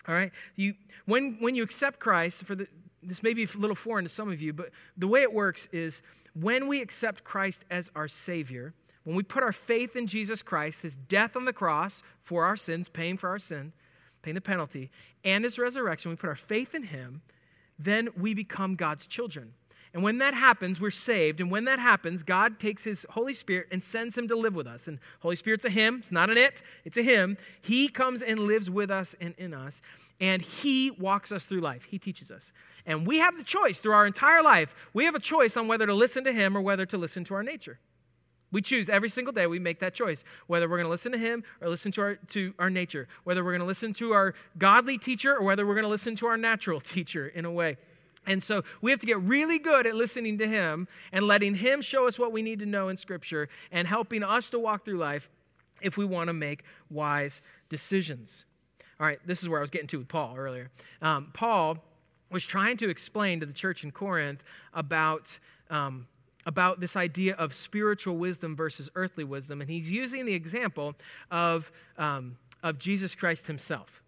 All 0.08 0.16
right? 0.16 0.32
You, 0.56 0.74
when, 1.06 1.38
when 1.40 1.56
you 1.56 1.64
accept 1.64 2.00
Christ, 2.00 2.44
for 2.44 2.56
the, 2.56 2.68
this 3.02 3.24
may 3.24 3.34
be 3.34 3.44
a 3.44 3.58
little 3.58 3.76
foreign 3.76 4.06
to 4.06 4.10
some 4.10 4.30
of 4.30 4.42
you, 4.42 4.54
but 4.54 4.70
the 4.98 5.08
way 5.08 5.22
it 5.22 5.34
works 5.34 5.68
is 5.72 6.02
when 6.34 6.68
we 6.68 6.82
accept 6.82 7.24
Christ 7.24 7.66
as 7.70 7.92
our 7.96 8.08
Savior, 8.08 8.74
when 9.04 9.16
we 9.16 9.24
put 9.24 9.44
our 9.44 9.52
faith 9.52 9.96
in 9.96 10.08
Jesus 10.08 10.44
Christ, 10.44 10.82
his 10.82 10.96
death 10.96 11.36
on 11.36 11.46
the 11.46 11.54
cross 11.54 12.04
for 12.22 12.46
our 12.46 12.56
sins, 12.56 12.90
paying 12.90 13.18
for 13.18 13.30
our 13.30 13.40
sin, 13.40 13.74
paying 14.22 14.36
the 14.36 14.42
penalty, 14.42 14.92
and 15.24 15.44
his 15.44 15.58
resurrection, 15.58 16.12
we 16.12 16.18
put 16.18 16.30
our 16.30 16.36
faith 16.36 16.76
in 16.76 16.84
him, 16.84 17.22
then 17.78 18.10
we 18.18 18.34
become 18.34 18.76
God's 18.76 19.08
children. 19.08 19.54
And 19.94 20.04
when 20.04 20.20
that 20.20 20.36
happens, 20.36 20.80
we're 20.80 20.92
saved. 20.92 21.42
And 21.42 21.50
when 21.50 21.66
that 21.66 21.80
happens, 21.80 22.22
God 22.22 22.60
takes 22.60 22.84
his 22.84 23.06
Holy 23.12 23.34
Spirit 23.34 23.68
and 23.72 23.82
sends 23.82 24.18
him 24.18 24.28
to 24.28 24.36
live 24.36 24.54
with 24.54 24.68
us. 24.68 24.88
And 24.88 25.00
Holy 25.22 25.36
Spirit's 25.36 25.66
a 25.66 25.70
him, 25.70 25.96
it's 26.00 26.12
not 26.12 26.30
an 26.30 26.38
it, 26.38 26.62
it's 26.86 26.98
a 26.98 27.02
him. 27.02 27.38
He 27.62 27.88
comes 27.88 28.22
and 28.22 28.40
lives 28.40 28.70
with 28.70 28.92
us 28.92 29.16
and 29.20 29.34
in 29.38 29.54
us. 29.54 29.82
And 30.22 30.42
he 30.42 30.92
walks 30.92 31.32
us 31.32 31.46
through 31.46 31.62
life. 31.62 31.86
He 31.86 31.98
teaches 31.98 32.30
us. 32.30 32.52
And 32.86 33.08
we 33.08 33.18
have 33.20 33.38
the 33.38 33.44
choice 33.44 33.80
through 33.80 33.94
our 33.94 34.06
entire 34.06 34.44
life. 34.44 34.76
We 34.94 35.06
have 35.06 35.16
a 35.16 35.20
choice 35.20 35.58
on 35.58 35.68
whether 35.68 35.88
to 35.88 35.94
listen 35.94 36.24
to 36.26 36.34
him 36.34 36.56
or 36.56 36.62
whether 36.62 36.86
to 36.86 36.98
listen 36.98 37.24
to 37.26 37.34
our 37.34 37.44
nature. 37.44 37.80
We 38.52 38.62
choose 38.62 38.90
every 38.90 39.10
single 39.10 39.32
day, 39.32 39.46
we 39.48 39.60
make 39.60 39.80
that 39.80 39.94
choice, 39.94 40.24
whether 40.48 40.68
we're 40.68 40.78
going 40.78 40.88
to 40.88 40.92
listen 40.92 41.12
to 41.12 41.18
him 41.18 41.44
or 41.62 41.70
listen 41.70 41.92
to 41.94 42.02
our, 42.02 42.16
to 42.16 42.54
our 42.58 42.70
nature, 42.70 43.08
whether 43.24 43.44
we're 43.44 43.52
going 43.52 43.62
to 43.62 43.68
listen 43.68 43.94
to 43.94 44.14
our 44.14 44.34
godly 44.58 44.98
teacher 44.98 45.36
or 45.36 45.44
whether 45.44 45.68
we're 45.68 45.76
going 45.76 45.84
to 45.84 45.90
listen 45.90 46.16
to 46.18 46.28
our 46.28 46.38
natural 46.38 46.80
teacher 46.80 47.28
in 47.28 47.46
a 47.46 47.52
way. 47.52 47.78
And 48.26 48.44
so 48.44 48.64
we 48.82 48.92
have 48.92 49.00
to 49.00 49.08
get 49.08 49.20
really 49.22 49.60
good 49.60 49.88
at 49.88 49.96
listening 49.96 50.38
to 50.40 50.48
him 50.48 50.88
and 51.12 51.26
letting 51.26 51.56
him 51.56 51.82
show 51.82 52.08
us 52.08 52.20
what 52.20 52.32
we 52.32 52.42
need 52.42 52.60
to 52.60 52.66
know 52.66 52.90
in 52.90 52.98
Scripture 52.98 53.50
and 53.72 53.88
helping 53.88 54.24
us 54.24 54.50
to 54.50 54.60
walk 54.60 54.84
through 54.84 54.98
life 54.98 55.30
if 55.82 55.98
we 55.98 56.06
want 56.06 56.28
to 56.28 56.34
make 56.34 56.64
wise 56.90 57.42
decisions. 57.70 58.46
All 59.00 59.08
right, 59.08 59.20
this 59.26 59.42
is 59.42 59.48
where 59.48 59.60
I 59.60 59.62
was 59.62 59.70
getting 59.70 59.88
to 59.88 60.00
with 60.00 60.10
Paul 60.10 60.36
earlier. 60.38 60.70
Um, 61.02 61.30
Paul 61.34 61.78
was 62.30 62.46
trying 62.46 62.78
to 62.78 62.90
explain 62.90 63.40
to 63.40 63.46
the 63.46 63.54
church 63.54 63.84
in 63.84 63.92
Corinth 63.92 64.44
about. 64.74 65.40
Um, 65.70 66.08
about 66.50 66.80
this 66.80 66.96
idea 66.96 67.36
of 67.36 67.54
spiritual 67.54 68.18
wisdom 68.18 68.56
versus 68.56 68.90
earthly 68.96 69.24
wisdom, 69.24 69.62
and 69.62 69.70
he's 69.70 69.92
using 69.92 70.26
the 70.26 70.34
example 70.34 70.96
of, 71.30 71.72
um, 71.96 72.38
of 72.64 72.80
Jesus 72.80 73.14
Christ 73.14 73.46
himself. 73.46 74.02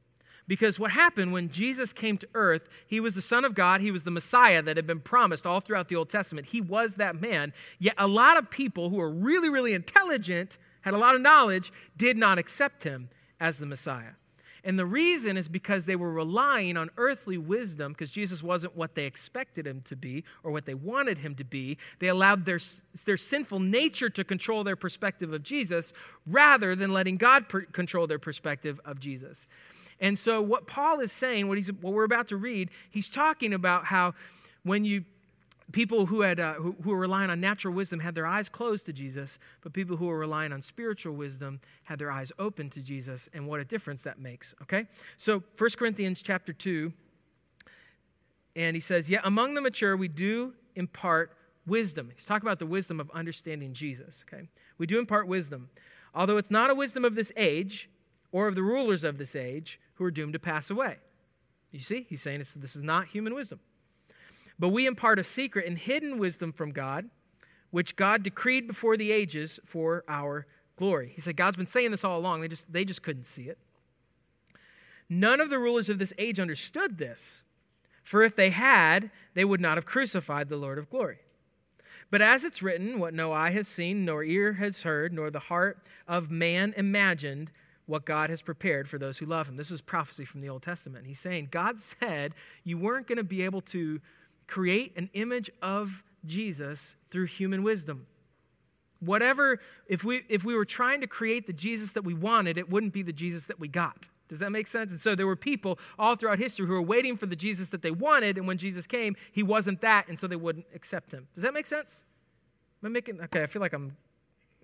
Because 0.47 0.79
what 0.79 0.89
happened 0.89 1.33
when 1.33 1.51
Jesus 1.51 1.93
came 1.93 2.17
to 2.17 2.27
earth, 2.33 2.67
he 2.87 2.99
was 2.99 3.13
the 3.13 3.21
Son 3.21 3.45
of 3.45 3.53
God, 3.53 3.79
he 3.79 3.91
was 3.91 4.05
the 4.05 4.11
Messiah 4.11 4.63
that 4.63 4.75
had 4.75 4.87
been 4.87 5.01
promised 5.01 5.45
all 5.45 5.59
throughout 5.59 5.87
the 5.87 5.95
Old 5.95 6.09
Testament. 6.09 6.47
He 6.47 6.61
was 6.61 6.95
that 6.95 7.21
man. 7.21 7.53
Yet 7.77 7.93
a 7.99 8.07
lot 8.07 8.37
of 8.37 8.49
people 8.49 8.89
who 8.89 8.97
were 8.97 9.11
really, 9.11 9.49
really 9.49 9.73
intelligent, 9.73 10.57
had 10.81 10.95
a 10.95 10.97
lot 10.97 11.13
of 11.13 11.21
knowledge, 11.21 11.71
did 11.95 12.17
not 12.17 12.39
accept 12.39 12.83
him 12.83 13.09
as 13.39 13.59
the 13.59 13.67
Messiah. 13.67 14.13
And 14.63 14.77
the 14.77 14.85
reason 14.85 15.37
is 15.37 15.47
because 15.47 15.85
they 15.85 15.95
were 15.95 16.11
relying 16.11 16.77
on 16.77 16.91
earthly 16.97 17.37
wisdom, 17.37 17.93
because 17.93 18.11
Jesus 18.11 18.43
wasn't 18.43 18.75
what 18.75 18.93
they 18.93 19.05
expected 19.05 19.65
him 19.65 19.81
to 19.85 19.95
be 19.95 20.23
or 20.43 20.51
what 20.51 20.65
they 20.65 20.75
wanted 20.75 21.17
him 21.17 21.33
to 21.35 21.43
be. 21.43 21.77
They 21.99 22.09
allowed 22.09 22.45
their, 22.45 22.59
their 23.05 23.17
sinful 23.17 23.59
nature 23.59 24.09
to 24.09 24.23
control 24.23 24.63
their 24.63 24.75
perspective 24.75 25.33
of 25.33 25.41
Jesus 25.41 25.93
rather 26.27 26.75
than 26.75 26.93
letting 26.93 27.17
God 27.17 27.49
per- 27.49 27.61
control 27.61 28.05
their 28.05 28.19
perspective 28.19 28.79
of 28.85 28.99
Jesus. 28.99 29.47
And 29.99 30.17
so, 30.17 30.41
what 30.41 30.67
Paul 30.67 30.99
is 30.99 31.11
saying, 31.11 31.47
what, 31.47 31.57
he's, 31.57 31.71
what 31.71 31.93
we're 31.93 32.03
about 32.03 32.27
to 32.29 32.37
read, 32.37 32.69
he's 32.89 33.09
talking 33.09 33.53
about 33.53 33.85
how 33.85 34.13
when 34.63 34.85
you 34.85 35.05
people 35.71 36.07
who, 36.07 36.21
had, 36.21 36.39
uh, 36.39 36.53
who, 36.55 36.75
who 36.83 36.91
were 36.91 36.97
relying 36.97 37.29
on 37.29 37.39
natural 37.39 37.73
wisdom 37.73 37.99
had 37.99 38.15
their 38.15 38.25
eyes 38.25 38.49
closed 38.49 38.85
to 38.87 38.93
Jesus, 38.93 39.37
but 39.61 39.73
people 39.73 39.97
who 39.97 40.07
were 40.07 40.17
relying 40.17 40.51
on 40.51 40.61
spiritual 40.61 41.13
wisdom 41.13 41.59
had 41.83 41.99
their 41.99 42.11
eyes 42.11 42.31
open 42.39 42.69
to 42.71 42.81
Jesus, 42.81 43.29
and 43.33 43.47
what 43.47 43.59
a 43.59 43.65
difference 43.65 44.03
that 44.03 44.19
makes, 44.19 44.55
okay? 44.61 44.87
So 45.17 45.43
1 45.57 45.69
Corinthians 45.77 46.21
chapter 46.21 46.53
2, 46.53 46.91
and 48.55 48.75
he 48.75 48.81
says, 48.81 49.09
Yet 49.09 49.21
among 49.23 49.53
the 49.53 49.61
mature 49.61 49.95
we 49.95 50.07
do 50.07 50.53
impart 50.75 51.37
wisdom. 51.65 52.11
He's 52.13 52.25
talking 52.25 52.47
about 52.47 52.59
the 52.59 52.65
wisdom 52.65 52.99
of 52.99 53.09
understanding 53.11 53.73
Jesus, 53.73 54.23
okay? 54.27 54.47
We 54.77 54.87
do 54.87 54.99
impart 54.99 55.27
wisdom. 55.27 55.69
although 56.13 56.37
it's 56.37 56.51
not 56.51 56.69
a 56.69 56.75
wisdom 56.75 57.05
of 57.05 57.15
this 57.15 57.31
age 57.37 57.89
or 58.31 58.47
of 58.47 58.55
the 58.55 58.63
rulers 58.63 59.03
of 59.03 59.17
this 59.17 59.35
age 59.35 59.79
who 59.95 60.03
are 60.03 60.11
doomed 60.11 60.33
to 60.33 60.39
pass 60.39 60.69
away. 60.69 60.97
You 61.71 61.79
see, 61.79 62.05
he's 62.09 62.21
saying 62.21 62.39
this, 62.39 62.53
this 62.53 62.75
is 62.75 62.81
not 62.81 63.07
human 63.07 63.33
wisdom. 63.33 63.59
But 64.61 64.69
we 64.69 64.85
impart 64.85 65.17
a 65.17 65.23
secret 65.23 65.65
and 65.65 65.75
hidden 65.75 66.19
wisdom 66.19 66.51
from 66.51 66.71
God, 66.71 67.09
which 67.71 67.95
God 67.95 68.21
decreed 68.21 68.67
before 68.67 68.95
the 68.95 69.11
ages 69.11 69.59
for 69.65 70.03
our 70.07 70.45
glory. 70.75 71.11
He 71.15 71.19
said 71.19 71.35
God's 71.35 71.57
been 71.57 71.65
saying 71.65 71.89
this 71.89 72.03
all 72.03 72.19
along, 72.19 72.41
they 72.41 72.47
just, 72.47 72.71
they 72.71 72.85
just 72.85 73.01
couldn't 73.01 73.25
see 73.25 73.49
it. 73.49 73.57
None 75.09 75.41
of 75.41 75.49
the 75.49 75.57
rulers 75.57 75.89
of 75.89 75.97
this 75.97 76.13
age 76.19 76.39
understood 76.39 76.99
this, 76.99 77.41
for 78.03 78.21
if 78.21 78.35
they 78.35 78.51
had, 78.51 79.09
they 79.33 79.43
would 79.43 79.61
not 79.61 79.77
have 79.77 79.85
crucified 79.87 80.47
the 80.47 80.57
Lord 80.57 80.77
of 80.77 80.91
glory. 80.91 81.21
But 82.11 82.21
as 82.21 82.43
it's 82.43 82.61
written, 82.61 82.99
what 82.99 83.15
no 83.15 83.33
eye 83.33 83.49
has 83.49 83.67
seen, 83.67 84.05
nor 84.05 84.23
ear 84.23 84.53
has 84.53 84.83
heard, 84.83 85.11
nor 85.11 85.31
the 85.31 85.39
heart 85.39 85.79
of 86.07 86.29
man 86.29 86.75
imagined, 86.77 87.49
what 87.87 88.05
God 88.05 88.29
has 88.29 88.43
prepared 88.43 88.87
for 88.87 88.99
those 88.99 89.17
who 89.17 89.25
love 89.25 89.49
him. 89.49 89.57
This 89.57 89.71
is 89.71 89.81
prophecy 89.81 90.23
from 90.23 90.41
the 90.41 90.49
Old 90.49 90.61
Testament. 90.61 91.07
He's 91.07 91.19
saying, 91.19 91.47
God 91.49 91.81
said 91.81 92.35
you 92.63 92.77
weren't 92.77 93.07
going 93.07 93.17
to 93.17 93.23
be 93.23 93.41
able 93.41 93.61
to 93.61 93.99
create 94.51 94.91
an 94.97 95.09
image 95.13 95.49
of 95.61 96.03
Jesus 96.25 96.95
through 97.09 97.25
human 97.25 97.63
wisdom. 97.63 98.05
Whatever, 98.99 99.59
if 99.87 100.03
we, 100.03 100.23
if 100.27 100.43
we 100.43 100.53
were 100.53 100.65
trying 100.65 100.99
to 101.01 101.07
create 101.07 101.47
the 101.47 101.53
Jesus 101.53 101.93
that 101.93 102.03
we 102.03 102.13
wanted, 102.13 102.57
it 102.57 102.69
wouldn't 102.69 102.91
be 102.91 103.01
the 103.01 103.13
Jesus 103.13 103.45
that 103.45 103.59
we 103.59 103.69
got. 103.69 104.09
Does 104.27 104.39
that 104.39 104.51
make 104.51 104.67
sense? 104.67 104.91
And 104.91 104.99
so 104.99 105.15
there 105.15 105.25
were 105.25 105.37
people 105.37 105.79
all 105.97 106.15
throughout 106.15 106.37
history 106.37 106.67
who 106.67 106.73
were 106.73 106.81
waiting 106.81 107.15
for 107.15 107.25
the 107.25 107.35
Jesus 107.35 107.69
that 107.69 107.81
they 107.81 107.91
wanted, 107.91 108.37
and 108.37 108.45
when 108.45 108.57
Jesus 108.57 108.85
came, 108.85 109.15
he 109.31 109.41
wasn't 109.41 109.79
that, 109.81 110.09
and 110.09 110.19
so 110.19 110.27
they 110.27 110.35
wouldn't 110.35 110.65
accept 110.75 111.13
him. 111.13 111.27
Does 111.33 111.43
that 111.43 111.53
make 111.53 111.65
sense? 111.65 112.03
Am 112.83 112.87
I 112.87 112.89
making, 112.89 113.21
okay, 113.21 113.43
I 113.43 113.47
feel 113.47 113.61
like 113.61 113.73
I'm 113.73 113.95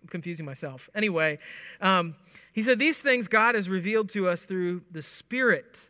confusing 0.10 0.46
myself. 0.46 0.90
Anyway, 0.94 1.40
um, 1.82 2.16
he 2.54 2.62
said, 2.62 2.78
These 2.78 3.02
things 3.02 3.28
God 3.28 3.56
has 3.56 3.68
revealed 3.68 4.10
to 4.10 4.28
us 4.28 4.46
through 4.46 4.84
the 4.92 5.02
Spirit. 5.02 5.90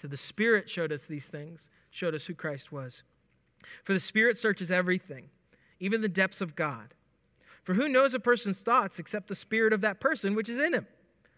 So 0.00 0.06
the 0.06 0.16
Spirit 0.16 0.68
showed 0.68 0.92
us 0.92 1.04
these 1.04 1.28
things, 1.28 1.70
showed 1.90 2.14
us 2.14 2.26
who 2.26 2.34
Christ 2.34 2.70
was. 2.70 3.02
For 3.84 3.92
the 3.92 4.00
Spirit 4.00 4.36
searches 4.36 4.70
everything, 4.70 5.30
even 5.80 6.00
the 6.00 6.08
depths 6.08 6.40
of 6.40 6.56
God. 6.56 6.94
For 7.62 7.74
who 7.74 7.88
knows 7.88 8.14
a 8.14 8.20
person's 8.20 8.62
thoughts 8.62 8.98
except 8.98 9.28
the 9.28 9.34
Spirit 9.34 9.72
of 9.72 9.80
that 9.82 10.00
person 10.00 10.34
which 10.34 10.48
is 10.48 10.58
in 10.58 10.74
him? 10.74 10.86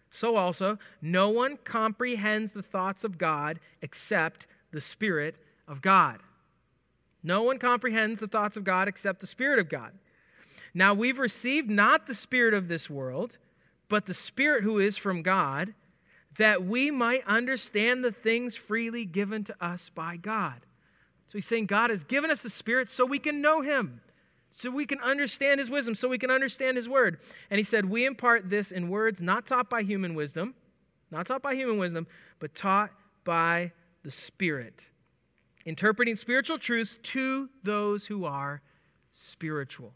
So 0.09 0.35
also, 0.35 0.77
no 1.01 1.29
one 1.29 1.57
comprehends 1.57 2.53
the 2.53 2.61
thoughts 2.61 3.03
of 3.03 3.17
God 3.17 3.59
except 3.81 4.47
the 4.71 4.81
Spirit 4.81 5.35
of 5.67 5.81
God. 5.81 6.19
No 7.23 7.43
one 7.43 7.59
comprehends 7.59 8.19
the 8.19 8.27
thoughts 8.27 8.57
of 8.57 8.63
God 8.63 8.87
except 8.87 9.19
the 9.19 9.27
Spirit 9.27 9.59
of 9.59 9.69
God. 9.69 9.93
Now 10.73 10.93
we've 10.93 11.19
received 11.19 11.69
not 11.69 12.07
the 12.07 12.15
Spirit 12.15 12.53
of 12.53 12.67
this 12.67 12.89
world, 12.89 13.37
but 13.89 14.05
the 14.05 14.13
Spirit 14.13 14.63
who 14.63 14.79
is 14.79 14.97
from 14.97 15.21
God, 15.21 15.73
that 16.37 16.63
we 16.63 16.91
might 16.91 17.27
understand 17.27 18.03
the 18.03 18.11
things 18.11 18.55
freely 18.55 19.05
given 19.05 19.43
to 19.43 19.55
us 19.63 19.89
by 19.89 20.17
God. 20.17 20.61
So 21.31 21.37
he's 21.37 21.47
saying 21.47 21.67
God 21.67 21.91
has 21.91 22.03
given 22.03 22.29
us 22.29 22.41
the 22.41 22.49
Spirit 22.49 22.89
so 22.89 23.05
we 23.05 23.17
can 23.17 23.41
know 23.41 23.61
Him 23.61 24.01
so 24.51 24.69
we 24.69 24.85
can 24.85 24.99
understand 24.99 25.59
his 25.59 25.69
wisdom, 25.69 25.95
so 25.95 26.09
we 26.09 26.17
can 26.17 26.29
understand 26.29 26.75
his 26.75 26.87
word. 26.87 27.19
And 27.49 27.57
he 27.57 27.63
said, 27.63 27.85
We 27.85 28.05
impart 28.05 28.49
this 28.49 28.71
in 28.71 28.89
words 28.89 29.21
not 29.21 29.47
taught 29.47 29.69
by 29.69 29.81
human 29.81 30.13
wisdom, 30.13 30.53
not 31.09 31.25
taught 31.25 31.41
by 31.41 31.55
human 31.55 31.77
wisdom, 31.77 32.05
but 32.39 32.53
taught 32.53 32.91
by 33.23 33.71
the 34.03 34.11
Spirit, 34.11 34.89
interpreting 35.65 36.17
spiritual 36.17 36.57
truths 36.59 36.99
to 37.01 37.49
those 37.63 38.07
who 38.07 38.25
are 38.25 38.61
spiritual. 39.13 39.93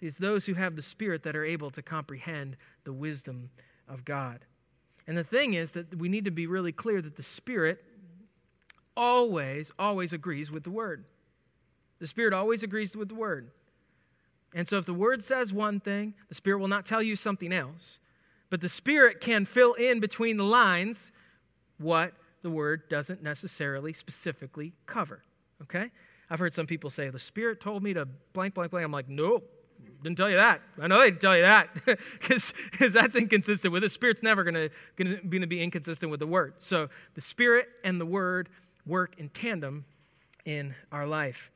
It's 0.00 0.16
those 0.16 0.46
who 0.46 0.54
have 0.54 0.76
the 0.76 0.82
Spirit 0.82 1.24
that 1.24 1.36
are 1.36 1.44
able 1.44 1.70
to 1.72 1.82
comprehend 1.82 2.56
the 2.84 2.92
wisdom 2.92 3.50
of 3.88 4.04
God. 4.04 4.44
And 5.06 5.18
the 5.18 5.24
thing 5.24 5.54
is 5.54 5.72
that 5.72 5.98
we 5.98 6.08
need 6.08 6.24
to 6.24 6.30
be 6.30 6.46
really 6.46 6.72
clear 6.72 7.02
that 7.02 7.16
the 7.16 7.22
Spirit 7.22 7.84
always, 9.00 9.72
always 9.78 10.12
agrees 10.12 10.50
with 10.50 10.62
the 10.62 10.70
Word. 10.70 11.06
The 12.00 12.06
Spirit 12.06 12.34
always 12.34 12.62
agrees 12.62 12.94
with 12.94 13.08
the 13.08 13.14
Word. 13.14 13.50
And 14.54 14.68
so 14.68 14.76
if 14.76 14.84
the 14.84 14.94
Word 14.94 15.24
says 15.24 15.54
one 15.54 15.80
thing, 15.80 16.12
the 16.28 16.34
Spirit 16.34 16.58
will 16.58 16.68
not 16.68 16.84
tell 16.84 17.02
you 17.02 17.16
something 17.16 17.50
else. 17.50 17.98
But 18.50 18.60
the 18.60 18.68
Spirit 18.68 19.20
can 19.20 19.46
fill 19.46 19.72
in 19.72 20.00
between 20.00 20.36
the 20.36 20.44
lines 20.44 21.12
what 21.78 22.12
the 22.42 22.50
Word 22.50 22.90
doesn't 22.90 23.22
necessarily 23.22 23.94
specifically 23.94 24.74
cover. 24.84 25.22
Okay? 25.62 25.90
I've 26.28 26.38
heard 26.38 26.52
some 26.52 26.66
people 26.66 26.90
say, 26.90 27.08
the 27.08 27.18
Spirit 27.18 27.58
told 27.58 27.82
me 27.82 27.94
to 27.94 28.06
blank, 28.34 28.52
blank, 28.52 28.70
blank. 28.70 28.84
I'm 28.84 28.92
like, 28.92 29.08
nope, 29.08 29.48
didn't 30.02 30.18
tell 30.18 30.28
you 30.28 30.36
that. 30.36 30.60
I 30.78 30.88
know 30.88 30.98
they 30.98 31.10
didn't 31.10 31.22
tell 31.22 31.36
you 31.36 31.42
that 31.42 31.70
because 32.20 32.52
that's 32.78 33.16
inconsistent 33.16 33.72
with 33.72 33.82
it. 33.82 33.86
The 33.86 33.90
Spirit's 33.90 34.22
never 34.22 34.44
going 34.44 34.70
to 34.98 35.46
be 35.46 35.62
inconsistent 35.62 36.10
with 36.10 36.20
the 36.20 36.26
Word. 36.26 36.54
So 36.58 36.90
the 37.14 37.22
Spirit 37.22 37.68
and 37.82 37.98
the 37.98 38.06
Word 38.06 38.50
work 38.90 39.14
in 39.18 39.30
tandem 39.30 39.86
in 40.44 40.74
our 40.92 41.06
life 41.06 41.50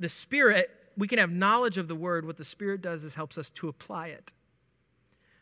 the 0.00 0.08
Spirit, 0.08 0.70
we 0.96 1.08
can 1.08 1.18
have 1.18 1.30
knowledge 1.30 1.78
of 1.78 1.88
the 1.88 1.94
Word. 1.94 2.26
What 2.26 2.36
the 2.36 2.44
Spirit 2.44 2.82
does 2.82 3.04
is 3.04 3.14
helps 3.14 3.38
us 3.38 3.50
to 3.50 3.68
apply 3.68 4.08
it. 4.08 4.32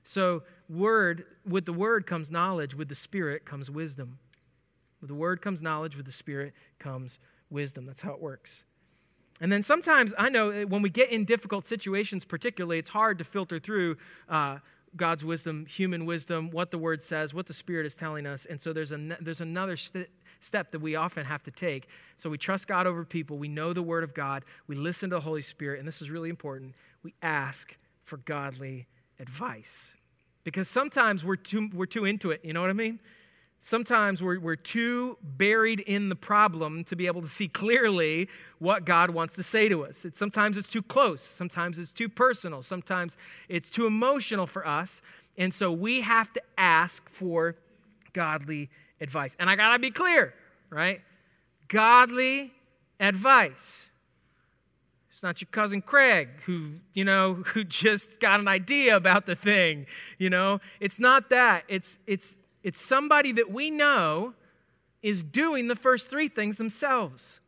So, 0.05 0.43
word, 0.69 1.25
with 1.47 1.65
the 1.65 1.73
Word 1.73 2.07
comes 2.07 2.31
knowledge, 2.31 2.75
with 2.75 2.89
the 2.89 2.95
Spirit 2.95 3.45
comes 3.45 3.71
wisdom. 3.71 4.19
With 5.01 5.09
the 5.09 5.15
Word 5.15 5.41
comes 5.41 5.63
knowledge, 5.63 5.97
with 5.97 6.07
the 6.07 6.13
Spirit 6.13 6.55
comes 6.79 7.19
wisdom. 7.51 7.87
That's 7.87 8.03
how 8.03 8.13
it 8.13 8.21
works. 8.21 8.65
And 9.41 9.51
then 9.51 9.63
sometimes, 9.63 10.13
I 10.19 10.29
know 10.29 10.51
eh, 10.51 10.65
when 10.65 10.83
we 10.83 10.91
get 10.91 11.11
in 11.11 11.25
difficult 11.25 11.67
situations, 11.67 12.25
particularly, 12.25 12.79
it's 12.79 12.91
hard 12.91 13.19
to 13.19 13.25
filter 13.25 13.59
through 13.59 13.97
uh, 14.29 14.59
God's 14.95 15.25
wisdom, 15.25 15.67
human 15.67 16.05
wisdom, 16.05 16.51
what 16.51 16.71
the 16.71 16.79
Word 16.79 17.03
says, 17.03 17.33
what 17.33 17.47
the 17.47 17.55
Spirit 17.55 17.87
is 17.87 17.97
telling 17.97 18.27
us. 18.27 18.45
And 18.45 18.61
so 18.61 18.73
there's, 18.73 18.93
a, 18.93 19.17
there's 19.21 19.41
another 19.41 19.77
st- 19.77 20.09
step 20.42 20.70
that 20.72 20.81
we 20.81 20.96
often 20.96 21.24
have 21.24 21.42
to 21.44 21.50
take. 21.50 21.88
So 22.16 22.31
we 22.31 22.38
trust 22.38 22.68
God 22.68 22.87
over 22.87 23.05
people. 23.05 23.38
We 23.38 23.48
know 23.48 23.72
the 23.72 23.83
Word 23.83 24.05
of 24.05 24.14
God. 24.14 24.44
We 24.66 24.76
listen 24.76 25.11
to 25.11 25.16
the 25.16 25.20
Holy 25.20 25.42
Spirit. 25.42 25.78
And 25.78 25.88
this 25.88 26.02
is 26.02 26.11
really 26.11 26.31
important. 26.31 26.74
We 27.02 27.14
ask 27.22 27.76
for 28.05 28.18
godly 28.18 28.87
advice. 29.18 29.92
Because 30.44 30.68
sometimes 30.68 31.24
we're 31.24 31.37
too, 31.37 31.70
we're 31.72 31.87
too 31.87 32.05
into 32.05 32.31
it. 32.31 32.44
You 32.44 32.52
know 32.52 32.61
what 32.61 32.70
I 32.70 32.74
mean? 32.74 32.98
Sometimes 33.64 34.20
we're, 34.20 34.40
we're 34.40 34.57
too 34.57 35.16
buried 35.22 35.78
in 35.81 36.09
the 36.09 36.16
problem 36.16 36.83
to 36.83 36.96
be 36.96 37.07
able 37.07 37.22
to 37.22 37.28
see 37.28 37.46
clearly 37.46 38.28
what 38.59 38.85
God 38.85 39.11
wants 39.11 39.37
to 39.37 39.44
say 39.44 39.68
to 39.68 39.85
us. 39.85 40.05
It, 40.05 40.16
sometimes 40.16 40.57
it's 40.57 40.68
too 40.68 40.83
close. 40.83 41.22
Sometimes 41.22 41.78
it's 41.78 41.92
too 41.92 42.09
personal. 42.09 42.62
Sometimes 42.62 43.16
it's 43.48 43.70
too 43.70 43.87
emotional 43.87 44.48
for 44.48 44.66
us. 44.66 45.00
And 45.38 45.55
so 45.55 45.70
we 45.70 46.00
have 46.00 46.33
to 46.33 46.42
ask 46.59 47.09
for 47.09 47.55
godly 48.12 48.68
advice. 49.03 49.37
And 49.38 49.51
I 49.51 49.57
got 49.57 49.73
to 49.73 49.79
be 49.79 49.91
clear, 49.91 50.35
right? 50.71 51.01
Godly 51.69 52.53
advice. 53.01 53.88
It's 55.11 55.23
not 55.23 55.41
your 55.41 55.49
cousin 55.51 55.83
Craig 55.83 56.29
who, 56.47 56.75
you 56.95 57.05
know, 57.05 57.35
who 57.47 57.65
just 57.65 58.21
got 58.21 58.41
an 58.41 58.49
idea 58.49 58.97
about 58.97 59.27
the 59.27 59.35
thing, 59.35 59.87
you 60.19 60.31
know? 60.31 60.61
It's 60.81 60.99
not 60.99 61.31
that. 61.31 61.65
It's 61.69 61.99
it's 62.07 62.37
it's 62.62 62.81
somebody 62.81 63.33
that 63.33 63.51
we 63.51 63.71
know 63.71 64.35
is 65.03 65.23
doing 65.23 65.67
the 65.67 65.77
first 65.77 66.09
three 66.09 66.29
things 66.29 66.57
themselves. 66.57 67.41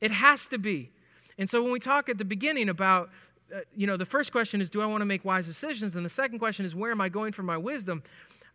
It 0.00 0.10
has 0.10 0.48
to 0.48 0.58
be. 0.58 0.90
And 1.38 1.48
so 1.48 1.62
when 1.62 1.70
we 1.70 1.78
talk 1.78 2.08
at 2.08 2.18
the 2.18 2.24
beginning 2.24 2.68
about 2.68 3.10
uh, 3.54 3.60
you 3.74 3.86
know, 3.86 3.96
the 3.96 4.04
first 4.04 4.30
question 4.30 4.60
is, 4.60 4.68
do 4.68 4.82
I 4.82 4.86
want 4.86 5.00
to 5.00 5.06
make 5.06 5.24
wise 5.24 5.46
decisions? 5.46 5.96
And 5.96 6.04
the 6.04 6.10
second 6.10 6.38
question 6.38 6.66
is, 6.66 6.74
where 6.74 6.90
am 6.90 7.00
I 7.00 7.08
going 7.08 7.32
for 7.32 7.42
my 7.42 7.56
wisdom? 7.56 8.02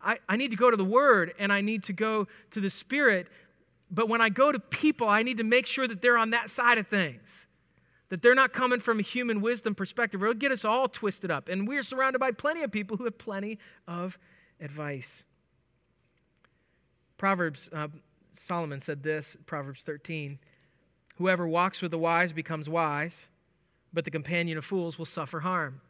I, 0.04 0.18
I 0.28 0.36
need 0.36 0.50
to 0.50 0.56
go 0.56 0.70
to 0.70 0.76
the 0.76 0.84
Word 0.84 1.34
and 1.38 1.52
I 1.52 1.60
need 1.60 1.82
to 1.84 1.92
go 1.92 2.28
to 2.50 2.60
the 2.60 2.70
Spirit. 2.70 3.28
But 3.90 4.08
when 4.08 4.20
I 4.20 4.28
go 4.28 4.52
to 4.52 4.60
people, 4.60 5.08
I 5.08 5.22
need 5.22 5.38
to 5.38 5.44
make 5.44 5.66
sure 5.66 5.88
that 5.88 6.02
they're 6.02 6.18
on 6.18 6.30
that 6.30 6.50
side 6.50 6.78
of 6.78 6.86
things, 6.86 7.46
that 8.10 8.22
they're 8.22 8.34
not 8.34 8.52
coming 8.52 8.80
from 8.80 8.98
a 8.98 9.02
human 9.02 9.40
wisdom 9.40 9.74
perspective. 9.74 10.22
It'll 10.22 10.34
get 10.34 10.52
us 10.52 10.64
all 10.64 10.88
twisted 10.88 11.30
up. 11.30 11.48
And 11.48 11.66
we're 11.66 11.82
surrounded 11.82 12.18
by 12.18 12.32
plenty 12.32 12.62
of 12.62 12.70
people 12.70 12.96
who 12.96 13.04
have 13.04 13.18
plenty 13.18 13.58
of 13.88 14.18
advice. 14.60 15.24
Proverbs, 17.16 17.70
uh, 17.72 17.88
Solomon 18.32 18.80
said 18.80 19.02
this, 19.02 19.36
Proverbs 19.46 19.82
13 19.82 20.38
Whoever 21.16 21.46
walks 21.46 21.80
with 21.80 21.92
the 21.92 21.98
wise 21.98 22.32
becomes 22.32 22.68
wise, 22.68 23.28
but 23.92 24.04
the 24.04 24.10
companion 24.10 24.58
of 24.58 24.64
fools 24.64 24.98
will 24.98 25.04
suffer 25.04 25.40
harm. 25.40 25.80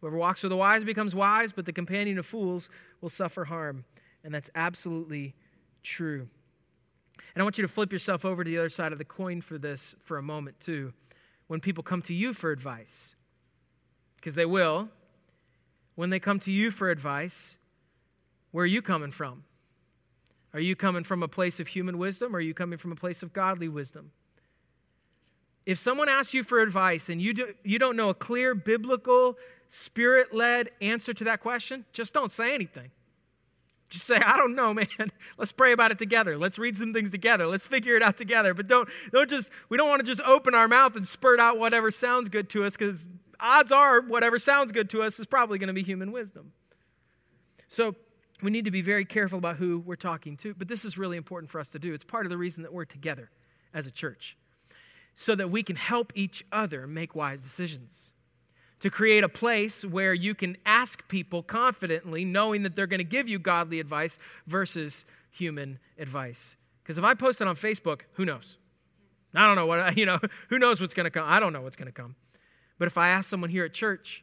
Whoever 0.00 0.16
walks 0.16 0.42
with 0.42 0.50
the 0.50 0.56
wise 0.56 0.84
becomes 0.84 1.14
wise, 1.14 1.52
but 1.52 1.64
the 1.64 1.72
companion 1.72 2.18
of 2.18 2.26
fools 2.26 2.68
will 3.00 3.08
suffer 3.08 3.46
harm. 3.46 3.84
And 4.22 4.34
that's 4.34 4.50
absolutely 4.54 5.34
true. 5.82 6.28
And 7.34 7.42
I 7.42 7.44
want 7.44 7.58
you 7.58 7.62
to 7.62 7.68
flip 7.68 7.92
yourself 7.92 8.24
over 8.24 8.44
to 8.44 8.50
the 8.50 8.58
other 8.58 8.68
side 8.68 8.92
of 8.92 8.98
the 8.98 9.04
coin 9.04 9.40
for 9.40 9.58
this 9.58 9.94
for 10.02 10.18
a 10.18 10.22
moment, 10.22 10.60
too. 10.60 10.92
When 11.46 11.60
people 11.60 11.82
come 11.82 12.02
to 12.02 12.14
you 12.14 12.34
for 12.34 12.50
advice, 12.50 13.14
because 14.16 14.34
they 14.34 14.46
will, 14.46 14.88
when 15.94 16.10
they 16.10 16.18
come 16.18 16.40
to 16.40 16.50
you 16.50 16.70
for 16.70 16.90
advice, 16.90 17.56
where 18.50 18.64
are 18.64 18.66
you 18.66 18.82
coming 18.82 19.12
from? 19.12 19.44
Are 20.52 20.60
you 20.60 20.74
coming 20.74 21.04
from 21.04 21.22
a 21.22 21.28
place 21.28 21.60
of 21.60 21.68
human 21.68 21.98
wisdom 21.98 22.34
or 22.34 22.38
are 22.38 22.42
you 22.42 22.54
coming 22.54 22.78
from 22.78 22.90
a 22.90 22.96
place 22.96 23.22
of 23.22 23.32
godly 23.32 23.68
wisdom? 23.68 24.12
If 25.66 25.78
someone 25.78 26.08
asks 26.08 26.32
you 26.32 26.44
for 26.44 26.60
advice 26.60 27.08
and 27.08 27.20
you, 27.20 27.34
do, 27.34 27.54
you 27.64 27.78
don't 27.78 27.96
know 27.96 28.08
a 28.08 28.14
clear 28.14 28.54
biblical 28.54 29.36
spirit 29.68 30.34
led 30.34 30.70
answer 30.80 31.12
to 31.14 31.24
that 31.24 31.40
question, 31.40 31.84
just 31.92 32.14
don't 32.14 32.30
say 32.30 32.54
anything. 32.54 32.90
Just 33.88 34.06
say, 34.06 34.16
I 34.16 34.36
don't 34.36 34.54
know, 34.54 34.74
man. 34.74 34.86
Let's 35.38 35.52
pray 35.52 35.72
about 35.72 35.90
it 35.90 35.98
together. 35.98 36.36
Let's 36.36 36.58
read 36.58 36.76
some 36.76 36.92
things 36.92 37.10
together. 37.10 37.46
Let's 37.46 37.66
figure 37.66 37.96
it 37.96 38.02
out 38.02 38.16
together. 38.16 38.54
But 38.54 38.66
don't, 38.66 38.88
don't 39.12 39.30
just, 39.30 39.50
we 39.68 39.76
don't 39.76 39.88
want 39.88 40.00
to 40.00 40.06
just 40.06 40.20
open 40.22 40.54
our 40.54 40.68
mouth 40.68 40.96
and 40.96 41.06
spurt 41.06 41.40
out 41.40 41.58
whatever 41.58 41.90
sounds 41.90 42.28
good 42.28 42.48
to 42.50 42.64
us 42.64 42.76
because 42.76 43.06
odds 43.38 43.70
are 43.70 44.00
whatever 44.00 44.38
sounds 44.38 44.72
good 44.72 44.90
to 44.90 45.02
us 45.02 45.20
is 45.20 45.26
probably 45.26 45.58
going 45.58 45.68
to 45.68 45.74
be 45.74 45.82
human 45.82 46.12
wisdom. 46.12 46.52
So 47.68 47.94
we 48.42 48.50
need 48.50 48.64
to 48.64 48.70
be 48.70 48.82
very 48.82 49.04
careful 49.04 49.38
about 49.38 49.56
who 49.56 49.78
we're 49.78 49.96
talking 49.96 50.36
to. 50.38 50.54
But 50.54 50.68
this 50.68 50.84
is 50.84 50.98
really 50.98 51.16
important 51.16 51.50
for 51.50 51.60
us 51.60 51.68
to 51.70 51.78
do. 51.78 51.94
It's 51.94 52.04
part 52.04 52.26
of 52.26 52.30
the 52.30 52.38
reason 52.38 52.62
that 52.62 52.72
we're 52.72 52.84
together 52.84 53.30
as 53.72 53.86
a 53.86 53.90
church 53.90 54.36
so 55.14 55.34
that 55.34 55.50
we 55.50 55.62
can 55.62 55.76
help 55.76 56.12
each 56.14 56.44
other 56.52 56.86
make 56.86 57.14
wise 57.14 57.42
decisions 57.42 58.12
to 58.86 58.90
create 58.90 59.24
a 59.24 59.28
place 59.28 59.84
where 59.84 60.14
you 60.14 60.32
can 60.32 60.56
ask 60.64 61.08
people 61.08 61.42
confidently, 61.42 62.24
knowing 62.24 62.62
that 62.62 62.76
they're 62.76 62.86
going 62.86 63.00
to 63.00 63.04
give 63.04 63.28
you 63.28 63.36
godly 63.36 63.80
advice 63.80 64.16
versus 64.46 65.04
human 65.28 65.80
advice. 65.98 66.54
Because 66.84 66.96
if 66.96 67.02
I 67.02 67.14
post 67.14 67.40
it 67.40 67.48
on 67.48 67.56
Facebook, 67.56 68.02
who 68.12 68.24
knows? 68.24 68.58
I 69.34 69.44
don't 69.44 69.56
know 69.56 69.66
what, 69.66 69.96
you 69.98 70.06
know, 70.06 70.20
who 70.50 70.60
knows 70.60 70.80
what's 70.80 70.94
going 70.94 71.02
to 71.02 71.10
come? 71.10 71.24
I 71.26 71.40
don't 71.40 71.52
know 71.52 71.62
what's 71.62 71.74
going 71.74 71.86
to 71.86 71.92
come. 71.92 72.14
But 72.78 72.86
if 72.86 72.96
I 72.96 73.08
ask 73.08 73.28
someone 73.28 73.50
here 73.50 73.64
at 73.64 73.72
church, 73.72 74.22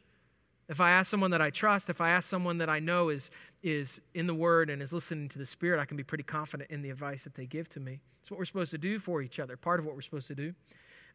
if 0.66 0.80
I 0.80 0.92
ask 0.92 1.10
someone 1.10 1.30
that 1.32 1.42
I 1.42 1.50
trust, 1.50 1.90
if 1.90 2.00
I 2.00 2.08
ask 2.08 2.26
someone 2.26 2.56
that 2.56 2.70
I 2.70 2.78
know 2.78 3.10
is, 3.10 3.30
is 3.62 4.00
in 4.14 4.26
the 4.26 4.34
Word 4.34 4.70
and 4.70 4.80
is 4.80 4.94
listening 4.94 5.28
to 5.28 5.38
the 5.38 5.44
Spirit, 5.44 5.78
I 5.78 5.84
can 5.84 5.98
be 5.98 6.04
pretty 6.04 6.24
confident 6.24 6.70
in 6.70 6.80
the 6.80 6.88
advice 6.88 7.24
that 7.24 7.34
they 7.34 7.44
give 7.44 7.68
to 7.68 7.80
me. 7.80 8.00
It's 8.22 8.30
what 8.30 8.38
we're 8.38 8.46
supposed 8.46 8.70
to 8.70 8.78
do 8.78 8.98
for 8.98 9.20
each 9.20 9.38
other, 9.38 9.58
part 9.58 9.78
of 9.78 9.84
what 9.84 9.94
we're 9.94 10.00
supposed 10.00 10.28
to 10.28 10.34
do. 10.34 10.54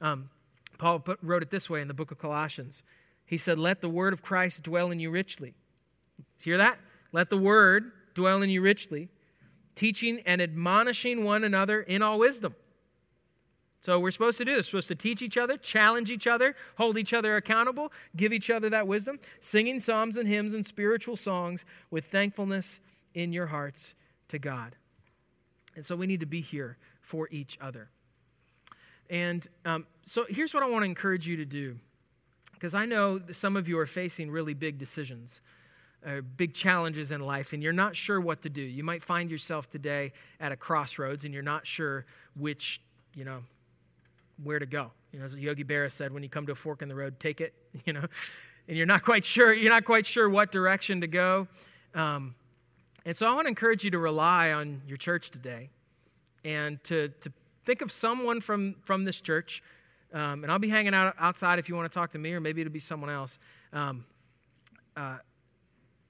Um, 0.01 0.29
Paul 0.77 0.99
put, 0.99 1.17
wrote 1.23 1.41
it 1.41 1.49
this 1.49 1.67
way 1.67 1.81
in 1.81 1.87
the 1.87 1.95
book 1.95 2.11
of 2.11 2.19
Colossians 2.19 2.83
he 3.29 3.37
said, 3.37 3.59
Let 3.59 3.81
the 3.81 3.89
word 3.89 4.11
of 4.11 4.23
Christ 4.23 4.63
dwell 4.63 4.89
in 4.89 4.99
you 4.99 5.11
richly. 5.11 5.53
Hear 6.41 6.57
that? 6.57 6.79
Let 7.11 7.29
the 7.29 7.37
word 7.37 7.91
dwell 8.15 8.41
in 8.41 8.49
you 8.49 8.59
richly, 8.59 9.09
teaching 9.75 10.19
and 10.25 10.41
admonishing 10.41 11.23
one 11.23 11.43
another 11.43 11.79
in 11.79 12.01
all 12.01 12.17
wisdom. 12.17 12.55
So 13.81 13.99
we're 13.99 14.09
supposed 14.09 14.39
to 14.39 14.45
do 14.45 14.55
this. 14.55 14.73
We're 14.73 14.81
supposed 14.81 14.87
to 14.87 14.95
teach 14.95 15.21
each 15.21 15.37
other, 15.37 15.57
challenge 15.57 16.09
each 16.09 16.25
other, 16.25 16.55
hold 16.79 16.97
each 16.97 17.13
other 17.13 17.35
accountable, 17.35 17.93
give 18.15 18.33
each 18.33 18.49
other 18.49 18.67
that 18.71 18.87
wisdom, 18.87 19.19
singing 19.39 19.77
psalms 19.77 20.17
and 20.17 20.27
hymns 20.27 20.51
and 20.51 20.65
spiritual 20.65 21.15
songs 21.15 21.65
with 21.91 22.07
thankfulness 22.07 22.79
in 23.13 23.31
your 23.31 23.47
hearts 23.47 23.93
to 24.29 24.39
God. 24.39 24.75
And 25.75 25.85
so 25.85 25.95
we 25.95 26.07
need 26.07 26.21
to 26.21 26.25
be 26.25 26.41
here 26.41 26.77
for 26.99 27.29
each 27.29 27.59
other. 27.61 27.91
And 29.07 29.47
um, 29.65 29.85
so 30.01 30.25
here's 30.27 30.51
what 30.51 30.63
I 30.63 30.67
want 30.67 30.81
to 30.81 30.87
encourage 30.87 31.27
you 31.27 31.37
to 31.37 31.45
do 31.45 31.77
because 32.59 32.73
I 32.73 32.85
know 32.85 33.21
some 33.31 33.55
of 33.55 33.69
you 33.69 33.79
are 33.79 33.85
facing 33.85 34.29
really 34.29 34.53
big 34.53 34.77
decisions, 34.77 35.39
uh, 36.05 36.19
big 36.35 36.53
challenges 36.53 37.09
in 37.09 37.21
life, 37.21 37.53
and 37.53 37.63
you're 37.63 37.71
not 37.71 37.95
sure 37.95 38.19
what 38.19 38.41
to 38.41 38.49
do. 38.49 38.61
You 38.61 38.83
might 38.83 39.01
find 39.01 39.31
yourself 39.31 39.69
today 39.69 40.11
at 40.41 40.51
a 40.51 40.57
crossroads 40.57 41.23
and 41.23 41.33
you're 41.33 41.41
not 41.41 41.65
sure 41.65 42.05
which, 42.37 42.81
you 43.15 43.23
know, 43.23 43.43
where 44.43 44.59
to 44.59 44.65
go. 44.65 44.91
You 45.13 45.19
know, 45.19 45.25
as 45.25 45.37
Yogi 45.37 45.63
Berra 45.63 45.89
said, 45.89 46.13
when 46.13 46.21
you 46.21 46.27
come 46.27 46.45
to 46.47 46.51
a 46.51 46.55
fork 46.55 46.81
in 46.81 46.89
the 46.89 46.95
road, 46.95 47.17
take 47.17 47.39
it, 47.39 47.53
you 47.85 47.93
know, 47.93 48.03
and 48.67 48.75
you're 48.75 48.85
not 48.85 49.03
quite 49.03 49.23
sure, 49.23 49.53
you're 49.53 49.71
not 49.71 49.85
quite 49.85 50.05
sure 50.05 50.29
what 50.29 50.51
direction 50.51 50.99
to 50.99 51.07
go. 51.07 51.47
Um, 51.95 52.35
and 53.05 53.15
so 53.15 53.25
I 53.25 53.33
want 53.33 53.45
to 53.45 53.49
encourage 53.49 53.85
you 53.85 53.91
to 53.91 53.99
rely 53.99 54.51
on 54.51 54.81
your 54.85 54.97
church 54.97 55.31
today 55.31 55.69
and 56.43 56.83
to, 56.83 57.07
to 57.21 57.31
think 57.63 57.81
of 57.81 57.89
someone 57.89 58.41
from, 58.41 58.75
from 58.83 59.05
this 59.05 59.21
church 59.21 59.63
um, 60.13 60.43
and 60.43 60.51
I'll 60.51 60.59
be 60.59 60.69
hanging 60.69 60.93
out 60.93 61.15
outside 61.19 61.59
if 61.59 61.69
you 61.69 61.75
want 61.75 61.91
to 61.91 61.93
talk 61.93 62.11
to 62.11 62.19
me, 62.19 62.33
or 62.33 62.39
maybe 62.39 62.61
it'll 62.61 62.73
be 62.73 62.79
someone 62.79 63.09
else. 63.09 63.39
Um, 63.73 64.05
uh, 64.95 65.17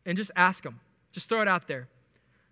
and 0.05 0.17
just 0.17 0.31
ask 0.35 0.63
them. 0.63 0.79
Just 1.11 1.29
throw 1.29 1.41
it 1.41 1.47
out 1.47 1.67
there. 1.67 1.87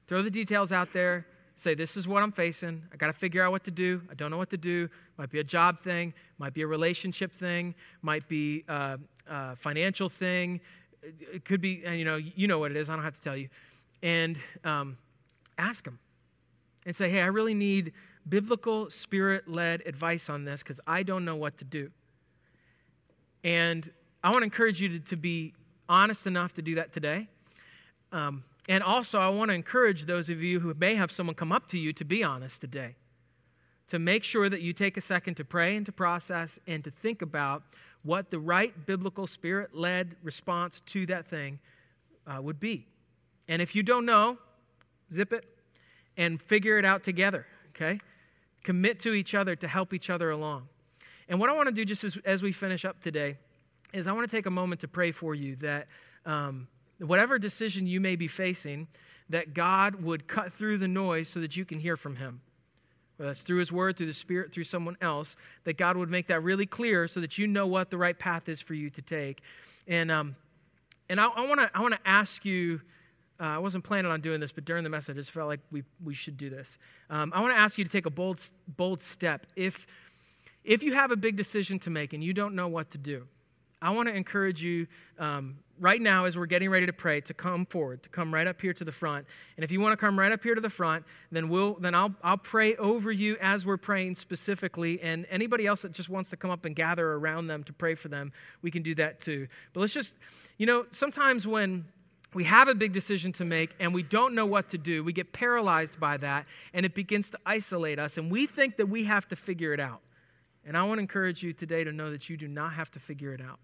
Throw 0.08 0.22
the 0.22 0.32
details 0.32 0.72
out 0.72 0.94
there. 0.94 1.26
Say, 1.56 1.74
this 1.74 1.98
is 1.98 2.08
what 2.08 2.22
I'm 2.22 2.32
facing. 2.32 2.84
I 2.94 2.98
got 2.98 3.08
to 3.08 3.14
figure 3.14 3.42
out 3.42 3.52
what 3.52 3.64
to 3.64 3.72
do. 3.72 4.02
I 4.12 4.14
don't 4.14 4.30
know 4.30 4.38
what 4.38 4.52
to 4.52 4.58
do. 4.58 4.90
Might 5.18 5.32
be 5.32 5.40
a 5.40 5.44
job 5.44 5.80
thing. 5.80 6.14
Might 6.38 6.54
be 6.54 6.62
a 6.62 6.68
relationship 6.68 7.34
thing. 7.34 7.74
Might 8.02 8.28
be 8.28 8.64
a, 8.68 9.00
a 9.28 9.56
financial 9.56 10.10
thing. 10.10 10.62
It 11.02 11.46
could 11.46 11.62
be, 11.62 11.84
you 11.90 12.06
know, 12.06 12.18
you 12.18 12.48
know 12.48 12.60
what 12.60 12.72
it 12.72 12.78
is. 12.78 12.90
I 12.90 12.96
don't 12.96 13.04
have 13.04 13.16
to 13.16 13.22
tell 13.22 13.36
you. 13.38 13.50
And 14.04 14.38
um, 14.64 14.98
ask 15.58 15.84
them 15.84 15.98
and 16.86 16.96
say, 16.96 17.10
hey, 17.10 17.22
I 17.22 17.28
really 17.28 17.56
need 17.56 17.94
biblical, 18.30 18.90
spirit 18.90 19.48
led 19.48 19.84
advice 19.86 20.30
on 20.30 20.46
this 20.46 20.64
because 20.64 20.80
I 20.86 21.04
don't 21.04 21.26
know 21.26 21.36
what 21.36 21.58
to 21.60 21.66
do. 21.66 21.92
And 23.44 23.92
I 24.24 24.30
want 24.30 24.40
to 24.40 24.46
encourage 24.46 24.82
you 24.82 24.90
to, 24.90 25.00
to 25.00 25.16
be 25.16 25.54
honest 25.88 26.28
enough 26.28 26.54
to 26.54 26.62
do 26.62 26.76
that 26.76 26.92
today. 26.92 27.28
Um, 28.12 28.44
and 28.68 28.84
also, 28.84 29.20
I 29.20 29.30
want 29.30 29.50
to 29.50 29.56
encourage 29.56 30.06
those 30.06 30.30
of 30.30 30.44
you 30.44 30.60
who 30.60 30.74
may 30.74 30.96
have 30.96 31.12
someone 31.12 31.36
come 31.36 31.52
up 31.52 31.68
to 31.70 31.78
you 31.78 31.94
to 31.94 32.06
be 32.06 32.24
honest 32.24 32.62
today. 32.62 32.96
To 33.90 34.00
make 34.00 34.26
sure 34.26 34.50
that 34.50 34.62
you 34.62 34.74
take 34.74 34.98
a 34.98 35.02
second 35.02 35.36
to 35.36 35.46
pray 35.46 35.78
and 35.78 35.86
to 35.86 35.94
process 35.94 36.60
and 36.68 36.84
to 36.84 36.92
think 36.92 37.22
about 37.22 37.64
what 38.04 38.32
the 38.32 38.40
right 38.40 38.86
biblical 38.86 39.28
spirit 39.28 39.74
led 39.74 40.16
response 40.22 40.82
to 40.82 41.06
that 41.06 41.26
thing 41.26 41.60
uh, 42.26 42.42
would 42.42 42.60
be. 42.60 42.88
And 43.48 43.62
if 43.62 43.76
you 43.76 43.84
don't 43.84 44.06
know, 44.06 44.38
zip 45.14 45.32
it 45.32 45.46
and 46.18 46.42
figure 46.42 46.78
it 46.78 46.84
out 46.84 47.04
together, 47.04 47.46
okay? 47.70 48.00
Commit 48.68 49.00
to 49.00 49.14
each 49.14 49.34
other 49.34 49.56
to 49.56 49.66
help 49.66 49.94
each 49.94 50.10
other 50.10 50.30
along. 50.30 50.68
And 51.30 51.40
what 51.40 51.50
I 51.50 51.54
want 51.54 51.68
to 51.68 51.72
do 51.72 51.86
just 51.86 52.04
as, 52.04 52.18
as 52.26 52.44
we 52.44 52.52
finish 52.52 52.84
up 52.84 53.00
today 53.00 53.38
is 53.94 54.08
I 54.08 54.12
want 54.12 54.30
to 54.30 54.36
take 54.36 54.46
a 54.46 54.52
moment 54.52 54.82
to 54.82 54.90
pray 54.90 55.14
for 55.14 55.34
you 55.34 55.56
that 55.56 55.88
um, 56.26 56.68
whatever 57.00 57.40
decision 57.40 57.88
you 57.88 58.02
may 58.02 58.18
be 58.18 58.28
facing, 58.28 58.90
that 59.30 59.54
God 59.54 60.04
would 60.04 60.28
cut 60.28 60.52
through 60.52 60.80
the 60.80 60.88
noise 60.90 61.30
so 61.30 61.40
that 61.40 61.56
you 61.56 61.64
can 61.64 61.80
hear 61.80 61.96
from 61.96 62.18
Him. 62.18 62.42
Whether 63.16 63.30
that's 63.30 63.42
through 63.42 63.60
His 63.60 63.72
Word, 63.72 63.96
through 63.96 64.08
the 64.08 64.14
Spirit, 64.14 64.52
through 64.52 64.66
someone 64.66 64.98
else, 65.00 65.38
that 65.64 65.78
God 65.78 65.96
would 65.96 66.10
make 66.10 66.28
that 66.28 66.44
really 66.44 66.66
clear 66.66 67.08
so 67.08 67.22
that 67.22 67.38
you 67.38 67.48
know 67.48 67.68
what 67.68 67.90
the 67.90 67.98
right 67.98 68.20
path 68.20 68.50
is 68.50 68.60
for 68.60 68.74
you 68.74 68.90
to 68.90 69.02
take. 69.02 69.40
And, 69.88 70.12
um, 70.12 70.36
and 71.08 71.22
I, 71.22 71.28
I 71.28 71.48
want 71.48 71.62
to 71.62 71.72
I 71.74 71.82
wanna 71.82 72.00
ask 72.04 72.44
you 72.44 72.82
uh, 73.40 73.44
I 73.44 73.58
wasn't 73.60 73.84
planning 73.84 74.12
on 74.12 74.22
doing 74.22 74.40
this, 74.40 74.52
but 74.52 74.66
during 74.66 74.84
the 74.84 74.90
message, 74.90 75.16
I 75.16 75.20
just 75.20 75.32
felt 75.32 75.48
like 75.48 75.60
we, 75.72 75.84
we 76.04 76.14
should 76.14 76.38
do 76.38 76.50
this. 76.50 76.78
Um, 77.10 77.32
I 77.36 77.42
want 77.42 77.54
to 77.54 77.60
ask 77.60 77.78
you 77.78 77.84
to 77.84 77.90
take 77.90 78.06
a 78.06 78.10
bold, 78.10 78.42
bold 78.68 79.02
step. 79.02 79.46
If, 79.56 79.86
if 80.64 80.82
you 80.84 80.94
have 80.94 81.12
a 81.12 81.16
big 81.16 81.36
decision 81.36 81.80
to 81.80 81.90
make 81.90 82.14
and 82.14 82.24
you 82.24 82.34
don't 82.34 82.56
know 82.56 82.68
what 82.68 82.92
to 82.92 82.98
do, 82.98 83.28
I 83.80 83.92
want 83.92 84.10
to 84.10 84.16
encourage 84.16 84.64
you 84.64 84.88
um, 85.20 85.58
right 85.80 86.02
now 86.02 86.26
as 86.26 86.36
we're 86.36 86.48
getting 86.48 86.70
ready 86.70 86.88
to 86.88 86.94
pray 86.94 87.22
to 87.22 87.34
come 87.34 87.66
forward, 87.68 88.02
to 88.04 88.10
come 88.10 88.34
right 88.34 88.48
up 88.48 88.60
here 88.60 88.74
to 88.74 88.84
the 88.84 88.92
front. 88.92 89.28
And 89.56 89.64
if 89.64 89.72
you 89.72 89.80
want 89.80 89.94
to 89.94 89.98
come 89.98 90.18
right 90.18 90.32
up 90.32 90.44
here 90.44 90.56
to 90.56 90.62
the 90.62 90.70
front, 90.70 91.06
then 91.32 91.48
we'll 91.48 91.76
then 91.76 91.94
I'll 91.94 92.16
I'll 92.24 92.40
pray 92.40 92.76
over 92.78 93.12
you 93.12 93.38
as 93.40 93.68
we're 93.68 93.78
praying 93.78 94.16
specifically. 94.16 95.00
And 95.02 95.28
anybody 95.30 95.68
else 95.68 95.84
that 95.84 95.92
just 95.92 96.10
wants 96.10 96.32
to 96.32 96.38
come 96.38 96.50
up 96.50 96.66
and 96.66 96.76
gather 96.76 97.14
around 97.14 97.48
them 97.48 97.64
to 97.66 97.74
pray 97.74 97.94
for 97.94 98.08
them, 98.08 98.32
we 98.64 98.72
can 98.72 98.82
do 98.82 98.96
that 98.96 99.22
too. 99.22 99.48
But 99.74 99.82
let's 99.82 99.94
just, 99.94 100.16
you 100.58 100.66
know, 100.66 100.88
sometimes 100.90 101.46
when 101.46 101.86
we 102.38 102.44
have 102.44 102.68
a 102.68 102.76
big 102.76 102.94
decision 102.94 103.32
to 103.34 103.44
make 103.44 103.72
and 103.80 103.96
we 103.96 104.04
don't 104.04 104.36
know 104.36 104.46
what 104.46 104.70
to 104.70 104.78
do. 104.78 105.04
We 105.04 105.12
get 105.12 105.34
paralyzed 105.34 106.00
by 106.00 106.18
that 106.18 106.46
and 106.72 106.86
it 106.86 106.94
begins 106.94 107.32
to 107.32 107.40
isolate 107.48 107.98
us 107.98 108.16
and 108.16 108.30
we 108.30 108.46
think 108.46 108.78
that 108.78 108.86
we 108.86 109.06
have 109.06 109.28
to 109.30 109.36
figure 109.36 109.74
it 109.74 109.80
out. 109.80 110.02
And 110.64 110.78
I 110.78 110.84
want 110.84 111.00
to 111.00 111.02
encourage 111.02 111.42
you 111.42 111.52
today 111.52 111.84
to 111.84 111.92
know 111.92 112.12
that 112.12 112.30
you 112.30 112.38
do 112.38 112.48
not 112.48 112.74
have 112.74 112.92
to 112.92 113.00
figure 113.00 113.34
it 113.34 113.42
out. 113.42 113.58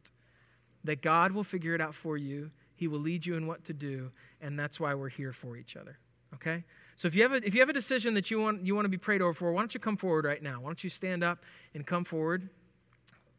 That 0.86 1.04
God 1.04 1.34
will 1.34 1.44
figure 1.44 1.76
it 1.76 1.82
out 1.82 1.94
for 1.94 2.18
you. 2.18 2.50
He 2.74 2.88
will 2.88 2.98
lead 3.00 3.28
you 3.28 3.36
in 3.36 3.46
what 3.46 3.64
to 3.66 3.74
do, 3.74 4.12
and 4.42 4.58
that's 4.58 4.80
why 4.80 4.96
we're 4.96 5.10
here 5.10 5.34
for 5.34 5.56
each 5.56 5.78
other. 5.78 6.00
Okay? 6.34 6.64
So 6.96 7.08
if 7.08 7.14
you 7.14 7.22
have 7.22 7.34
a, 7.34 7.46
if 7.46 7.54
you 7.54 7.60
have 7.60 7.70
a 7.70 7.74
decision 7.74 8.16
that 8.16 8.32
you 8.32 8.40
want 8.40 8.66
you 8.66 8.74
want 8.74 8.86
to 8.86 8.90
be 8.90 8.98
prayed 8.98 9.22
over 9.22 9.34
for, 9.34 9.54
why 9.54 9.62
don't 9.62 9.76
you 9.76 9.80
come 9.80 9.98
forward 9.98 10.26
right 10.26 10.42
now? 10.42 10.62
Why 10.62 10.70
don't 10.70 10.84
you 10.84 10.90
stand 10.90 11.24
up 11.24 11.44
and 11.76 11.86
come 11.86 12.06
forward? 12.06 12.50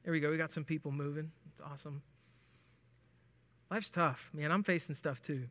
There 0.05 0.13
we 0.13 0.21
go. 0.21 0.31
We 0.31 0.37
got 0.37 0.53
some 0.53 0.65
people 0.65 0.93
moving. 0.93 1.33
It's 1.51 1.61
awesome. 1.61 2.03
Life's 3.71 3.91
tough, 3.91 4.31
man. 4.33 4.53
I'm 4.53 4.63
facing 4.63 4.95
stuff 4.95 5.21
too. 5.23 5.45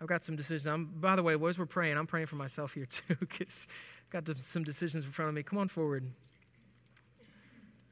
I've 0.00 0.06
got 0.06 0.24
some 0.24 0.36
decisions. 0.36 0.66
I'm, 0.66 0.86
by 0.86 1.16
the 1.16 1.22
way, 1.22 1.34
as 1.34 1.58
we're 1.58 1.66
praying, 1.66 1.96
I'm 1.96 2.06
praying 2.06 2.26
for 2.26 2.36
myself 2.36 2.74
here 2.74 2.86
too, 2.90 3.16
because 3.18 3.66
I've 4.06 4.24
got 4.24 4.38
some 4.38 4.64
decisions 4.64 5.04
in 5.04 5.12
front 5.12 5.28
of 5.30 5.34
me. 5.34 5.42
Come 5.42 5.58
on 5.58 5.68
forward. 5.68 6.04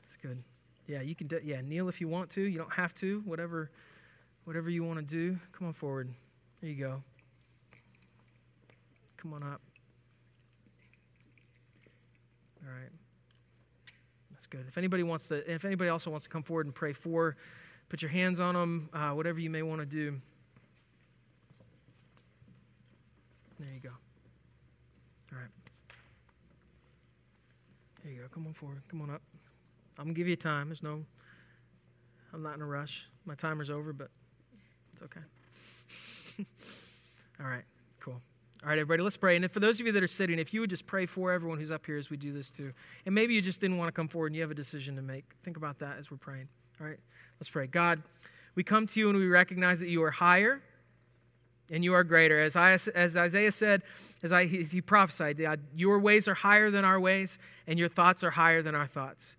That's 0.02 0.16
good. 0.16 0.42
Yeah, 0.86 1.00
you 1.00 1.14
can. 1.14 1.30
yeah, 1.42 1.62
kneel 1.62 1.88
if 1.88 2.00
you 2.00 2.08
want 2.08 2.30
to. 2.30 2.42
You 2.42 2.58
don't 2.58 2.74
have 2.74 2.94
to. 2.96 3.22
Whatever, 3.24 3.70
whatever 4.44 4.68
you 4.68 4.84
want 4.84 4.98
to 4.98 5.04
do. 5.04 5.38
Come 5.52 5.68
on 5.68 5.72
forward. 5.72 6.12
There 6.60 6.70
you 6.70 6.76
go. 6.76 7.02
Come 9.16 9.32
on 9.32 9.42
up. 9.42 9.62
All 12.62 12.70
right. 12.70 12.90
That's 14.30 14.46
good. 14.46 14.66
If 14.68 14.76
anybody 14.76 15.02
wants 15.02 15.28
to, 15.28 15.50
if 15.50 15.64
anybody 15.64 15.88
also 15.88 16.10
wants 16.10 16.24
to 16.24 16.30
come 16.30 16.42
forward 16.42 16.66
and 16.66 16.74
pray 16.74 16.92
for 16.92 17.36
Put 17.88 18.02
your 18.02 18.10
hands 18.10 18.40
on 18.40 18.54
them, 18.54 18.88
uh, 18.92 19.10
whatever 19.10 19.38
you 19.38 19.50
may 19.50 19.62
want 19.62 19.80
to 19.80 19.86
do. 19.86 20.20
There 23.58 23.68
you 23.72 23.80
go. 23.80 23.90
All 25.32 25.38
right. 25.38 25.50
There 28.02 28.12
you 28.12 28.20
go. 28.20 28.28
Come 28.32 28.46
on 28.46 28.52
forward. 28.52 28.82
Come 28.88 29.02
on 29.02 29.10
up. 29.10 29.22
I'm 29.98 30.06
going 30.06 30.14
to 30.14 30.18
give 30.18 30.28
you 30.28 30.36
time. 30.36 30.68
There's 30.68 30.82
no, 30.82 31.04
I'm 32.32 32.42
not 32.42 32.56
in 32.56 32.62
a 32.62 32.66
rush. 32.66 33.08
My 33.24 33.34
timer's 33.34 33.70
over, 33.70 33.92
but 33.92 34.10
it's 34.92 35.02
okay. 35.02 35.20
All 37.40 37.46
right, 37.46 37.64
cool. 38.00 38.20
All 38.62 38.70
right, 38.70 38.78
everybody, 38.78 39.02
let's 39.02 39.16
pray. 39.16 39.36
And 39.36 39.50
for 39.50 39.60
those 39.60 39.78
of 39.78 39.86
you 39.86 39.92
that 39.92 40.02
are 40.02 40.08
sitting, 40.08 40.38
if 40.38 40.52
you 40.54 40.60
would 40.60 40.70
just 40.70 40.86
pray 40.86 41.06
for 41.06 41.32
everyone 41.32 41.58
who's 41.58 41.70
up 41.70 41.86
here 41.86 41.96
as 41.96 42.10
we 42.10 42.16
do 42.16 42.32
this 42.32 42.50
too. 42.50 42.72
And 43.06 43.14
maybe 43.14 43.34
you 43.34 43.42
just 43.42 43.60
didn't 43.60 43.76
want 43.76 43.88
to 43.88 43.92
come 43.92 44.08
forward 44.08 44.28
and 44.28 44.36
you 44.36 44.42
have 44.42 44.50
a 44.50 44.54
decision 44.54 44.96
to 44.96 45.02
make. 45.02 45.24
Think 45.42 45.56
about 45.56 45.78
that 45.80 45.98
as 45.98 46.10
we're 46.10 46.16
praying. 46.16 46.48
All 46.80 46.86
right, 46.86 46.98
let's 47.40 47.50
pray. 47.50 47.66
God, 47.66 48.02
we 48.54 48.62
come 48.62 48.86
to 48.86 49.00
you 49.00 49.08
and 49.10 49.18
we 49.18 49.26
recognize 49.26 49.80
that 49.80 49.88
you 49.88 50.02
are 50.02 50.10
higher 50.10 50.62
and 51.70 51.82
you 51.82 51.94
are 51.94 52.04
greater. 52.04 52.40
As, 52.40 52.56
I, 52.56 52.72
as 52.72 53.16
Isaiah 53.16 53.52
said, 53.52 53.82
as, 54.22 54.32
I, 54.32 54.46
he 54.46 54.80
prophesied, 54.80 55.38
God, 55.38 55.60
your 55.74 55.98
ways 55.98 56.28
are 56.28 56.34
higher 56.34 56.70
than 56.70 56.84
our 56.84 56.98
ways, 56.98 57.38
and 57.66 57.78
your 57.78 57.88
thoughts 57.88 58.24
are 58.24 58.30
higher 58.30 58.62
than 58.62 58.74
our 58.74 58.86
thoughts. 58.86 59.36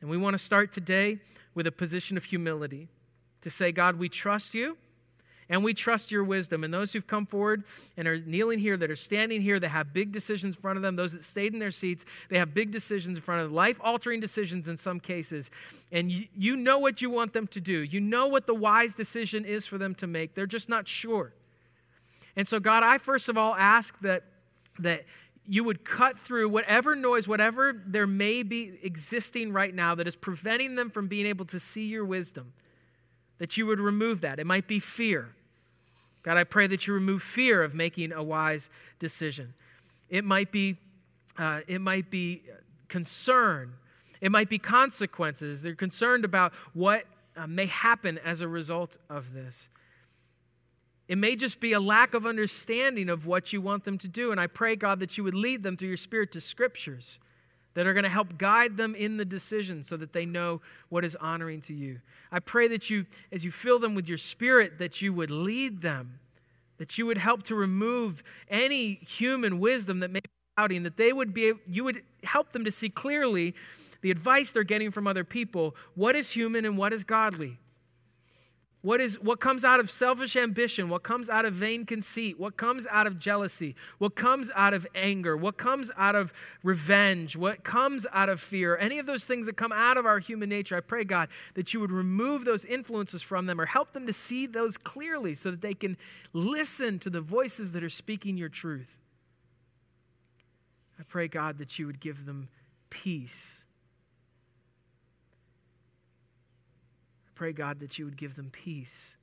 And 0.00 0.10
we 0.10 0.16
want 0.16 0.34
to 0.34 0.38
start 0.38 0.72
today 0.72 1.18
with 1.54 1.66
a 1.66 1.72
position 1.72 2.16
of 2.16 2.24
humility 2.24 2.88
to 3.42 3.50
say, 3.50 3.70
God, 3.70 3.96
we 3.96 4.08
trust 4.08 4.54
you 4.54 4.76
and 5.48 5.62
we 5.62 5.74
trust 5.74 6.10
your 6.10 6.24
wisdom. 6.24 6.64
And 6.64 6.72
those 6.72 6.92
who've 6.92 7.06
come 7.06 7.26
forward 7.26 7.64
and 7.96 8.08
are 8.08 8.18
kneeling 8.18 8.58
here, 8.58 8.76
that 8.76 8.90
are 8.90 8.96
standing 8.96 9.40
here, 9.40 9.60
that 9.60 9.68
have 9.68 9.92
big 9.92 10.12
decisions 10.12 10.56
in 10.56 10.60
front 10.60 10.76
of 10.76 10.82
them, 10.82 10.96
those 10.96 11.12
that 11.12 11.24
stayed 11.24 11.52
in 11.52 11.58
their 11.58 11.70
seats, 11.70 12.04
they 12.30 12.38
have 12.38 12.54
big 12.54 12.70
decisions 12.70 13.18
in 13.18 13.22
front 13.22 13.40
of 13.40 13.48
them, 13.48 13.54
life 13.54 13.78
altering 13.82 14.20
decisions 14.20 14.68
in 14.68 14.76
some 14.76 15.00
cases. 15.00 15.50
And 15.92 16.10
you, 16.10 16.26
you 16.36 16.56
know 16.56 16.78
what 16.78 17.02
you 17.02 17.10
want 17.10 17.32
them 17.32 17.46
to 17.48 17.60
do. 17.60 17.82
You 17.82 18.00
know 18.00 18.26
what 18.26 18.46
the 18.46 18.54
wise 18.54 18.94
decision 18.94 19.44
is 19.44 19.66
for 19.66 19.78
them 19.78 19.94
to 19.96 20.06
make. 20.06 20.34
They're 20.34 20.46
just 20.46 20.68
not 20.68 20.88
sure. 20.88 21.32
And 22.36 22.48
so, 22.48 22.58
God, 22.58 22.82
I 22.82 22.98
first 22.98 23.28
of 23.28 23.38
all 23.38 23.54
ask 23.54 23.98
that, 24.00 24.24
that 24.78 25.04
you 25.46 25.62
would 25.64 25.84
cut 25.84 26.18
through 26.18 26.48
whatever 26.48 26.96
noise, 26.96 27.28
whatever 27.28 27.80
there 27.86 28.06
may 28.06 28.42
be 28.42 28.78
existing 28.82 29.52
right 29.52 29.74
now 29.74 29.94
that 29.94 30.08
is 30.08 30.16
preventing 30.16 30.74
them 30.74 30.90
from 30.90 31.06
being 31.06 31.26
able 31.26 31.44
to 31.46 31.60
see 31.60 31.86
your 31.86 32.04
wisdom, 32.04 32.54
that 33.38 33.56
you 33.56 33.66
would 33.66 33.80
remove 33.80 34.20
that. 34.20 34.38
It 34.38 34.46
might 34.46 34.68
be 34.68 34.78
fear. 34.78 35.34
God, 36.22 36.36
I 36.36 36.44
pray 36.44 36.66
that 36.66 36.86
you 36.86 36.94
remove 36.94 37.22
fear 37.22 37.62
of 37.62 37.74
making 37.74 38.12
a 38.12 38.22
wise 38.22 38.70
decision. 38.98 39.54
It 40.08 40.24
might 40.24 40.52
be, 40.52 40.78
uh, 41.38 41.60
it 41.66 41.80
might 41.80 42.10
be 42.10 42.42
concern. 42.88 43.74
It 44.20 44.32
might 44.32 44.48
be 44.48 44.58
consequences. 44.58 45.62
They're 45.62 45.74
concerned 45.74 46.24
about 46.24 46.54
what 46.72 47.04
uh, 47.36 47.46
may 47.46 47.66
happen 47.66 48.18
as 48.24 48.40
a 48.40 48.48
result 48.48 48.96
of 49.10 49.34
this. 49.34 49.68
It 51.08 51.18
may 51.18 51.36
just 51.36 51.60
be 51.60 51.74
a 51.74 51.80
lack 51.80 52.14
of 52.14 52.24
understanding 52.24 53.10
of 53.10 53.26
what 53.26 53.52
you 53.52 53.60
want 53.60 53.84
them 53.84 53.98
to 53.98 54.08
do. 54.08 54.30
And 54.30 54.40
I 54.40 54.46
pray, 54.46 54.76
God, 54.76 55.00
that 55.00 55.18
you 55.18 55.24
would 55.24 55.34
lead 55.34 55.62
them 55.62 55.76
through 55.76 55.88
your 55.88 55.98
Spirit 55.98 56.32
to 56.32 56.40
scriptures 56.40 57.18
that 57.74 57.86
are 57.86 57.92
going 57.92 58.04
to 58.04 58.10
help 58.10 58.38
guide 58.38 58.76
them 58.76 58.94
in 58.94 59.16
the 59.16 59.24
decision 59.24 59.82
so 59.82 59.96
that 59.96 60.12
they 60.12 60.24
know 60.24 60.60
what 60.88 61.04
is 61.04 61.16
honoring 61.16 61.60
to 61.62 61.74
you. 61.74 62.00
I 62.32 62.40
pray 62.40 62.68
that 62.68 62.88
you, 62.88 63.06
as 63.30 63.44
you 63.44 63.50
fill 63.50 63.78
them 63.78 63.94
with 63.94 64.08
your 64.08 64.18
Spirit, 64.18 64.78
that 64.78 65.02
you 65.02 65.12
would 65.12 65.30
lead 65.30 65.82
them, 65.82 66.20
that 66.78 66.98
you 66.98 67.06
would 67.06 67.18
help 67.18 67.42
to 67.44 67.54
remove 67.54 68.22
any 68.48 68.94
human 68.94 69.58
wisdom 69.58 70.00
that 70.00 70.10
may 70.10 70.20
be 70.20 70.30
doubting, 70.56 70.84
that 70.84 70.96
they 70.96 71.12
would 71.12 71.34
be, 71.34 71.52
you 71.66 71.84
would 71.84 72.02
help 72.22 72.52
them 72.52 72.64
to 72.64 72.70
see 72.70 72.88
clearly 72.88 73.54
the 74.02 74.10
advice 74.10 74.52
they're 74.52 74.64
getting 74.64 74.90
from 74.90 75.06
other 75.06 75.24
people, 75.24 75.74
what 75.94 76.14
is 76.14 76.30
human 76.30 76.64
and 76.64 76.76
what 76.76 76.92
is 76.92 77.04
godly. 77.04 77.58
What, 78.84 79.00
is, 79.00 79.18
what 79.18 79.40
comes 79.40 79.64
out 79.64 79.80
of 79.80 79.90
selfish 79.90 80.36
ambition? 80.36 80.90
What 80.90 81.02
comes 81.02 81.30
out 81.30 81.46
of 81.46 81.54
vain 81.54 81.86
conceit? 81.86 82.38
What 82.38 82.58
comes 82.58 82.86
out 82.90 83.06
of 83.06 83.18
jealousy? 83.18 83.74
What 83.96 84.14
comes 84.14 84.50
out 84.54 84.74
of 84.74 84.86
anger? 84.94 85.38
What 85.38 85.56
comes 85.56 85.90
out 85.96 86.14
of 86.14 86.34
revenge? 86.62 87.34
What 87.34 87.64
comes 87.64 88.06
out 88.12 88.28
of 88.28 88.40
fear? 88.40 88.76
Any 88.76 88.98
of 88.98 89.06
those 89.06 89.24
things 89.24 89.46
that 89.46 89.56
come 89.56 89.72
out 89.72 89.96
of 89.96 90.04
our 90.04 90.18
human 90.18 90.50
nature, 90.50 90.76
I 90.76 90.80
pray, 90.80 91.02
God, 91.02 91.30
that 91.54 91.72
you 91.72 91.80
would 91.80 91.90
remove 91.90 92.44
those 92.44 92.66
influences 92.66 93.22
from 93.22 93.46
them 93.46 93.58
or 93.58 93.64
help 93.64 93.94
them 93.94 94.06
to 94.06 94.12
see 94.12 94.46
those 94.46 94.76
clearly 94.76 95.34
so 95.34 95.50
that 95.50 95.62
they 95.62 95.72
can 95.72 95.96
listen 96.34 96.98
to 96.98 97.08
the 97.08 97.22
voices 97.22 97.70
that 97.70 97.82
are 97.82 97.88
speaking 97.88 98.36
your 98.36 98.50
truth. 98.50 98.98
I 101.00 101.04
pray, 101.04 101.26
God, 101.26 101.56
that 101.56 101.78
you 101.78 101.86
would 101.86 102.00
give 102.00 102.26
them 102.26 102.50
peace 102.90 103.63
pray, 107.34 107.52
God, 107.52 107.80
that 107.80 107.98
you 107.98 108.04
would 108.04 108.16
give 108.16 108.36
them 108.36 108.50
peace. 108.50 109.16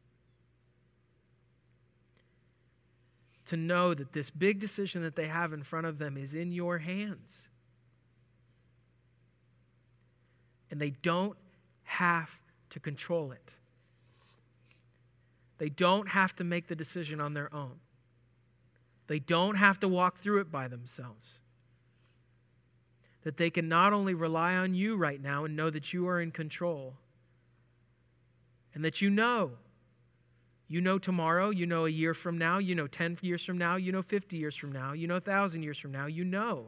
To 3.46 3.58
know 3.58 3.94
that 3.94 4.14
this 4.14 4.30
big 4.30 4.60
decision 4.60 5.02
that 5.02 5.16
they 5.16 5.28
have 5.28 5.52
in 5.54 5.64
front 5.64 5.88
of 5.88 5.98
them 5.98 6.18
is 6.18 6.34
in 6.34 6.52
your 6.52 6.80
hands. 6.80 7.50
And 10.70 10.80
they 10.80 10.92
don't 10.92 11.38
have 11.84 12.40
to 12.70 12.80
control 12.80 13.32
it. 13.32 13.56
They 15.58 15.70
don't 15.70 16.10
have 16.10 16.36
to 16.38 16.44
make 16.44 16.68
the 16.68 16.76
decision 16.76 17.20
on 17.20 17.34
their 17.34 17.54
own. 17.54 17.82
They 19.08 19.20
don't 19.20 19.56
have 19.56 19.80
to 19.82 19.88
walk 19.88 20.18
through 20.18 20.40
it 20.40 20.52
by 20.52 20.68
themselves. 20.70 21.42
That 23.24 23.38
they 23.38 23.50
can 23.50 23.68
not 23.68 23.94
only 23.94 24.14
rely 24.14 24.56
on 24.56 24.74
you 24.74 24.96
right 24.96 25.22
now 25.22 25.44
and 25.44 25.56
know 25.56 25.70
that 25.70 25.92
you 25.92 26.08
are 26.08 26.22
in 26.22 26.32
control, 26.32 26.96
and 28.74 28.84
that 28.84 29.02
you 29.02 29.10
know. 29.10 29.52
You 30.68 30.80
know 30.80 30.98
tomorrow, 30.98 31.50
you 31.50 31.66
know 31.66 31.86
a 31.86 31.90
year 31.90 32.14
from 32.14 32.38
now, 32.38 32.58
you 32.58 32.76
know 32.76 32.88
10 32.88 33.18
years 33.22 33.44
from 33.44 33.58
now, 33.58 33.76
you 33.76 33.92
know 33.92 34.02
50 34.02 34.38
years 34.38 34.56
from 34.56 34.72
now, 34.72 34.94
you 34.94 35.06
know 35.06 35.16
1,000 35.16 35.64
years 35.64 35.78
from 35.78 35.92
now, 35.92 36.06
you 36.06 36.24
know. 36.24 36.68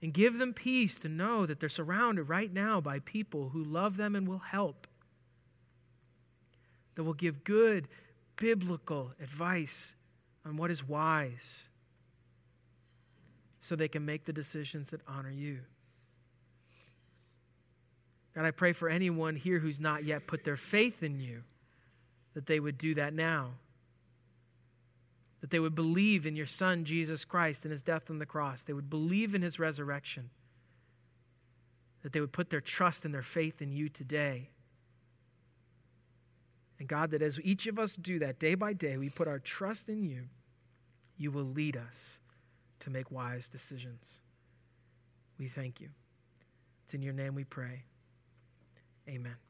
And 0.00 0.12
give 0.12 0.38
them 0.38 0.52
peace 0.52 0.98
to 1.00 1.08
know 1.08 1.44
that 1.46 1.58
they're 1.58 1.68
surrounded 1.68 2.24
right 2.24 2.52
now 2.52 2.80
by 2.80 3.00
people 3.00 3.48
who 3.48 3.64
love 3.64 3.96
them 3.96 4.14
and 4.14 4.28
will 4.28 4.38
help, 4.38 4.86
that 6.94 7.02
will 7.02 7.14
give 7.14 7.42
good 7.42 7.88
biblical 8.36 9.12
advice 9.20 9.94
on 10.44 10.56
what 10.56 10.70
is 10.70 10.86
wise 10.86 11.68
so 13.60 13.74
they 13.74 13.88
can 13.88 14.04
make 14.04 14.24
the 14.24 14.32
decisions 14.32 14.90
that 14.90 15.00
honor 15.08 15.30
you. 15.30 15.60
God, 18.34 18.44
I 18.44 18.50
pray 18.50 18.72
for 18.72 18.88
anyone 18.88 19.36
here 19.36 19.60
who's 19.60 19.80
not 19.80 20.04
yet 20.04 20.26
put 20.26 20.44
their 20.44 20.56
faith 20.56 21.02
in 21.02 21.20
you, 21.20 21.42
that 22.34 22.46
they 22.46 22.58
would 22.58 22.76
do 22.76 22.94
that 22.94 23.14
now. 23.14 23.52
That 25.40 25.50
they 25.50 25.60
would 25.60 25.74
believe 25.74 26.26
in 26.26 26.36
your 26.36 26.46
Son, 26.46 26.84
Jesus 26.84 27.24
Christ, 27.24 27.64
and 27.64 27.70
his 27.70 27.82
death 27.82 28.10
on 28.10 28.18
the 28.18 28.26
cross. 28.26 28.64
They 28.64 28.72
would 28.72 28.90
believe 28.90 29.34
in 29.34 29.42
his 29.42 29.58
resurrection. 29.58 30.30
That 32.02 32.12
they 32.12 32.20
would 32.20 32.32
put 32.32 32.50
their 32.50 32.60
trust 32.60 33.04
and 33.04 33.14
their 33.14 33.22
faith 33.22 33.62
in 33.62 33.72
you 33.72 33.88
today. 33.88 34.50
And 36.78 36.88
God, 36.88 37.12
that 37.12 37.22
as 37.22 37.40
each 37.42 37.66
of 37.66 37.78
us 37.78 37.94
do 37.94 38.18
that 38.18 38.40
day 38.40 38.54
by 38.54 38.72
day, 38.72 38.96
we 38.96 39.10
put 39.10 39.28
our 39.28 39.38
trust 39.38 39.88
in 39.88 40.02
you, 40.02 40.24
you 41.16 41.30
will 41.30 41.44
lead 41.44 41.76
us 41.76 42.18
to 42.80 42.90
make 42.90 43.10
wise 43.10 43.48
decisions. 43.48 44.20
We 45.38 45.46
thank 45.46 45.80
you. 45.80 45.90
It's 46.84 46.94
in 46.94 47.02
your 47.02 47.14
name 47.14 47.34
we 47.34 47.44
pray. 47.44 47.84
Amen. 49.08 49.43